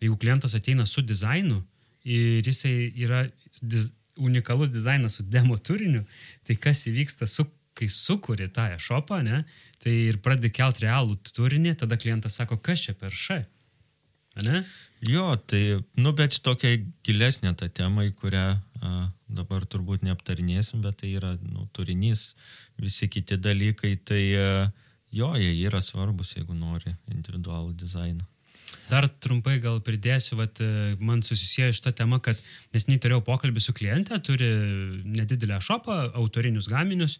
jeigu 0.01 0.17
klientas 0.21 0.55
ateina 0.57 0.85
su 0.89 1.03
dizainu 1.05 1.61
ir 2.03 2.45
jisai 2.45 2.91
yra 2.97 3.25
diz, 3.61 3.91
unikalus 4.17 4.71
dizainas 4.73 5.17
su 5.19 5.23
demo 5.23 5.57
turiniu, 5.57 6.03
tai 6.47 6.57
kas 6.59 6.85
įvyksta, 6.89 7.27
su, 7.29 7.47
kai 7.77 7.87
sukuri 7.91 8.49
tą 8.51 8.67
e-shopą, 8.75 9.21
ne, 9.25 9.43
tai 9.81 9.93
ir 10.11 10.19
pradedi 10.23 10.51
kelt 10.53 10.81
realų 10.83 11.17
turinį, 11.31 11.75
tada 11.81 11.97
klientas 11.99 12.37
sako, 12.39 12.59
kas 12.61 12.87
čia 12.87 12.95
per 12.97 13.15
š. 13.15 13.41
Ne? 14.45 14.61
Jo, 15.09 15.33
tai, 15.35 15.81
nu, 15.99 16.13
bet 16.15 16.37
tokia 16.45 16.77
gilesnė 17.03 17.51
ta 17.59 17.67
tema, 17.67 18.05
į 18.07 18.13
kurią 18.15 18.45
a, 18.55 18.91
dabar 19.27 19.65
turbūt 19.67 20.05
neaptarinėsim, 20.07 20.83
bet 20.85 21.01
tai 21.01 21.15
yra, 21.17 21.33
nu, 21.41 21.65
turinys, 21.75 22.35
visi 22.79 23.09
kiti 23.11 23.35
dalykai, 23.41 23.95
tai 24.07 24.21
a, 24.39 24.51
jo, 25.11 25.33
jie 25.41 25.51
yra 25.65 25.81
svarbus, 25.83 26.35
jeigu 26.37 26.55
nori 26.55 26.93
individualų 27.11 27.73
dizainą. 27.81 28.27
Dar 28.91 29.07
trumpai 29.23 29.57
gal 29.63 29.79
pridėsiu, 29.83 30.37
vat, 30.39 30.59
e, 30.63 30.95
man 30.99 31.23
susisiejo 31.23 31.71
šitą 31.75 31.93
temą, 32.01 32.19
kad 32.23 32.39
nesnei 32.75 32.99
turėjau 32.99 33.21
pokalbį 33.27 33.63
su 33.63 33.75
kliente, 33.75 34.17
turi 34.23 34.49
nedidelę 35.07 35.61
šopą, 35.63 36.01
autorinius 36.19 36.67
gaminius 36.71 37.19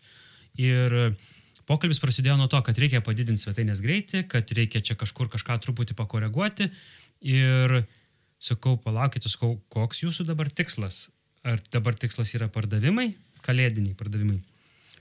ir 0.60 1.16
pokalbis 1.70 2.02
prasidėjo 2.04 2.36
nuo 2.39 2.49
to, 2.52 2.60
kad 2.66 2.78
reikia 2.82 3.04
padidinti 3.06 3.43
svetainės 3.43 3.84
greitį, 3.84 4.26
kad 4.32 4.52
reikia 4.58 4.84
čia 4.84 4.97
kažkur 4.99 5.32
kažką 5.32 5.60
truputį 5.64 5.95
pakoreguoti 5.95 6.68
ir 7.28 7.82
sakau, 8.41 8.76
palaukite, 8.82 9.30
sakau, 9.32 9.56
koks 9.72 10.04
jūsų 10.04 10.28
dabar 10.28 10.49
tikslas? 10.49 11.10
Ar 11.47 11.62
dabar 11.74 11.95
tikslas 11.97 12.34
yra 12.38 12.49
pardavimai, 12.54 13.12
kalėdiniai 13.45 13.95
pardavimai? 13.97 14.41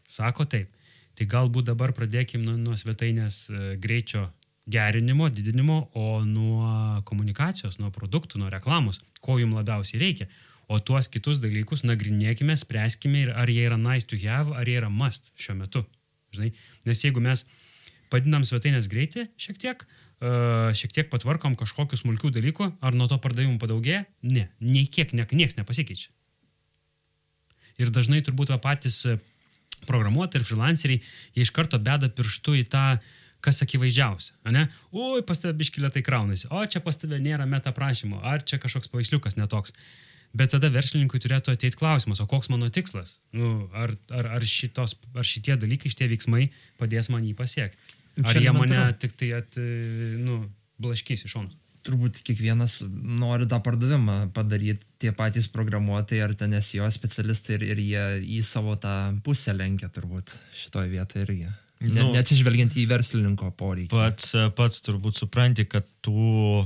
Sako 0.08 0.46
taip. 0.48 0.70
Tai 1.18 1.26
galbūt 1.28 1.68
dabar 1.68 1.92
pradėkim 1.92 2.44
nuo, 2.44 2.54
nuo 2.56 2.76
svetainės 2.80 3.42
e, 3.50 3.74
greičio 3.80 4.28
gerinimo, 4.68 5.28
didinimo, 5.30 5.90
o 5.94 6.20
nuo 6.24 7.02
komunikacijos, 7.08 7.78
nuo 7.80 7.90
produktų, 7.94 8.40
nuo 8.42 8.50
reklamos, 8.52 9.00
ko 9.24 9.38
jums 9.40 9.56
labiausiai 9.60 10.00
reikia. 10.02 10.28
O 10.70 10.78
tuos 10.78 11.08
kitus 11.10 11.40
dalykus 11.42 11.82
nagrinėkime, 11.82 12.54
spręskime 12.58 13.24
ir 13.24 13.32
ar 13.34 13.50
jie 13.50 13.64
yra 13.66 13.78
nice 13.80 14.06
to 14.06 14.18
have, 14.22 14.54
ar 14.54 14.68
jie 14.68 14.76
yra 14.78 14.90
must 14.92 15.32
šiuo 15.40 15.56
metu. 15.58 15.82
Žinai? 16.36 16.52
Nes 16.86 17.02
jeigu 17.02 17.22
mes 17.24 17.42
padinam 18.12 18.44
svetainės 18.46 18.86
greitį 18.90 19.26
šiek 19.40 19.58
tiek, 19.58 19.82
uh, 19.82 20.70
šiek 20.76 20.94
tiek 20.94 21.10
patvarkom 21.10 21.56
kažkokius 21.58 22.04
smulkių 22.04 22.30
dalykų, 22.38 22.70
ar 22.78 22.94
nuo 22.94 23.10
to 23.10 23.18
pardavimų 23.18 23.58
padaugėja? 23.62 24.04
Ne, 24.22 24.46
nei 24.62 24.86
kiek, 24.86 25.14
ne, 25.16 25.26
nieks 25.34 25.58
nepasikeičia. 25.58 26.12
Ir 27.80 27.90
dažnai 27.90 28.20
turbūt 28.22 28.52
patys 28.62 29.06
programuotojai 29.88 30.42
ir 30.42 30.46
freelanceriai, 30.46 31.02
jie 31.34 31.46
iš 31.46 31.52
karto 31.56 31.80
beda 31.82 32.10
pirštų 32.12 32.58
į 32.60 32.64
tą, 32.70 32.84
kas 33.44 33.62
akivaizdžiausia. 33.64 34.36
Ne? 34.52 34.66
Oi, 34.92 35.22
pas 35.26 35.40
tave 35.40 35.54
biškilė 35.58 35.90
tai 35.94 36.02
kraunasi, 36.06 36.48
o 36.52 36.62
čia 36.70 36.82
pas 36.84 36.98
tave 37.00 37.20
nėra 37.22 37.46
meta 37.48 37.72
prašymo, 37.76 38.20
ar 38.26 38.44
čia 38.44 38.60
kažkoks 38.62 38.92
paveiksliukas 38.92 39.38
netoks. 39.40 39.76
Bet 40.36 40.52
tada 40.54 40.68
verslininkui 40.70 41.18
turėtų 41.18 41.56
ateiti 41.56 41.78
klausimas, 41.78 42.20
o 42.22 42.26
koks 42.30 42.52
mano 42.52 42.68
tikslas? 42.70 43.16
Nu, 43.34 43.66
ar, 43.74 43.96
ar, 44.14 44.28
ar, 44.36 44.44
šitos, 44.46 44.94
ar 45.10 45.26
šitie 45.26 45.56
dalykai, 45.58 45.90
šitie 45.90 46.06
veiksmai 46.12 46.52
padės 46.78 47.10
man 47.10 47.24
jį 47.26 47.34
pasiekti? 47.38 47.96
Ar 48.22 48.38
jie 48.38 48.52
mane 48.54 48.84
tik 49.02 49.16
tai 49.18 49.32
at, 49.40 49.58
nu, 49.58 50.44
blaškys 50.82 51.26
iš 51.26 51.34
šono? 51.34 51.50
turbūt 51.86 52.20
kiekvienas 52.26 52.80
nori 52.90 53.46
tą 53.48 53.60
pardavimą 53.64 54.16
padaryti, 54.36 54.84
tie 55.00 55.14
patys 55.16 55.48
programuotojai 55.52 56.24
ar 56.26 56.34
ten 56.36 56.52
SEO 56.60 56.88
specialistai 56.92 57.56
ir, 57.58 57.66
ir 57.72 57.82
jie 57.84 58.04
į 58.38 58.42
savo 58.44 58.76
tą 58.80 58.94
pusę 59.24 59.54
lenkia 59.56 59.88
turbūt 59.92 60.36
šitoje 60.60 60.92
vietoje 60.92 61.24
irgi. 61.24 61.48
Ne, 61.80 62.02
Nu. 62.02 62.10
neatsižvelgiant 62.12 62.74
į 62.76 62.84
verslininko 62.90 63.50
poreikį. 63.56 63.88
Pats, 63.94 64.34
pats 64.56 64.82
turbūt 64.84 65.16
supranti, 65.16 65.64
kad 65.64 65.86
tų 66.04 66.60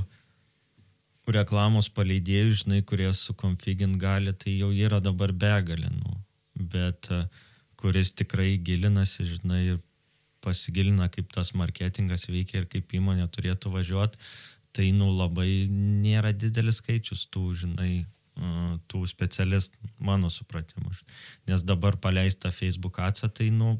reklamos 1.31 1.87
paleidėjų, 1.89 2.53
žinai, 2.61 2.81
kurie 2.85 3.07
sukonfigint 3.15 3.97
gali, 4.01 4.33
tai 4.37 4.57
jau 4.59 4.69
yra 4.75 4.99
dabar 5.01 5.31
begalė, 5.33 5.89
nu. 5.89 6.19
bet 6.55 7.09
e, 7.11 7.25
kuris 7.75 8.13
tikrai 8.15 8.53
gilinasi, 8.63 9.25
žinai, 9.27 9.61
ir 9.73 9.79
pasigilina, 10.45 11.09
kaip 11.11 11.31
tas 11.33 11.51
marketingas 11.57 12.29
veikia 12.29 12.61
ir 12.61 12.67
kaip 12.71 12.93
įmonė 12.95 13.25
turėtų 13.27 13.71
važiuoti, 13.73 14.19
tai, 14.75 14.91
nu, 14.95 15.09
labai 15.11 15.65
nėra 15.71 16.31
didelis 16.31 16.79
skaičius 16.79 17.25
tų, 17.33 17.43
žinai, 17.63 17.89
e, 18.05 18.53
tų 18.91 19.03
specialistų, 19.09 19.91
mano 19.99 20.29
supratimu. 20.31 20.93
Nes 21.49 21.63
dabar 21.67 21.97
paleista 21.97 22.51
Facebook 22.55 22.99
atsą, 23.03 23.27
tai, 23.27 23.49
nu, 23.51 23.79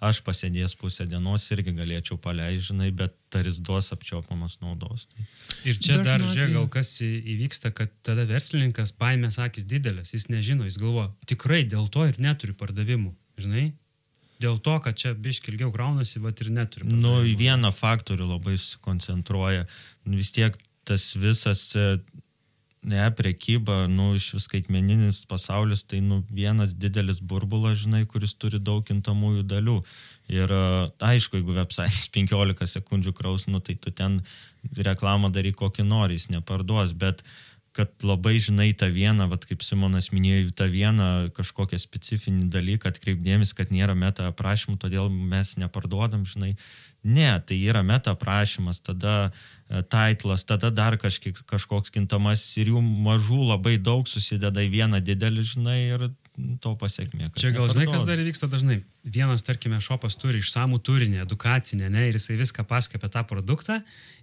aš 0.00 0.20
pasėdėjęs 0.26 0.76
pusę 0.80 1.06
dienos 1.08 1.46
irgi 1.54 1.72
galėčiau 1.76 2.18
paleisti, 2.20 2.72
žinai, 2.72 2.90
bet 2.94 3.14
taris 3.32 3.58
duos 3.64 3.92
apčiopamas 3.94 4.58
naudos. 4.60 5.06
Tai. 5.12 5.24
Ir 5.64 5.80
čia 5.80 5.96
Dažnu 5.98 6.08
dar, 6.08 6.26
žiūrėk, 6.26 6.52
gal 6.58 6.68
kas 6.76 6.92
įvyksta, 7.04 7.72
kad 7.76 7.92
tada 8.06 8.26
verslininkas 8.28 8.92
paėmė 8.96 9.32
sakys 9.34 9.66
didelis, 9.68 10.12
jis 10.14 10.28
nežino, 10.32 10.68
jis 10.68 10.78
galvo, 10.82 11.08
tikrai 11.28 11.64
dėl 11.64 11.88
to 11.92 12.06
ir 12.10 12.20
neturi 12.22 12.56
pardavimų, 12.56 13.14
žinai? 13.40 13.70
Dėl 14.42 14.58
to, 14.60 14.76
kad 14.84 14.98
čia 15.00 15.14
biški 15.16 15.48
ilgiau 15.54 15.70
kraunasi, 15.72 16.20
va 16.20 16.34
ir 16.34 16.52
neturi. 16.52 16.84
Nu, 16.90 16.98
į 16.98 17.00
pardavimų. 17.00 17.38
vieną 17.40 17.72
faktorių 17.72 18.30
labai 18.34 18.58
susikoncentruoja. 18.60 19.64
Vis 20.12 20.32
tiek 20.36 20.58
tas 20.86 21.14
visas, 21.16 21.70
e, 21.74 21.96
ne, 22.86 23.06
prekyba, 23.18 23.84
nu, 23.90 24.12
iš 24.16 24.30
vis 24.36 24.46
skaitmeninis 24.46 25.24
pasaulis, 25.28 25.82
tai, 25.88 26.00
nu, 26.04 26.20
vienas 26.32 26.74
didelis 26.78 27.18
burbulas, 27.18 27.80
žinai, 27.82 28.04
kuris 28.06 28.36
turi 28.38 28.60
daug 28.62 28.84
kintamųjų 28.86 29.42
dalių. 29.50 29.80
Ir 30.32 30.52
aišku, 31.02 31.40
jeigu 31.40 31.56
website 31.58 32.06
15 32.16 32.70
sekundžių 32.76 33.14
kraus, 33.16 33.48
nu, 33.50 33.60
tai 33.60 33.76
tu 33.78 33.90
ten 33.94 34.20
reklamą 34.78 35.30
daryk 35.34 35.58
kokį 35.58 35.86
nori, 35.86 36.18
jis 36.18 36.30
neparduos, 36.34 36.94
bet 36.94 37.22
kad 37.76 37.92
labai 38.06 38.38
žinai 38.42 38.70
tą 38.78 38.88
vieną, 38.92 39.28
vat, 39.30 39.44
kaip 39.48 39.62
Simonas 39.66 40.08
minėjo, 40.14 40.50
tą 40.56 40.66
vieną 40.72 41.08
kažkokią 41.36 41.78
specifinį 41.82 42.48
dalyką 42.52 42.90
atkreipdėmis, 42.92 43.52
kad 43.56 43.72
nėra 43.74 43.94
meta 43.98 44.30
aprašymų, 44.32 44.78
todėl 44.82 45.10
mes 45.12 45.54
neparduodam, 45.60 46.24
žinai. 46.28 46.54
Ne, 47.06 47.28
tai 47.46 47.60
yra 47.62 47.84
meta 47.86 48.16
aprašymas, 48.16 48.80
tada 48.82 49.16
e, 49.28 49.82
titlas, 49.86 50.42
tada 50.48 50.72
dar 50.74 50.96
kažkiek, 50.98 51.38
kažkoks 51.46 51.92
kintamasis 51.94 52.56
ir 52.62 52.72
jų 52.72 52.82
mažų 52.82 53.44
labai 53.52 53.76
daug 53.78 54.08
susideda 54.10 54.64
į 54.64 54.72
vieną 54.72 55.02
didelį, 55.04 55.44
žinai, 55.52 55.80
ir 55.92 56.08
to 56.60 56.72
pasiekmė. 56.78 57.30
Čia 57.38 57.50
gal 57.54 57.70
žinai, 57.70 57.86
kas 57.88 58.04
dar 58.06 58.20
vyksta 58.20 58.48
dažnai. 58.50 58.78
Vienas, 59.04 59.44
tarkime, 59.46 59.78
šopas 59.82 60.18
turi 60.20 60.42
išsamų 60.42 60.78
turinį, 60.84 61.22
edukacinę, 61.24 61.88
ne, 61.92 62.06
ir 62.10 62.18
jisai 62.18 62.36
viską 62.40 62.66
pasakoja 62.68 63.00
apie 63.00 63.10
tą 63.14 63.22
produktą, 63.28 63.78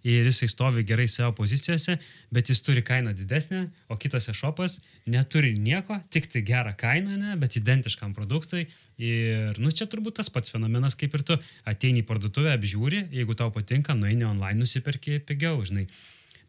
ir 0.05 0.28
jisai 0.30 0.49
stovi 0.51 0.86
gerai 0.88 1.07
savo 1.09 1.34
pozicijose, 1.39 1.97
bet 2.34 2.51
jis 2.51 2.61
turi 2.66 2.84
kainą 2.86 3.16
didesnę, 3.18 3.66
o 3.89 3.97
kitas 3.97 4.30
šopas 4.30 4.80
neturi 5.09 5.55
nieko, 5.57 5.97
tik 6.14 6.30
tai 6.32 6.43
gerą 6.45 6.76
kainą, 6.78 7.18
ne, 7.18 7.38
bet 7.41 7.57
identiškam 7.59 8.14
produktui. 8.18 8.68
Ir, 9.01 9.57
nu, 9.57 9.74
čia 9.74 9.89
turbūt 9.89 10.20
tas 10.22 10.30
pats 10.30 10.53
fenomenas, 10.53 10.97
kaip 10.99 11.16
ir 11.18 11.26
tu 11.26 11.39
ateini 11.70 12.03
į 12.03 12.07
parduotuvę, 12.09 12.53
apžiūri, 12.53 13.07
jeigu 13.16 13.34
tau 13.39 13.49
patinka, 13.53 13.97
nueini 13.97 14.28
online, 14.30 14.61
nusipirki 14.61 15.18
pigiau, 15.26 15.64
žinai. 15.66 15.88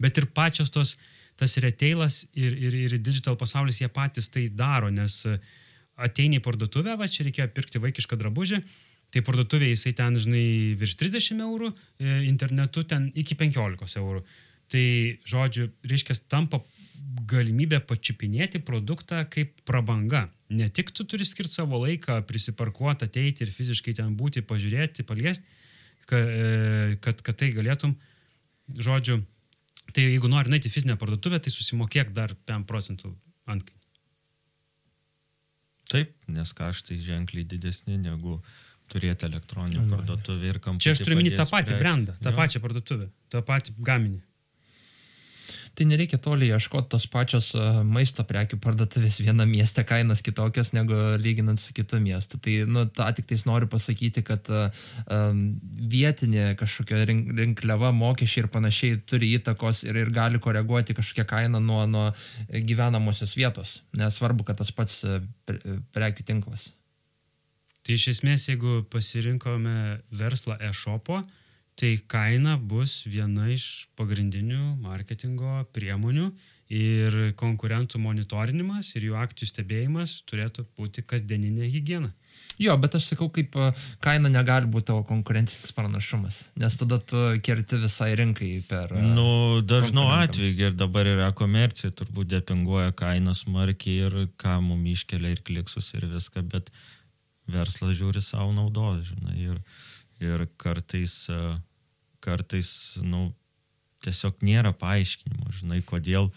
Bet 0.02 0.18
ir 0.20 0.26
pačios 0.34 0.72
tos, 0.74 0.96
tas 1.40 1.56
retailas 1.62 2.22
ir, 2.32 2.54
ir, 2.54 2.74
ir 2.86 2.96
digital 3.02 3.36
pasaulis, 3.38 3.80
jie 3.82 3.90
patys 3.92 4.30
tai 4.32 4.46
daro, 4.48 4.90
nes 4.94 5.20
e, 5.26 5.36
ateini 6.06 6.38
į 6.40 6.44
parduotuvę, 6.44 6.96
va 6.98 7.08
čia 7.10 7.26
reikėjo 7.26 7.50
pirkti 7.54 7.82
vaikišką 7.82 8.18
drabužį, 8.20 8.60
tai 9.14 9.22
parduotuvė 9.26 9.72
jisai 9.72 9.94
ten, 9.98 10.18
žinai, 10.18 10.46
virš 10.78 10.96
30 11.02 11.42
eurų, 11.44 11.70
e, 11.98 12.20
internetu 12.30 12.86
ten 12.86 13.10
iki 13.14 13.38
15 13.38 13.98
eurų. 14.02 14.24
Tai, 14.72 14.84
žodžiu, 15.28 15.68
reiškia, 15.84 16.16
tampa 16.32 16.62
galimybė 17.28 17.82
pačiupinėti 17.84 18.62
produktą 18.64 19.20
kaip 19.30 19.58
prabanga. 19.68 20.24
Ne 20.54 20.70
tik 20.72 20.90
tu 20.94 21.04
turi 21.08 21.26
skirti 21.28 21.52
savo 21.52 21.82
laiką, 21.82 22.22
prisiparkuoti, 22.26 23.06
ateiti 23.06 23.44
ir 23.44 23.52
fiziškai 23.52 23.94
ten 24.00 24.14
būti, 24.18 24.42
pažiūrėti, 24.46 25.04
paliesti, 25.06 25.44
kad, 26.08 26.32
kad, 27.04 27.22
kad 27.26 27.38
tai 27.40 27.52
galėtum, 27.54 27.94
žodžiu, 28.72 29.20
tai 29.92 30.06
jeigu 30.08 30.30
nori 30.30 30.52
nueiti 30.52 30.70
į 30.70 30.74
fizinę 30.74 30.96
parduotuvę, 31.00 31.40
tai 31.44 31.52
susimokėk 31.52 32.12
dar 32.16 32.34
5 32.48 32.68
procentų 32.68 33.14
ant. 33.50 33.72
Taip, 35.92 36.14
nes 36.32 36.52
kaštai 36.56 36.96
ženkliai 37.04 37.44
didesni 37.44 37.98
negu 38.00 38.38
turėti 38.92 39.26
elektroninį 39.28 39.88
parduotuvę 39.90 40.52
ir 40.52 40.60
kampą. 40.64 40.82
Čia 40.84 40.94
aš 40.96 41.02
turiu 41.04 41.18
minėti 41.20 41.40
tą 41.40 41.46
patį 41.50 41.80
brandą, 41.80 42.16
tą 42.24 42.32
pačią 42.36 42.62
parduotuvę, 42.64 43.10
tą 43.32 43.42
patį 43.44 43.76
gaminį. 43.84 44.20
Tai 45.74 45.86
nereikia 45.90 46.20
toli 46.22 46.48
ieškoti 46.54 46.90
tos 46.92 47.06
pačios 47.10 47.50
e, 47.58 47.62
maisto 47.88 48.22
prekių 48.26 48.60
parduotuvės 48.62 49.18
viena 49.24 49.46
mieste 49.48 49.82
kainas 49.86 50.22
kitokios 50.22 50.70
negu 50.76 50.94
lyginant 51.18 51.58
su 51.60 51.74
kitu 51.74 51.98
miestu. 52.02 52.38
Tai, 52.38 52.54
nu, 52.70 52.84
tą 52.86 53.08
tik 53.16 53.26
tais 53.30 53.42
noriu 53.48 53.66
pasakyti, 53.70 54.22
kad 54.26 54.50
um, 54.54 55.42
vietinė 55.94 56.52
kažkokia 56.60 57.02
rink, 57.10 57.34
rinkliava, 57.38 57.90
mokesčiai 57.96 58.44
ir 58.44 58.50
panašiai 58.54 59.00
turi 59.10 59.32
įtakos 59.38 59.82
ir, 59.88 59.98
ir 60.04 60.14
gali 60.14 60.38
koreguoti 60.42 60.94
kažkokią 60.94 61.26
kainą 61.34 61.62
nuo, 61.64 61.82
nuo 61.90 62.06
gyvenamosios 62.48 63.34
vietos. 63.38 63.80
Nesvarbu, 63.98 64.46
kad 64.46 64.62
tas 64.62 64.70
pats 64.74 65.02
pre, 65.44 65.78
prekių 65.96 66.30
tinklas. 66.30 66.70
Tai 67.84 67.98
iš 67.98 68.06
esmės, 68.14 68.46
jeigu 68.48 68.78
pasirinkome 68.92 69.98
verslą 70.16 70.56
e-shopo, 70.70 71.18
tai 71.78 71.96
kaina 72.06 72.56
bus 72.58 73.02
viena 73.10 73.48
iš 73.50 73.86
pagrindinių 73.98 74.76
marketingo 74.82 75.64
priemonių 75.74 76.30
ir 76.74 77.16
konkurentų 77.38 78.00
monitorinimas 78.00 78.94
ir 78.96 79.10
jų 79.10 79.16
akcijų 79.20 79.50
stebėjimas 79.50 80.14
turėtų 80.30 80.64
būti 80.78 81.04
kasdieninė 81.06 81.68
hygiena. 81.70 82.10
Jo, 82.58 82.76
bet 82.80 82.94
aš 82.96 83.10
sakau, 83.10 83.28
kaip 83.34 83.56
a, 83.58 83.72
kaina 84.02 84.30
negali 84.32 84.70
būti 84.70 84.88
tavo 84.92 85.02
konkurencinis 85.06 85.74
pranašumas, 85.76 86.38
nes 86.58 86.78
tada 86.80 87.00
tu 87.02 87.20
kerti 87.44 87.78
visai 87.82 88.12
rinkai 88.18 88.50
per... 88.68 88.94
a, 88.94 89.02
Nu, 89.02 89.60
dažnu 89.66 90.06
atveju 90.14 90.70
ir 90.70 90.76
dabar 90.78 91.10
yra 91.10 91.30
komercija, 91.36 91.92
turbūt 91.94 92.30
depinguoja 92.32 92.94
kainas 92.96 93.44
smarkiai 93.44 94.08
ir 94.08 94.18
ką 94.40 94.60
mum 94.64 94.86
iškelia 94.94 95.34
ir 95.34 95.42
kliksus 95.46 95.92
ir 95.98 96.06
viską, 96.14 96.46
bet 96.54 96.70
verslas 97.50 97.98
žiūri 97.98 98.22
savo 98.24 98.54
naudos, 98.56 99.04
žinai, 99.10 99.36
ir, 99.50 99.60
ir 100.22 100.46
kartais, 100.60 101.16
e, 101.32 101.40
kartais, 102.24 102.70
nu, 103.02 103.28
tiesiog 104.04 104.42
nėra 104.44 104.74
paaiškinimo, 104.76 105.52
žinai, 105.60 105.80
kodėl 105.86 106.30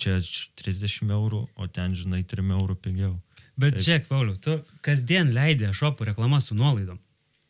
čia 0.00 0.18
30 0.58 1.12
eurų, 1.12 1.44
o 1.54 1.68
ten, 1.70 1.94
žinai, 1.98 2.24
3 2.26 2.54
eurų 2.58 2.76
pigiau. 2.82 3.14
Bet 3.60 3.76
Taip. 3.76 3.86
žiūrėk, 3.86 4.10
Pauliu, 4.10 4.36
tu 4.40 4.58
kasdien 4.84 5.32
leidė 5.34 5.72
šopų 5.76 6.12
reklamas 6.12 6.48
su 6.50 6.58
nuolaidom. 6.58 7.00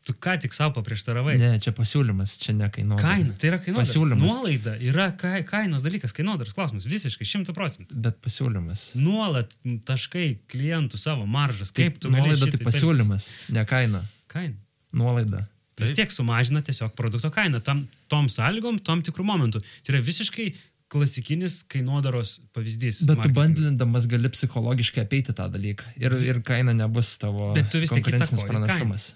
Tu 0.03 0.15
ką 0.19 0.35
tik 0.43 0.51
savo 0.51 0.75
paprieštaravai. 0.81 1.37
Ne, 1.39 1.53
čia 1.63 1.71
pasiūlymas, 1.77 2.35
čia 2.43 2.57
nekainuoja. 2.59 2.99
Kaina, 2.99 3.37
tai 3.39 3.53
yra 3.53 3.59
kainodara. 3.63 3.87
Pasiūlymas. 3.87 4.33
Nuolaida 4.33 4.73
yra 4.83 5.05
kai, 5.15 5.45
kainos 5.47 5.85
dalykas, 5.87 6.15
kainodaras 6.17 6.57
klausimas, 6.57 6.89
visiškai 6.91 7.29
šimtų 7.31 7.55
procentų. 7.55 8.01
Bet 8.03 8.19
pasiūlymas. 8.25 8.83
Nuolat 8.99 9.55
taškai 9.87 10.27
klientų 10.51 10.99
savo 10.99 11.29
maržas, 11.31 11.71
kaip 11.77 12.03
tu 12.03 12.11
gali 12.11 12.33
nuolaida 12.33 12.51
tai 12.51 12.65
pasiūlymas, 12.67 13.29
ne 13.55 13.63
kaina. 13.71 14.03
Kaina. 14.33 14.59
Nuolaida. 14.91 15.45
Vis 15.81 15.95
tiek 15.97 16.13
sumažina 16.13 16.61
tiesiog 16.65 16.93
produkto 16.99 17.31
kainą 17.33 17.63
tam, 17.65 17.87
tom 18.13 18.29
sąlygom, 18.29 18.83
tom 18.85 19.01
tikrų 19.05 19.25
momentų. 19.25 19.63
Tai 19.63 19.95
yra 19.95 20.03
visiškai 20.05 20.51
klasikinis 20.93 21.63
kainodaros 21.73 22.37
pavyzdys. 22.53 23.01
Bet 23.07 23.17
tu 23.17 23.23
marketingo. 23.23 23.39
bandlindamas 23.41 24.09
gali 24.11 24.29
psichologiškai 24.35 25.07
apeiti 25.07 25.33
tą 25.37 25.49
dalyką. 25.53 25.95
Ir, 26.03 26.17
ir 26.29 26.43
kaina 26.45 26.75
nebus 26.77 27.15
tavo 27.23 27.55
tu 27.73 27.81
konkurencinis 27.89 28.45
pranašumas. 28.49 29.15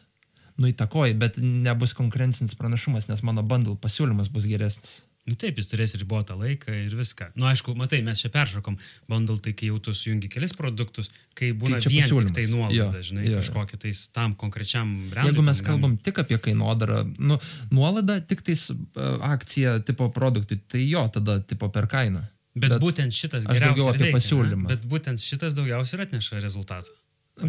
Nu 0.56 0.70
įtakoji, 0.70 1.18
bet 1.20 1.36
nebus 1.42 1.92
konkurencinis 1.96 2.56
pranašumas, 2.56 3.10
nes 3.10 3.20
mano 3.26 3.44
bundle 3.44 3.76
pasiūlymas 3.76 4.32
bus 4.32 4.48
geresnis. 4.48 5.02
Nu 5.26 5.34
taip, 5.34 5.56
jis 5.58 5.66
turės 5.66 5.94
ribotą 5.98 6.36
laiką 6.38 6.70
ir 6.70 6.92
viską. 6.94 7.32
Na, 7.32 7.40
nu, 7.40 7.46
aišku, 7.50 7.72
matai, 7.78 7.98
mes 8.06 8.20
čia 8.22 8.28
peršokom. 8.30 8.76
Bundle 9.10 9.40
tai, 9.42 9.56
kai 9.58 9.72
jau 9.72 9.80
tu 9.82 9.94
sujungi 9.96 10.30
kelis 10.30 10.54
produktus, 10.54 11.10
kai 11.34 11.48
būna 11.50 11.80
čia 11.82 11.90
vien 11.90 12.04
tik 12.04 12.12
pasiūlymas. 12.12 12.34
tai 12.36 12.44
nuolaida, 12.52 13.00
žinai, 13.08 13.24
jo, 13.26 13.32
jo. 13.34 13.40
kažkokia 13.42 13.80
tais 13.82 14.04
tam 14.14 14.36
konkrečiam 14.38 14.92
brandui. 15.10 15.32
Jeigu 15.32 15.46
mes 15.48 15.64
kalbam 15.66 15.96
tik 15.98 16.22
apie 16.22 16.38
kainodarą, 16.44 17.02
nu, 17.18 17.40
nuolaida 17.74 18.20
tik 18.22 18.44
tais 18.46 18.68
uh, 18.70 19.18
akcija 19.32 19.80
tipo 19.88 20.12
produktui, 20.14 20.60
tai 20.62 20.84
jo, 20.86 21.02
tada 21.18 21.40
tipo 21.42 21.72
per 21.74 21.90
kainą. 21.90 22.22
Bet, 22.54 22.76
bet 22.76 22.86
būtent 22.86 23.12
šitas 23.12 23.50
aš 23.50 23.64
daugiau 23.66 23.90
apie 23.90 24.06
veikia, 24.06 24.14
pasiūlymą. 24.20 24.62
ne? 24.62 24.70
Bet 24.76 24.86
būtent 24.88 25.20
šitas 25.20 25.58
daugiausiai 25.58 25.98
ir 25.98 26.06
atneša 26.06 26.38
rezultatą. 26.40 26.94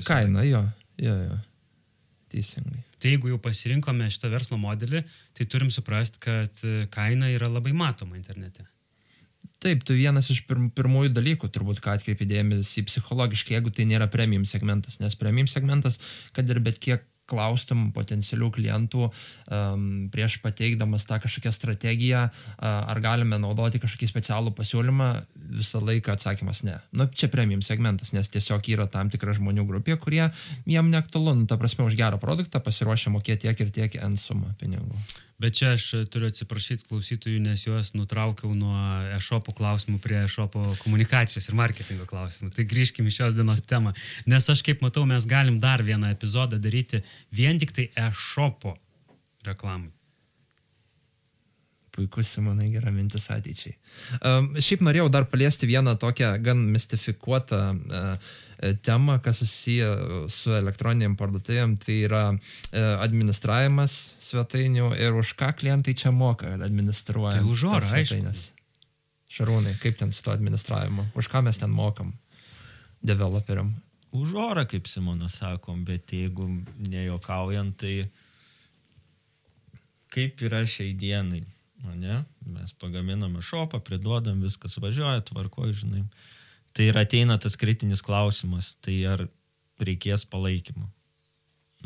Kaina, 0.01 0.41
jo, 0.49 0.65
jo, 0.97 1.13
jo. 1.29 1.37
Teisingai. 2.33 2.86
Tai 2.97 3.11
jeigu 3.13 3.29
jau 3.31 3.37
pasirinkome 3.41 4.07
šitą 4.13 4.31
verslo 4.33 4.57
modelį, 4.61 5.03
tai 5.37 5.45
turim 5.49 5.69
suprasti, 5.73 6.21
kad 6.23 6.63
e, 6.65 6.87
kaina 6.93 7.29
yra 7.33 7.49
labai 7.51 7.75
matoma 7.77 8.17
internete. 8.17 8.65
Taip, 9.61 9.83
tu 9.85 9.95
vienas 9.97 10.29
iš 10.33 10.43
pirm, 10.49 10.69
pirmųjų 10.73 11.11
dalykų, 11.13 11.49
turbūt, 11.53 11.81
ką 11.81 11.95
atkreipi 11.97 12.27
dėmesį 12.29 12.83
psichologiškai, 12.89 13.55
jeigu 13.57 13.73
tai 13.73 13.87
nėra 13.89 14.09
premium 14.11 14.45
segmentas, 14.49 14.99
nes 15.01 15.17
premium 15.17 15.49
segmentas, 15.49 15.97
kad 16.33 16.49
ir 16.49 16.61
bet 16.65 16.81
kiek 16.81 17.05
klaustum 17.27 17.89
potencialių 17.95 18.49
klientų 18.55 19.07
um, 19.07 19.87
prieš 20.13 20.39
pateikdamas 20.43 21.07
tą 21.09 21.19
kažkokią 21.23 21.53
strategiją, 21.55 22.25
uh, 22.29 22.67
ar 22.67 23.01
galime 23.03 23.39
naudoti 23.41 23.81
kažkokį 23.83 24.09
specialų 24.11 24.53
pasiūlymą, 24.57 25.09
visą 25.57 25.81
laiką 25.83 26.15
atsakymas 26.15 26.63
ne. 26.67 26.79
Nu, 26.91 27.09
čia 27.11 27.31
premium 27.33 27.63
segmentas, 27.65 28.13
nes 28.15 28.31
tiesiog 28.31 28.67
yra 28.73 28.87
tam 28.91 29.11
tikra 29.13 29.35
žmonių 29.37 29.67
grupė, 29.67 29.99
kurie 30.01 30.25
jiem 30.65 30.91
neaktualu, 30.93 31.35
nu, 31.41 31.47
ta 31.49 31.59
prasme, 31.59 31.87
už 31.87 31.99
gerą 31.99 32.19
produktą 32.21 32.63
pasiruošę 32.63 33.13
mokėti 33.13 33.47
tiek 33.47 33.63
ir 33.63 33.71
tiek 33.71 34.01
N 34.03 34.17
sumą 34.19 34.53
pinigų. 34.59 34.97
Bet 35.37 35.53
čia 35.53 35.75
aš 35.75 35.83
turiu 36.09 36.31
atsiprašyti 36.31 36.87
klausytojų, 36.89 37.37
nes 37.45 37.61
juos 37.67 37.91
nutraukiau 37.93 38.55
nuo 38.57 38.73
e-shopų 39.13 39.53
klausimų 39.59 39.99
prie 40.01 40.17
e-shopų 40.23 40.63
komunikacijos 40.81 41.51
ir 41.51 41.57
marketingo 41.59 42.07
klausimų. 42.09 42.49
Tai 42.55 42.65
grįžkime 42.65 43.11
į 43.11 43.17
šios 43.19 43.35
dienos 43.37 43.61
temą. 43.69 43.93
Nes 44.25 44.49
aš 44.49 44.63
kaip 44.65 44.81
matau, 44.81 45.05
mes 45.05 45.29
galim 45.29 45.59
dar 45.61 45.85
vieną 45.85 46.09
epizodą 46.15 46.57
daryti 46.57 47.03
vien 47.29 47.61
tik 47.61 47.75
tai 47.77 47.85
e-shopo 48.07 48.73
reklamai. 49.45 49.93
Puikus, 51.93 52.29
Simonai, 52.33 52.71
gera 52.73 52.91
mintis 52.93 53.29
ateičiai. 53.33 53.77
Um, 54.21 54.51
šiaip 54.61 54.83
norėjau 54.85 55.07
dar 55.13 55.29
paliesti 55.29 55.69
vieną 55.69 55.95
tokią 56.01 56.33
gan 56.45 56.65
mistifikuotą 56.73 57.61
uh, 57.73 58.33
temą, 58.81 59.19
kas 59.23 59.41
susiję 59.43 59.89
su 60.33 60.53
elektroniniam 60.57 61.15
parduotuvėm, 61.19 61.75
tai 61.81 61.99
yra 62.07 62.23
uh, 62.33 62.39
administravimas 63.05 63.95
svetainių 64.27 64.91
ir 64.97 65.17
už 65.17 65.33
ką 65.37 65.51
klientai 65.59 65.93
čia 65.97 66.13
moka 66.15 66.55
administruojant. 66.55 67.43
Tai 67.43 67.51
už 67.53 67.65
orą, 67.71 67.91
aišku. 68.01 68.21
Šarūnai, 69.37 69.75
kaip 69.81 69.97
ten 69.99 70.13
su 70.15 70.23
to 70.23 70.31
administravimu? 70.31 71.09
Už 71.19 71.27
ką 71.29 71.43
mes 71.45 71.59
ten 71.59 71.73
mokam 71.73 72.13
developeriam? 73.03 73.75
Už 74.15 74.33
orą, 74.39 74.63
kaip 74.65 74.87
Simonas 74.87 75.35
sakom, 75.41 75.83
bet 75.85 76.13
jeigu 76.15 76.47
nejuokaujant, 76.87 77.75
tai 77.77 78.07
kaip 80.13 80.41
yra 80.47 80.63
šiai 80.65 80.95
dienai, 80.97 81.43
ne? 81.99 82.21
Mes 82.47 82.73
pagaminame 82.79 83.43
šopą, 83.43 83.81
priduodam, 83.83 84.39
viskas 84.41 84.79
važiuoja, 84.79 85.25
tvarkoju, 85.27 85.75
žinai. 85.83 86.05
Tai 86.77 86.85
ir 86.91 86.97
ateina 87.01 87.39
tas 87.41 87.55
kritinis 87.57 88.03
klausimas, 88.05 88.75
tai 88.85 88.99
ar 89.09 89.23
reikės 89.81 90.27
palaikymo. 90.29 90.85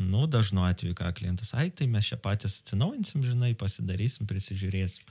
Nu, 0.02 0.26
dažnu 0.28 0.66
atveju, 0.66 0.96
ką 0.98 1.08
klientas, 1.16 1.54
ai, 1.56 1.70
tai 1.72 1.86
mes 1.88 2.10
čia 2.10 2.18
patys 2.20 2.58
atsinaujinsim, 2.60 3.24
žinai, 3.24 3.54
pasidarysim, 3.56 4.28
prisižiūrėsim. 4.28 5.08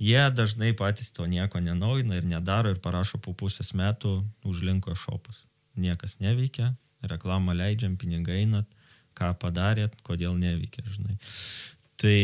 Jie 0.00 0.20
dažnai 0.32 0.72
patys 0.76 1.12
to 1.12 1.26
nieko 1.28 1.60
nenaujina 1.60 2.16
ir 2.16 2.24
nedaro 2.24 2.72
ir 2.72 2.80
parašo 2.80 3.20
po 3.20 3.34
pusės 3.36 3.74
metų 3.76 4.22
užlinko 4.48 4.96
šopas. 4.96 5.44
Niekas 5.76 6.16
neveikia, 6.24 6.72
reklamą 7.04 7.52
leidžiam, 7.56 7.98
pinigai 8.00 8.40
einat, 8.46 8.68
ką 9.16 9.34
padarėt, 9.40 10.00
kodėl 10.04 10.32
neveikia, 10.40 10.84
žinai. 10.88 11.18
Tai 12.00 12.16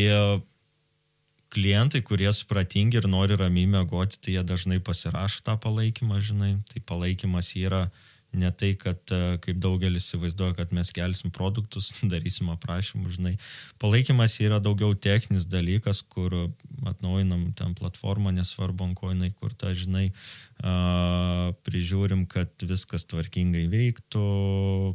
klientai, 1.54 2.02
kurie 2.06 2.28
supratingi 2.34 3.00
ir 3.00 3.08
nori 3.10 3.36
ramiai 3.38 3.68
mėgoti, 3.70 4.18
tai 4.22 4.36
jie 4.36 4.44
dažnai 4.46 4.80
pasirašo 4.84 5.44
tą 5.46 5.56
palaikymą, 5.62 6.20
žinai. 6.24 6.52
Tai 6.70 6.82
palaikymas 6.90 7.52
yra 7.60 7.86
ne 8.36 8.50
tai, 8.52 8.74
kad 8.78 9.00
e, 9.14 9.38
kaip 9.42 9.60
daugelis 9.62 10.08
įsivaizduoja, 10.08 10.56
kad 10.58 10.74
mes 10.76 10.90
kelsim 10.94 11.32
produktus, 11.34 11.92
darysim 12.12 12.50
aprašymus, 12.52 13.16
žinai. 13.18 13.36
Palaikymas 13.82 14.36
yra 14.44 14.60
daugiau 14.62 14.94
techninis 14.94 15.48
dalykas, 15.48 16.02
kur 16.02 16.34
atnaujinam 16.84 17.48
ten 17.56 17.74
platformą, 17.78 18.32
nesvarbu, 18.36 18.90
ant 18.90 18.98
ko 18.98 19.12
jinai 19.12 19.30
kurta, 19.32 19.72
žinai, 19.76 20.10
prižiūrim, 21.66 22.24
kad 22.30 22.48
viskas 22.64 23.04
tvarkingai 23.10 23.66
veiktų, 23.68 24.24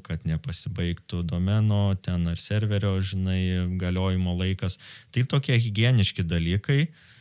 kad 0.05 0.25
nepasibaigtų 0.25 1.21
domeno, 1.29 1.93
ten 2.01 2.25
ar 2.31 2.39
serverio, 2.41 2.95
žinai, 3.01 3.77
galiojimo 3.81 4.33
laikas. 4.39 4.79
Tai 5.13 5.23
tokie 5.29 5.59
hygieniški 5.61 6.25
dalykai. 6.25 6.79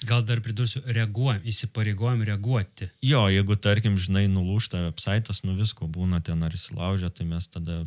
Gal 0.09 0.25
dar 0.25 0.41
pridursiu, 0.41 0.81
reaguojam, 0.89 1.43
įsipareigojam 1.45 2.25
reaguoti. 2.25 2.89
Jo, 3.05 3.27
jeigu, 3.29 3.59
tarkim, 3.61 3.99
žinai, 4.01 4.25
nulūšta 4.33 4.87
websaitas, 4.87 5.43
nu 5.45 5.59
visko 5.59 5.91
būna 5.91 6.23
ten 6.25 6.41
ar 6.47 6.57
įsilaužia, 6.57 7.13
tai 7.13 7.29
mes 7.29 7.45
tada 7.53 7.83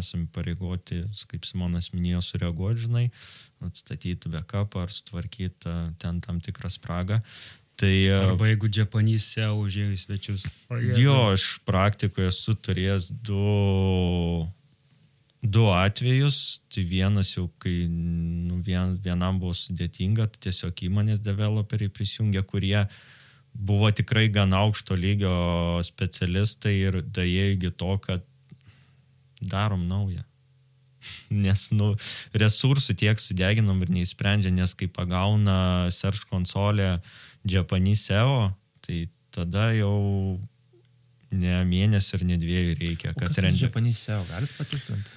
esame 0.00 0.26
pareigoti, 0.34 1.04
kaip 1.30 1.46
Simonas 1.46 1.92
minėjo, 1.94 2.24
sureaguoti, 2.26 2.88
žinai, 2.88 3.06
atstatyti 3.66 4.30
backupą 4.32 4.84
ar 4.86 4.92
sutvarkyti 4.94 5.72
ten 5.98 6.20
tam 6.24 6.42
tikrą 6.44 6.70
spragą. 6.70 7.20
Tai, 7.78 7.94
Arba 8.10 8.48
jeigu 8.48 8.66
Japanese 8.74 9.46
užėjo 9.54 9.92
į 9.94 9.98
svečius. 10.00 10.46
Jo, 10.98 11.34
aš 11.36 11.60
praktikoje 11.66 12.32
esu 12.32 12.56
turėjęs 12.58 13.12
du 13.22 14.48
du 15.42 15.68
atvejus. 15.70 16.60
Tai 16.72 16.82
vienas 16.82 17.30
jau, 17.36 17.46
kai 17.62 17.86
nu, 17.88 18.58
vien, 18.66 18.96
vienam 19.04 19.38
buvo 19.38 19.54
sudėtinga, 19.54 20.26
tai 20.32 20.48
tiesiog 20.48 20.82
įmonės 20.88 21.22
developeriai 21.22 21.92
prisijungė, 21.94 22.42
kurie 22.48 22.82
buvo 23.54 23.90
tikrai 23.90 24.28
gan 24.30 24.54
aukšto 24.54 24.98
lygio 24.98 25.78
specialistai 25.86 26.74
ir 26.78 27.00
dėjai 27.02 27.54
iki 27.56 27.72
to, 27.78 27.94
kad 28.02 28.26
darom 29.40 29.86
naują. 29.88 30.24
Nes, 31.30 31.68
nu, 31.76 31.92
resursų 32.36 32.96
tiek 32.98 33.20
sudeginom 33.20 33.82
ir 33.84 33.92
neįsprendžia, 33.98 34.52
nes 34.54 34.74
kai 34.78 34.88
pagauna 34.88 35.88
Search 35.94 36.28
konsolė 36.30 36.98
Japanese 37.48 38.08
SEO, 38.08 38.50
tai 38.84 39.06
tada 39.34 39.70
jau 39.76 40.38
ne 41.30 41.62
mėnesį 41.68 42.18
ir 42.18 42.26
ne 42.32 42.38
dviejų 42.40 42.76
reikia, 42.80 43.14
kad 43.16 43.36
rendžia. 43.36 43.68
Japanese 43.68 44.06
SEO, 44.06 44.22
galit 44.30 44.52
patikslinti? 44.56 45.16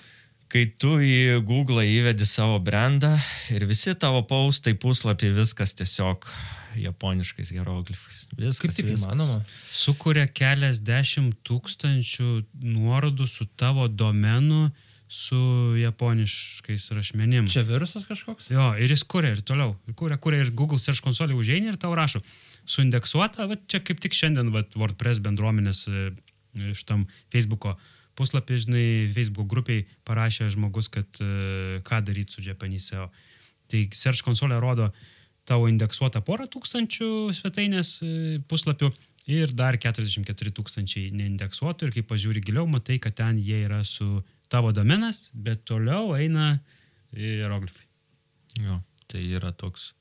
Kai 0.52 0.66
tu 0.76 0.98
į 1.00 1.40
Google 1.48 1.86
įvedi 1.88 2.26
savo 2.28 2.58
brandą 2.60 3.14
ir 3.56 3.64
visi 3.70 3.94
tavo 3.96 4.20
paustai 4.28 4.74
puslapį 4.76 5.30
viskas 5.38 5.72
tiesiog 5.80 6.28
japoniškais 6.76 7.54
hieroglifais. 7.56 8.26
Viskas. 8.36 8.60
Kaip 8.60 8.76
tik 8.76 8.90
viskas. 8.90 9.06
įmanoma? 9.08 9.40
Sukuria 9.72 10.26
keliasdešimt 10.28 11.40
tūkstančių 11.48 12.30
nuorodų 12.64 13.28
su 13.32 13.48
tavo 13.60 13.88
domenu 13.88 14.70
su 15.12 15.38
japoniškais 15.76 16.86
rašmenim. 16.96 17.48
Čia 17.52 17.66
virusas 17.68 18.06
kažkoks? 18.08 18.48
Jo, 18.54 18.70
ir 18.80 18.94
jis 18.94 19.04
kuria 19.04 19.34
ir 19.36 19.42
toliau. 19.44 19.74
Kuria, 20.00 20.16
kuria 20.16 20.46
ir 20.46 20.54
Google 20.56 20.80
Search 20.80 21.04
konsolė 21.04 21.36
užeini 21.36 21.68
ir 21.74 21.80
tau 21.82 21.92
rašo. 21.98 22.22
Suindeksuota, 22.64 23.50
va 23.50 23.58
čia 23.68 23.82
kaip 23.84 24.00
tik 24.00 24.16
šiandien 24.16 24.54
va, 24.56 24.64
WordPress 24.72 25.20
bendruomenės 25.26 25.84
e, 25.92 26.06
šitam 26.80 27.04
Facebook'o 27.34 27.76
puslapį, 28.16 28.62
žinai, 28.64 28.86
Facebook 29.12 29.52
grupiai 29.52 29.84
parašė 30.08 30.48
žmogus, 30.56 30.88
kad 30.96 31.20
e, 31.20 31.82
ką 31.84 32.00
daryti 32.08 32.38
su 32.38 32.48
Japanese 32.48 32.94
SEO. 32.94 33.12
Tai 33.68 33.86
Search 33.92 34.24
konsolė 34.24 34.64
rodo 34.64 34.94
tavo 35.44 35.68
indeksuotą 35.68 36.24
porą 36.24 36.48
tūkstančių 36.56 37.14
svetainės 37.36 37.98
e, 38.00 38.40
puslapių 38.48 38.94
ir 39.28 39.52
dar 39.52 39.76
44 39.76 40.56
tūkstančiai 40.56 41.12
neindeksuotų 41.20 41.90
ir 41.90 41.98
kai 42.00 42.10
pažiūri 42.16 42.48
giliau, 42.48 42.64
matai, 42.64 42.96
kad 43.04 43.20
ten 43.20 43.44
jie 43.44 43.66
yra 43.66 43.84
su 43.84 44.22
tavo 44.52 44.74
domenas, 44.76 45.30
bet 45.34 45.64
toliau 45.70 46.12
eina 46.18 46.58
hieroglifai. 47.16 47.88
Jo, 48.60 48.82
tai 49.12 49.24
yra 49.32 49.54
toks 49.56 49.92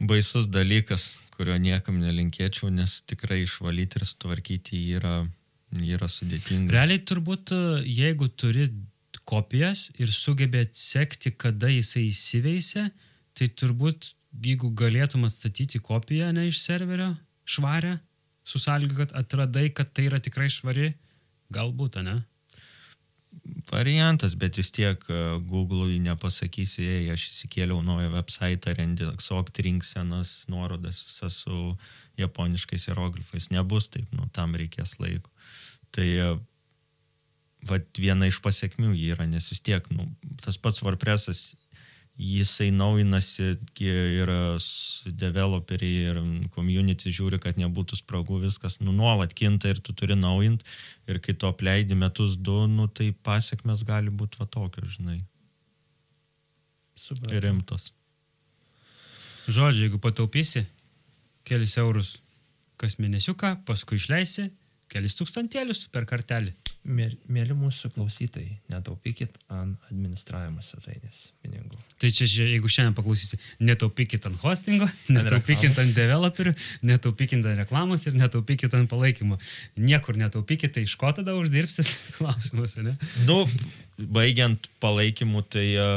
baisus 0.00 0.48
dalykas, 0.52 1.16
kurio 1.36 1.56
niekam 1.60 2.00
nelinkėčiau, 2.00 2.70
nes 2.72 3.00
tikrai 3.08 3.42
išvalyti 3.44 4.00
ir 4.00 4.04
sutvarkyti 4.08 4.80
yra, 4.96 5.16
yra 5.80 6.08
sudėtinga. 6.10 6.72
Realiai 6.74 7.00
turbūt, 7.04 7.52
jeigu 7.88 8.28
turi 8.28 8.68
kopijas 9.26 9.88
ir 9.98 10.12
sugebė 10.12 10.66
atsekti, 10.66 11.32
kada 11.34 11.70
jisai 11.72 12.06
įsiveisė, 12.10 12.90
tai 13.36 13.48
turbūt, 13.52 14.12
jeigu 14.44 14.70
galėtum 14.76 15.26
atstatyti 15.28 15.80
kopiją 15.82 16.30
ne 16.36 16.46
iš 16.50 16.60
serverio, 16.62 17.14
švarę, 17.48 17.96
su 18.46 18.60
sąlyga, 18.62 19.04
kad 19.04 19.16
atradai, 19.18 19.70
kad 19.74 19.90
tai 19.96 20.06
yra 20.10 20.20
tikrai 20.22 20.48
švari, 20.52 20.92
galbūt, 21.52 21.98
ne? 22.06 22.20
Variantas, 23.70 24.34
bet 24.38 24.58
vis 24.58 24.70
tiek 24.74 25.02
e, 25.10 25.20
Google'ui 25.48 25.98
nepasakysi, 26.04 26.84
jei 26.84 27.06
aš 27.14 27.28
įsikėliau 27.32 27.82
naują 27.84 28.12
website 28.14 28.72
ir 28.72 28.82
indeksuok 28.84 29.50
rinksenas 29.66 30.44
nuorodas 30.52 31.02
visas 31.06 31.40
su 31.44 31.76
japoniškais 32.20 32.88
hieroglifais. 32.90 33.50
Nebus 33.54 33.90
taip, 33.92 34.10
nu, 34.16 34.28
tam 34.32 34.54
reikės 34.58 34.96
laiko. 35.02 35.32
Tai 35.94 36.06
e, 36.06 36.30
vat, 37.68 37.90
viena 37.98 38.30
iš 38.30 38.40
pasiekmių 38.44 38.94
jį 38.94 39.12
yra, 39.16 39.26
nes 39.30 39.50
vis 39.52 39.62
tiek, 39.64 39.86
nu, 39.94 40.08
tas 40.44 40.58
pats 40.62 40.82
WordPress'as, 40.84 41.56
jisai 42.16 42.70
naujinasi 42.72 43.50
ir 43.84 44.30
developeriai 45.20 46.10
ir 46.10 46.20
community 46.54 47.12
žiūri, 47.12 47.38
kad 47.42 47.60
nebūtų 47.60 47.98
spragų, 48.00 48.40
viskas 48.46 48.78
nu, 48.80 48.94
nuolat 48.96 49.34
kinta 49.36 49.68
ir 49.68 49.80
tu 49.84 49.92
turi 49.92 50.16
naujint 50.16 50.64
ir 51.06 51.20
kai 51.20 51.36
tu 51.36 51.48
apleidi 51.50 51.98
metus 51.98 52.38
du, 52.40 52.64
nu, 52.70 52.88
tai 52.88 53.10
pasiekmes 53.12 53.84
gali 53.84 54.10
būti 54.10 54.40
va 54.40 54.48
tokios, 54.48 54.96
žinai, 54.96 55.20
Super. 56.96 57.36
rimtos. 57.44 57.92
Žodžiu, 59.46 59.86
jeigu 59.86 60.00
pataupysi 60.02 60.64
kelis 61.46 61.76
eurus 61.78 62.16
kas 62.80 62.96
mėnesiuką, 63.00 63.60
paskui 63.68 64.00
išleisi 64.00 64.50
kelis 64.92 65.16
tūkstantėlius 65.18 65.86
per 65.92 66.08
kartelį. 66.08 66.54
Mėly, 66.86 67.54
mūsų 67.58 67.88
klausytojai, 67.96 68.60
netaupykit 68.70 69.32
ant 69.50 69.88
administravimo 69.90 70.62
svetainės 70.62 71.32
pinigų. 71.42 71.78
Tai 71.98 72.10
čia, 72.14 72.28
jeigu 72.28 72.70
šiandien 72.70 72.94
paklausysi, 72.94 73.40
netaupykit 73.58 74.28
ant 74.28 74.38
hostingo, 74.44 74.86
netaupykit 75.10 75.72
reklamos. 75.72 75.80
ant 75.82 75.96
developerių, 75.98 76.52
netaupykit 76.86 77.40
ant 77.40 77.58
reklamos 77.58 78.06
ir 78.06 78.14
netaupykit 78.20 78.76
ant 78.78 78.90
palaikymo. 78.92 79.40
Niekur 79.82 80.20
netaupykit, 80.20 80.76
tai 80.76 80.86
iš 80.86 80.94
ko 81.00 81.10
tada 81.16 81.34
uždirbsit 81.34 81.90
klausimas, 82.20 82.78
ne? 82.78 82.94
Nu, 83.26 83.40
baigiant 83.98 84.70
palaikymu, 84.84 85.42
tai 85.50 85.66
e, 85.74 85.90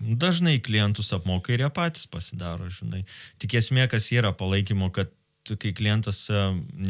dažnai 0.00 0.56
klientus 0.64 1.12
apmoka 1.12 1.52
ir 1.52 1.66
jie 1.66 1.72
patys 1.74 2.08
pasidaro, 2.08 2.72
žinai. 2.80 3.04
Tik 3.44 3.60
esmė, 3.60 3.90
kas 3.92 4.08
yra 4.16 4.32
palaikymo, 4.32 4.88
kad 4.88 5.12
tu, 5.44 5.60
kai 5.60 5.76
klientas 5.76 6.24
e, 6.32 6.44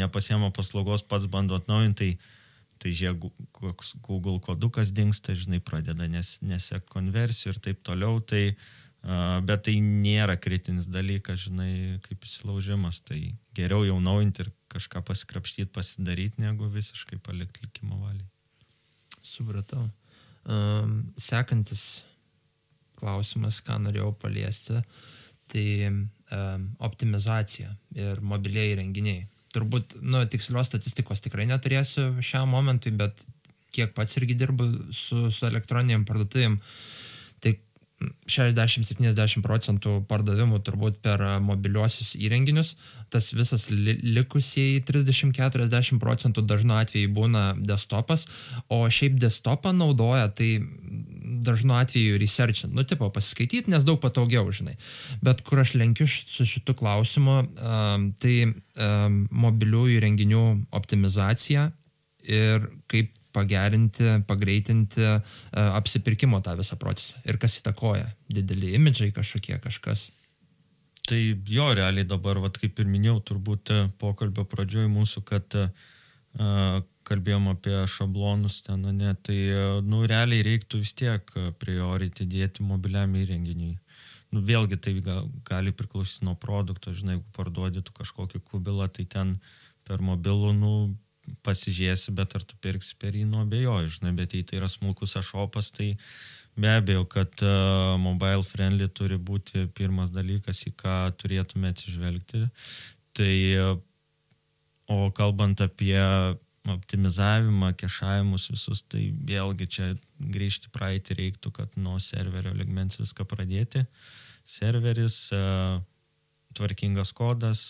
nepasiema 0.07 0.55
paslaugos, 0.55 1.03
pats 1.03 1.27
bando 1.27 1.59
atnaujinti, 1.59 2.15
tai, 2.15 2.35
tai 2.83 2.93
žiūrėk, 2.97 3.31
koks 3.59 3.95
Google 4.05 4.39
kodukas 4.45 4.93
dinksta, 4.95 5.37
žinai, 5.39 5.61
pradeda 5.65 6.09
nes, 6.11 6.37
nesek 6.45 6.87
konversijų 6.93 7.55
ir 7.55 7.61
taip 7.65 7.83
toliau, 7.87 8.21
tai, 8.25 8.43
uh, 8.55 9.39
bet 9.45 9.67
tai 9.69 9.77
nėra 9.85 10.39
kritinis 10.41 10.89
dalykas, 10.91 11.47
žinai, 11.49 11.99
kaip 12.07 12.27
įsilaužimas, 12.27 13.03
tai 13.07 13.21
geriau 13.59 13.87
jau 13.87 13.99
naujinti 14.03 14.47
ir 14.47 14.53
kažką 14.73 15.05
pasikrapštyti, 15.07 15.71
pasidaryti, 15.75 16.43
negu 16.45 16.69
visiškai 16.73 17.21
palikti 17.25 17.67
likimo 17.67 18.03
valiai. 18.03 18.29
Supratau. 19.23 19.89
Um, 20.49 21.01
sekantis 21.21 22.05
klausimas, 22.99 23.61
ką 23.65 23.79
norėjau 23.85 24.13
paliesti, 24.19 24.81
tai 25.49 25.67
um, 25.89 26.69
optimizacija 26.85 27.71
ir 27.97 28.21
mobiliai 28.25 28.77
renginiai. 28.81 29.27
Turbūt, 29.55 29.99
nu, 30.05 30.21
tikslios 30.29 30.69
statistikos 30.69 31.23
tikrai 31.25 31.47
neturėsiu 31.49 32.11
šiam 32.25 32.51
momentui, 32.53 32.93
bet 32.93 33.25
kiek 33.75 33.95
pats 33.97 34.19
irgi 34.21 34.37
dirbu 34.39 34.67
su, 34.93 35.29
su 35.33 35.47
elektroniniam 35.49 36.05
parduotuvėm, 36.09 36.59
tai 36.59 37.08
60-70 37.99 39.43
procentų 39.43 39.97
pardavimų 40.11 40.61
turbūt 40.63 41.01
per 41.03 41.23
mobiliuosius 41.43 42.13
įrenginius, 42.21 42.77
tas 43.11 43.33
visas 43.35 43.69
li 43.73 43.97
likusieji 44.19 44.85
30-40 44.87 45.99
procentų 46.03 46.45
dažnu 46.47 46.77
atveju 46.79 47.11
būna 47.17 47.45
desktopas, 47.59 48.29
o 48.71 48.85
šiaip 48.87 49.19
desktopą 49.19 49.75
naudoja 49.75 50.29
tai 50.31 50.61
dažnu 51.49 51.75
atveju 51.79 52.21
researchint, 52.23 52.75
nu, 52.75 52.87
tipo 52.87 53.11
pasiskaityti, 53.15 53.73
nes 53.73 53.85
daug 53.87 53.99
patogiau, 54.03 54.47
žinai. 54.55 54.77
Bet 55.25 55.43
kur 55.47 55.63
aš 55.63 55.75
lenkiu 55.79 56.07
su 56.09 56.47
šitu 56.47 56.77
klausimu, 56.79 57.37
um, 57.43 58.09
tai 58.23 58.37
um, 58.47 59.21
mobiliųjų 59.45 59.99
įrenginių 59.99 60.45
optimizacija 60.79 61.71
ir 62.29 62.71
kaip 62.91 63.18
pagerinti, 63.35 64.23
pagreitinti 64.29 65.05
uh, 65.05 65.19
apsipirkimo 65.79 66.41
tą 66.45 66.57
visą 66.59 66.79
procesą. 66.81 67.23
Ir 67.29 67.41
kas 67.41 67.59
įtakoja? 67.61 68.09
Dideli 68.33 68.75
imidžai 68.79 69.11
kažkokie, 69.17 69.59
kažkas. 69.65 70.09
Tai 71.09 71.19
jo, 71.49 71.71
realiai 71.73 72.05
dabar, 72.05 72.41
vat, 72.43 72.59
kaip 72.61 72.81
ir 72.83 72.89
minėjau, 72.91 73.21
turbūt 73.31 73.71
e, 73.73 73.77
pokalbio 73.97 74.43
pradžioj 74.45 74.91
mūsų, 74.93 75.23
kad 75.25 75.55
uh, 75.57 75.71
kalbėjom 77.09 77.49
apie 77.55 77.79
šablonus 77.89 78.61
ten, 78.67 78.85
ne, 78.99 79.15
tai, 79.25 79.39
nu, 79.87 80.03
realiai 80.11 80.45
reiktų 80.45 80.83
vis 80.83 80.93
tiek 80.99 81.33
priority 81.63 82.27
dėti 82.29 82.67
mobiliam 82.67 83.15
įrenginiui. 83.17 83.79
Nu, 84.35 84.43
vėlgi 84.45 84.77
tai 84.77 84.93
gali 85.49 85.73
priklausyti 85.73 86.27
nuo 86.29 86.35
produkto, 86.37 86.93
žinai, 86.93 87.17
jeigu 87.17 87.33
parduodytų 87.37 87.95
kažkokį 87.97 88.43
kubilą, 88.51 88.91
tai 88.93 89.07
ten 89.09 89.39
per 89.89 90.05
mobilų, 90.05 90.53
nu, 90.59 90.73
pasižiūrėsi, 91.47 92.15
bet 92.17 92.35
ar 92.39 92.45
tu 92.47 92.57
pirksi 92.63 92.97
per 93.01 93.17
jį, 93.17 93.25
nu, 93.29 93.43
abejoju, 93.45 93.93
žinai, 93.99 94.15
bet 94.19 94.35
jei 94.37 94.47
tai 94.47 94.61
yra 94.61 94.69
smulkus 94.71 95.17
ašopas, 95.21 95.71
tai 95.75 95.93
be 96.59 96.71
abejo, 96.73 97.05
kad 97.11 97.45
uh, 97.47 97.95
mobile 98.01 98.45
friendly 98.47 98.89
turi 98.91 99.19
būti 99.19 99.69
pirmas 99.79 100.11
dalykas, 100.15 100.65
į 100.69 100.75
ką 100.79 100.97
turėtume 101.21 101.73
atsižvelgti. 101.73 102.47
Tai, 103.19 103.35
o 104.89 104.99
kalbant 105.15 105.61
apie 105.65 105.99
optimizavimą, 106.69 107.73
kešavimus 107.79 108.49
visus, 108.53 108.83
tai 108.85 109.09
vėlgi 109.29 109.69
čia 109.71 109.87
grįžti 110.19 110.71
praeitį 110.75 111.17
reiktų, 111.19 111.53
kad 111.61 111.79
nuo 111.81 111.97
serverio 112.03 112.53
ligmens 112.57 113.01
viską 113.01 113.27
pradėti. 113.29 113.85
Serveris, 114.49 115.29
uh, 115.37 115.81
tvarkingas 116.57 117.13
kodas, 117.17 117.63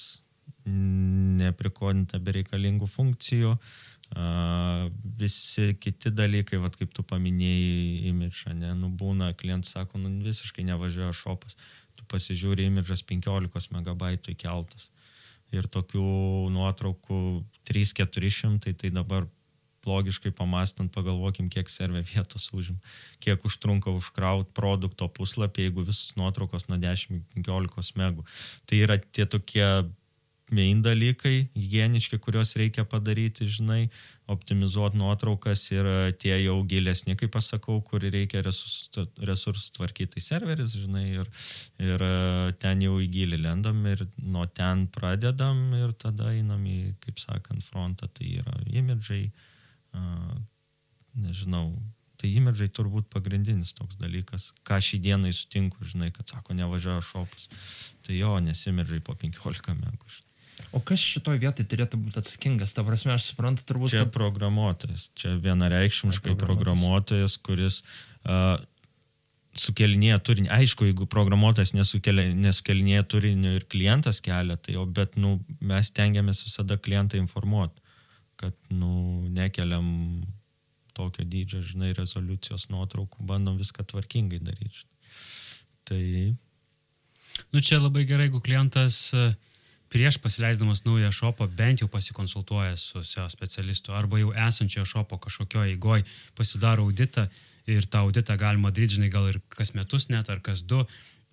neprikodinta 1.39 2.20
bereikalingų 2.23 2.89
funkcijų, 2.90 3.55
visi 5.19 5.74
kiti 5.81 6.12
dalykai, 6.15 6.61
vat, 6.62 6.77
kaip 6.81 6.95
tu 6.97 7.05
paminėjai 7.05 8.09
imidžą, 8.09 8.55
ne, 8.57 8.73
nu 8.78 8.89
būna, 8.89 9.35
klientas 9.36 9.74
sako, 9.77 10.01
nu 10.01 10.12
visiškai 10.24 10.65
nevažiuoja 10.65 11.12
šopas, 11.12 11.59
tu 11.99 12.07
pasižiūri 12.09 12.69
imidžas 12.70 13.05
15 13.05 13.74
MB 13.74 14.15
įkeltas. 14.32 14.89
Ir 15.53 15.65
tokių 15.73 16.05
nuotraukų 16.53 17.19
3-400, 17.69 18.74
tai 18.77 18.90
dabar 18.93 19.27
logiškai 19.89 20.32
pamastant 20.36 20.93
pagalvokim, 20.93 21.49
kiek 21.53 21.70
servė 21.73 22.03
vietos 22.05 22.49
užim, 22.53 22.77
kiek 23.24 23.45
užtrunka 23.49 23.93
užkrauti 23.97 24.53
produkto 24.57 25.09
puslapį, 25.09 25.69
jeigu 25.69 25.86
visus 25.89 26.12
nuotraukos 26.19 26.69
nuo 26.69 26.77
10-15 26.82 27.97
megų. 28.01 28.27
Tai 28.69 28.82
yra 28.85 28.99
tie 29.01 29.24
tokie 29.31 29.65
main 30.55 30.81
dalykai, 30.85 31.49
hygieniški, 31.57 32.19
kuriuos 32.23 32.55
reikia 32.61 32.85
padaryti, 32.89 33.47
žinai, 33.49 33.89
optimizuoti 34.29 34.99
nuotraukas 35.01 35.62
ir 35.73 35.89
e, 35.89 36.12
tie 36.20 36.35
jau 36.43 36.59
gilesni, 36.69 37.16
kaip 37.20 37.33
pasakau, 37.37 37.79
kur 37.85 38.05
reikia 38.05 38.43
resursus, 38.45 39.09
resursus 39.25 39.73
tvarkyti, 39.77 40.16
tai 40.16 40.25
serveris, 40.25 40.77
žinai, 40.77 41.05
ir, 41.23 41.31
ir 41.81 42.05
e, 42.05 42.12
ten 42.61 42.85
jau 42.85 42.99
į 43.01 43.09
gilį 43.15 43.41
lendam 43.45 43.81
ir 43.89 44.05
nuo 44.20 44.47
ten 44.53 44.87
pradedam 44.93 45.62
ir 45.79 45.97
tada 46.01 46.33
einam 46.35 46.65
į, 46.69 46.79
kaip 47.05 47.20
sakant, 47.23 47.65
frontą, 47.65 48.11
tai 48.12 48.35
yra 48.43 48.57
imidžai, 48.69 49.25
uh, 49.97 50.37
nežinau, 51.19 51.73
tai 52.20 52.31
imidžai 52.37 52.69
turbūt 52.75 53.09
pagrindinis 53.12 53.75
toks 53.79 53.99
dalykas, 54.01 54.51
ką 54.66 54.81
šį 54.83 55.03
dieną 55.09 55.33
sutinku, 55.35 55.87
žinai, 55.89 56.11
kad 56.15 56.31
sako, 56.31 56.57
nevažiuoja 56.59 57.05
šopas. 57.05 57.49
Tai 58.07 58.16
jo, 58.16 58.33
nes 58.45 58.65
imidžai 58.70 59.01
po 59.05 59.15
15 59.19 59.77
megų. 59.79 60.19
O 60.73 60.81
kas 60.85 61.01
šitoje 61.01 61.41
vietoje 61.43 61.67
turėtų 61.71 62.01
būti 62.03 62.21
atsakingas? 62.21 62.75
Ta 62.77 62.85
prasme, 62.87 63.15
aš 63.15 63.31
suprantu, 63.31 63.65
turbūt. 63.69 63.93
Čia 63.95 64.05
kad... 64.05 64.13
programuotojas, 64.15 65.09
čia 65.19 65.35
vienareikšmiškai 65.43 66.35
programuotojas, 66.41 67.39
kuris 67.45 67.81
uh, 68.27 68.59
sukelinėja 69.59 70.21
turinį. 70.25 70.51
Aišku, 70.59 70.89
jeigu 70.91 71.09
programuotojas 71.11 71.75
nesukelinėja 71.77 73.05
turinio 73.11 73.55
ir 73.59 73.69
klientas 73.71 74.23
kelia, 74.25 74.59
tai 74.61 74.77
jau, 74.77 74.85
bet 74.87 75.17
nu, 75.21 75.39
mes 75.65 75.93
tengiamės 75.95 76.45
visada 76.47 76.79
klientą 76.81 77.21
informuoti, 77.21 77.83
kad 78.39 78.55
nu, 78.75 79.25
nekeliam 79.35 79.89
tokio 80.99 81.25
dydžio, 81.27 81.63
žinai, 81.65 81.95
rezoliucijos 81.95 82.69
nuotraukų, 82.73 83.23
bandom 83.27 83.59
viską 83.59 83.87
tvarkingai 83.87 84.43
daryti. 84.43 84.87
Tai. 85.89 86.03
Nu, 87.55 87.63
čia 87.63 87.79
labai 87.79 88.03
gerai, 88.05 88.27
jeigu 88.27 88.43
klientas 88.45 89.07
uh 89.15 89.37
prieš 89.93 90.19
pasileisdamas 90.23 90.85
naują 90.85 91.10
šopą 91.12 91.48
bent 91.48 91.82
jau 91.82 91.89
pasikonsultuoja 91.89 92.77
su 92.77 93.05
SEO 93.05 93.28
specialistu 93.31 93.94
arba 93.97 94.19
jau 94.19 94.32
esančio 94.48 94.85
šopo 94.85 95.19
kažkokio 95.19 95.65
eigoj 95.65 96.05
pasidaro 96.36 96.85
auditą 96.89 97.28
ir 97.69 97.86
tą 97.86 98.06
auditą 98.06 98.36
galima 98.36 98.73
daryti, 98.73 98.97
žinai, 98.97 99.10
gal 99.12 99.28
ir 99.28 99.40
kas 99.52 99.74
metus 99.77 100.09
net 100.09 100.31
ar 100.32 100.40
kas 100.40 100.62
du. 100.65 100.85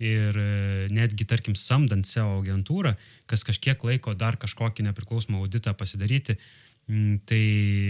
Ir 0.04 0.36
e, 0.36 0.88
netgi, 0.92 1.24
tarkim, 1.24 1.56
samdant 1.56 2.04
SEO 2.04 2.42
agentūrą, 2.42 2.98
kas 3.32 3.46
kažkiek 3.48 3.80
laiko 3.88 4.12
dar 4.12 4.36
kažkokį 4.36 4.90
nepriklausomą 4.90 5.40
auditą 5.40 5.72
pasidaryti, 5.72 6.36
tai 7.26 7.40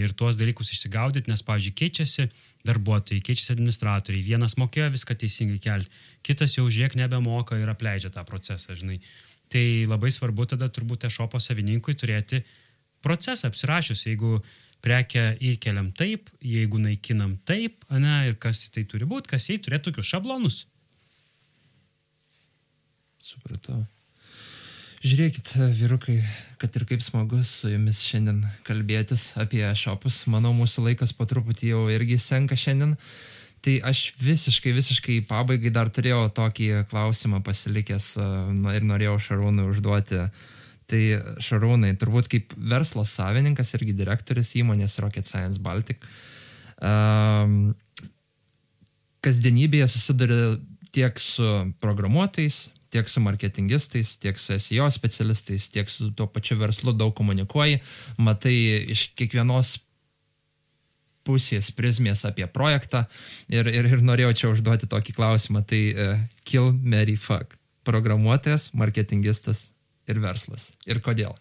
ir 0.06 0.14
tuos 0.16 0.38
dalykus 0.38 0.70
išsigaudyti, 0.72 1.28
nes, 1.28 1.42
pavyzdžiui, 1.44 1.74
keičiasi 1.76 2.28
darbuotojai, 2.66 3.20
keičiasi 3.26 3.52
administratoriai, 3.56 4.22
vienas 4.24 4.56
mokėjo 4.56 4.88
viską 4.94 5.18
teisingai 5.20 5.58
kelti, 5.66 5.90
kitas 6.24 6.56
jau 6.56 6.64
žiek 6.70 6.94
nebemoka 6.96 7.58
ir 7.58 7.68
apleidžia 7.74 8.14
tą 8.14 8.24
procesą, 8.28 8.78
žinai. 8.78 9.00
Tai 9.52 9.64
labai 9.86 10.10
svarbu 10.14 10.46
tada 10.50 10.68
turbūt 10.72 11.06
e-shopo 11.06 11.40
savininkui 11.42 11.94
turėti 11.98 12.42
procesą 13.04 13.50
apsirašius, 13.50 14.06
jeigu 14.08 14.40
prekę 14.82 15.36
įkeliam 15.52 15.92
taip, 15.96 16.30
jeigu 16.42 16.80
naikinam 16.82 17.36
taip, 17.48 17.84
ne, 17.90 18.16
ir 18.30 18.38
kas 18.42 18.64
tai 18.74 18.84
turi 18.88 19.06
būti, 19.08 19.30
kas 19.34 19.46
jai 19.50 19.60
turėtų 19.62 19.92
tokius 19.92 20.10
šablonus. 20.10 20.64
Supratau. 23.22 23.84
Žiūrėkit, 25.06 25.52
vyrukai, 25.76 26.16
kad 26.58 26.74
ir 26.78 26.86
kaip 26.88 27.02
smagu 27.04 27.38
su 27.46 27.70
jumis 27.70 28.00
šiandien 28.08 28.40
kalbėtis 28.66 29.32
apie 29.38 29.62
šopus. 29.78 30.24
Manau, 30.30 30.50
mūsų 30.56 30.88
laikas 30.88 31.14
po 31.14 31.26
truputį 31.28 31.72
jau 31.74 31.82
irgi 31.94 32.18
senka 32.22 32.58
šiandien. 32.58 32.96
Uh, 32.96 33.35
Tai 33.66 33.80
aš 33.82 34.12
visiškai, 34.22 34.70
visiškai 34.76 35.14
pabaigai 35.26 35.72
dar 35.74 35.88
turėjau 35.90 36.28
tokį 36.30 36.84
klausimą 36.86 37.40
pasilikęs 37.42 38.12
ir 38.76 38.84
norėjau 38.86 39.16
Šarūnui 39.24 39.64
užduoti. 39.72 40.20
Tai 40.86 41.00
Šarūnai, 41.42 41.96
turbūt 41.98 42.28
kaip 42.30 42.54
verslo 42.54 43.02
savininkas 43.02 43.74
irgi 43.74 43.96
direktorius 43.98 44.52
įmonės 44.60 45.00
Rocket 45.02 45.26
Science 45.26 45.58
Baltic, 45.58 46.06
um, 46.78 47.74
kasdienybėje 49.26 49.88
susiduria 49.90 50.52
tiek 50.94 51.18
su 51.18 51.48
programuotojais, 51.82 52.60
tiek 52.94 53.10
su 53.10 53.24
marketingistais, 53.24 54.14
tiek 54.22 54.38
su 54.38 54.60
SEO 54.62 54.86
specialistais, 54.94 55.66
tiek 55.74 55.90
su 55.90 56.12
tuo 56.14 56.28
pačiu 56.30 56.60
verslu 56.62 56.94
daug 56.94 57.10
komunikuoji, 57.18 57.82
matai 58.22 58.54
iš 58.94 59.08
kiekvienos 59.18 59.74
pusės 61.26 61.72
prizmės 61.74 62.24
apie 62.28 62.46
projektą 62.46 63.04
ir, 63.52 63.68
ir, 63.68 63.90
ir 63.96 64.04
norėjau 64.06 64.34
čia 64.40 64.52
užduoti 64.54 64.90
tokį 64.92 65.16
klausimą. 65.18 65.64
Tai 65.66 65.82
uh, 65.92 66.20
kill, 66.46 66.70
marry, 66.82 67.18
fuck. 67.20 67.58
Programuotojas, 67.86 68.72
marketingistas 68.74 69.70
ir 70.10 70.22
verslas. 70.22 70.72
Ir 70.90 70.98
kodėl? 71.04 71.34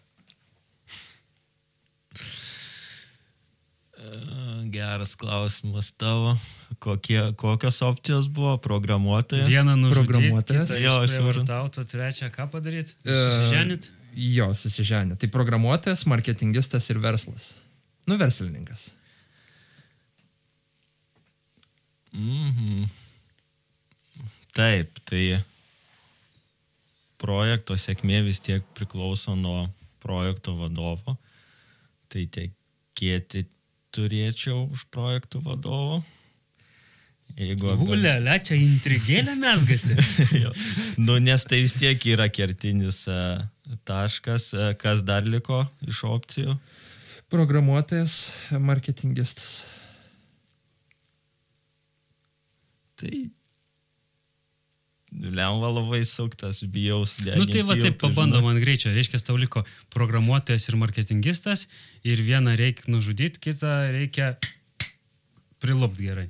E, 4.05 4.69
geras 4.69 5.15
klausimas 5.17 5.91
tavo. 5.97 6.35
Kokie, 6.79 7.31
kokios 7.39 7.81
opcijos 7.81 8.27
buvo? 8.27 8.57
Programuotojas? 8.61 9.47
Vieną 9.49 9.77
programuotojas. 9.89 10.75
Jo, 10.81 10.99
aš 11.05 11.17
jau. 11.17 11.85
Trečią 11.91 12.29
ką 12.33 12.49
padaryti? 12.51 12.97
E, 13.05 13.15
susiženit? 13.15 13.89
Uh, 13.89 14.19
jo, 14.35 14.51
susiženit. 14.53 15.19
Tai 15.21 15.31
programuotojas, 15.33 16.05
marketingistas 16.11 16.89
ir 16.93 17.01
verslas. 17.03 17.55
Nu, 18.05 18.19
verslininkas. 18.21 18.93
Mhm. 22.15 22.85
Taip, 24.55 25.01
tai 25.03 25.41
projekto 27.19 27.75
sėkmė 27.79 28.21
vis 28.23 28.39
tiek 28.43 28.63
priklauso 28.77 29.35
nuo 29.35 29.65
projekto 30.03 30.55
vadovo. 30.55 31.17
Tai 32.11 32.23
tekėti 32.31 33.45
turėčiau 33.95 34.67
už 34.71 34.85
projektų 34.93 35.41
vadovo. 35.43 36.03
Jeigu... 37.35 37.73
Ulelė, 37.83 38.37
čia 38.47 38.55
intrigėlė 38.55 39.35
mesgasi. 39.39 39.97
nu, 41.05 41.17
nes 41.19 41.43
tai 41.43 41.63
vis 41.65 41.75
tiek 41.75 41.99
yra 42.13 42.29
kertinis 42.31 43.01
uh, 43.11 43.41
taškas. 43.87 44.51
Uh, 44.55 44.71
kas 44.79 45.03
dar 45.03 45.27
liko 45.27 45.65
iš 45.83 46.05
opcijų? 46.07 46.55
Programuotojas, 47.33 48.19
marketingistas. 48.61 49.74
Tai 52.99 53.25
Lemva 55.15 55.69
labai 55.71 56.01
suktas, 56.07 56.59
bijau 56.67 57.03
sudėti. 57.07 57.39
Nu 57.39 57.47
tai 57.47 57.61
va 57.67 57.77
taip 57.79 57.97
pabandom 58.01 58.49
ant 58.49 58.59
greičio. 58.59 58.91
Reiškia, 58.91 59.21
tau 59.23 59.37
liko 59.39 59.63
programuotojas 59.93 60.67
ir 60.67 60.75
marketingistas 60.81 61.67
ir 62.03 62.19
vieną 62.25 62.55
reikia 62.59 62.89
nužudyti, 62.91 63.39
kitą 63.47 63.75
reikia 63.95 64.33
prilupt 65.63 66.01
gerai. 66.01 66.27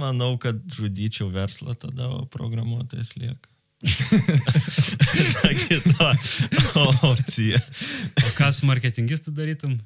Manau, 0.00 0.36
kad 0.40 0.62
žudyčiau 0.72 1.28
verslą 1.34 1.74
tada, 1.76 2.08
o 2.08 2.24
programuotojas 2.32 3.12
lieka. 3.18 3.50
Ta 5.40 5.50
kita 5.56 6.10
opcija. 7.10 7.60
O 8.24 8.32
ką 8.38 8.52
su 8.56 8.68
marketingistu 8.68 9.34
darytum? 9.36 9.76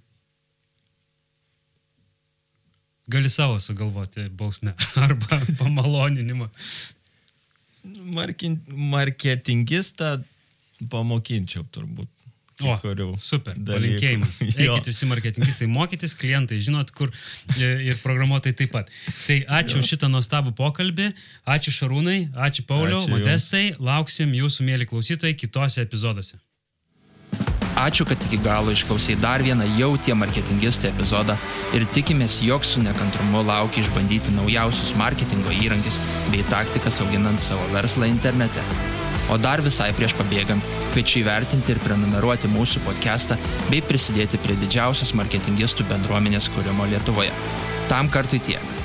Gali 3.11 3.29
savo 3.29 3.61
sugalvoti 3.61 4.29
bausmę 4.33 4.75
arba 5.07 5.41
pamaloninimą. 5.59 6.49
Markin, 8.17 8.61
marketingistą 8.69 10.17
pamokinčiau 10.91 11.67
turbūt. 11.73 12.09
O, 12.63 12.77
super, 13.19 13.57
dalykų. 13.59 13.75
palinkėjimas. 13.75 14.37
Eikit 14.63 14.87
visi 14.87 15.09
marketingistai, 15.11 15.67
mokytis, 15.67 16.15
klientai, 16.15 16.61
žinot, 16.63 16.93
kur 16.95 17.11
e, 17.59 17.71
ir 17.91 17.99
programuotojai 17.99 18.55
taip 18.61 18.71
pat. 18.77 18.93
Tai 19.27 19.41
ačiū 19.59 19.83
už 19.83 19.91
šitą 19.91 20.07
nuostabų 20.13 20.55
pokalbį, 20.55 21.11
ačiū 21.51 21.75
Šarūnai, 21.75 22.19
ačiū 22.47 22.63
Pauliau, 22.69 23.03
Ačiū 23.03 23.11
jums. 23.11 23.15
Modestai, 23.17 23.65
lauksim 23.83 24.37
jūsų 24.39 24.69
mėly 24.71 24.87
klausytojai 24.87 25.35
kitose 25.35 25.83
epizoduose. 25.83 26.39
Ačiū, 27.75 28.07
kad 28.07 28.23
iki 28.23 28.39
galo 28.39 28.71
išklausai 28.71 29.17
dar 29.19 29.43
vieną 29.43 29.67
jau 29.75 29.97
tie 29.99 30.15
marketingistai 30.15 30.93
epizodą 30.93 31.35
ir 31.75 31.87
tikimės, 31.91 32.37
jog 32.47 32.63
su 32.63 32.79
nekantrumu 32.83 33.43
laukia 33.43 33.83
išbandyti 33.83 34.35
naujausius 34.37 34.95
marketingo 34.99 35.51
įrankius 35.51 35.99
bei 36.31 36.47
taktikas 36.53 37.01
auginant 37.03 37.43
savo 37.43 37.67
verslą 37.75 38.07
internete. 38.07 38.63
O 39.33 39.41
dar 39.41 39.63
visai 39.65 39.89
prieš 39.97 40.15
pabėgant, 40.15 40.67
kviečiu 40.95 41.25
įvertinti 41.25 41.75
ir 41.75 41.83
prenumeruoti 41.83 42.51
mūsų 42.53 42.85
podcastą 42.87 43.41
bei 43.73 43.83
prisidėti 43.83 44.39
prie 44.39 44.55
didžiausios 44.61 45.11
marketingistų 45.19 45.89
bendruomenės 45.91 46.51
kūrimo 46.55 46.87
Lietuvoje. 46.93 47.35
Tam 47.91 48.13
kartui 48.13 48.39
tiek. 48.39 48.84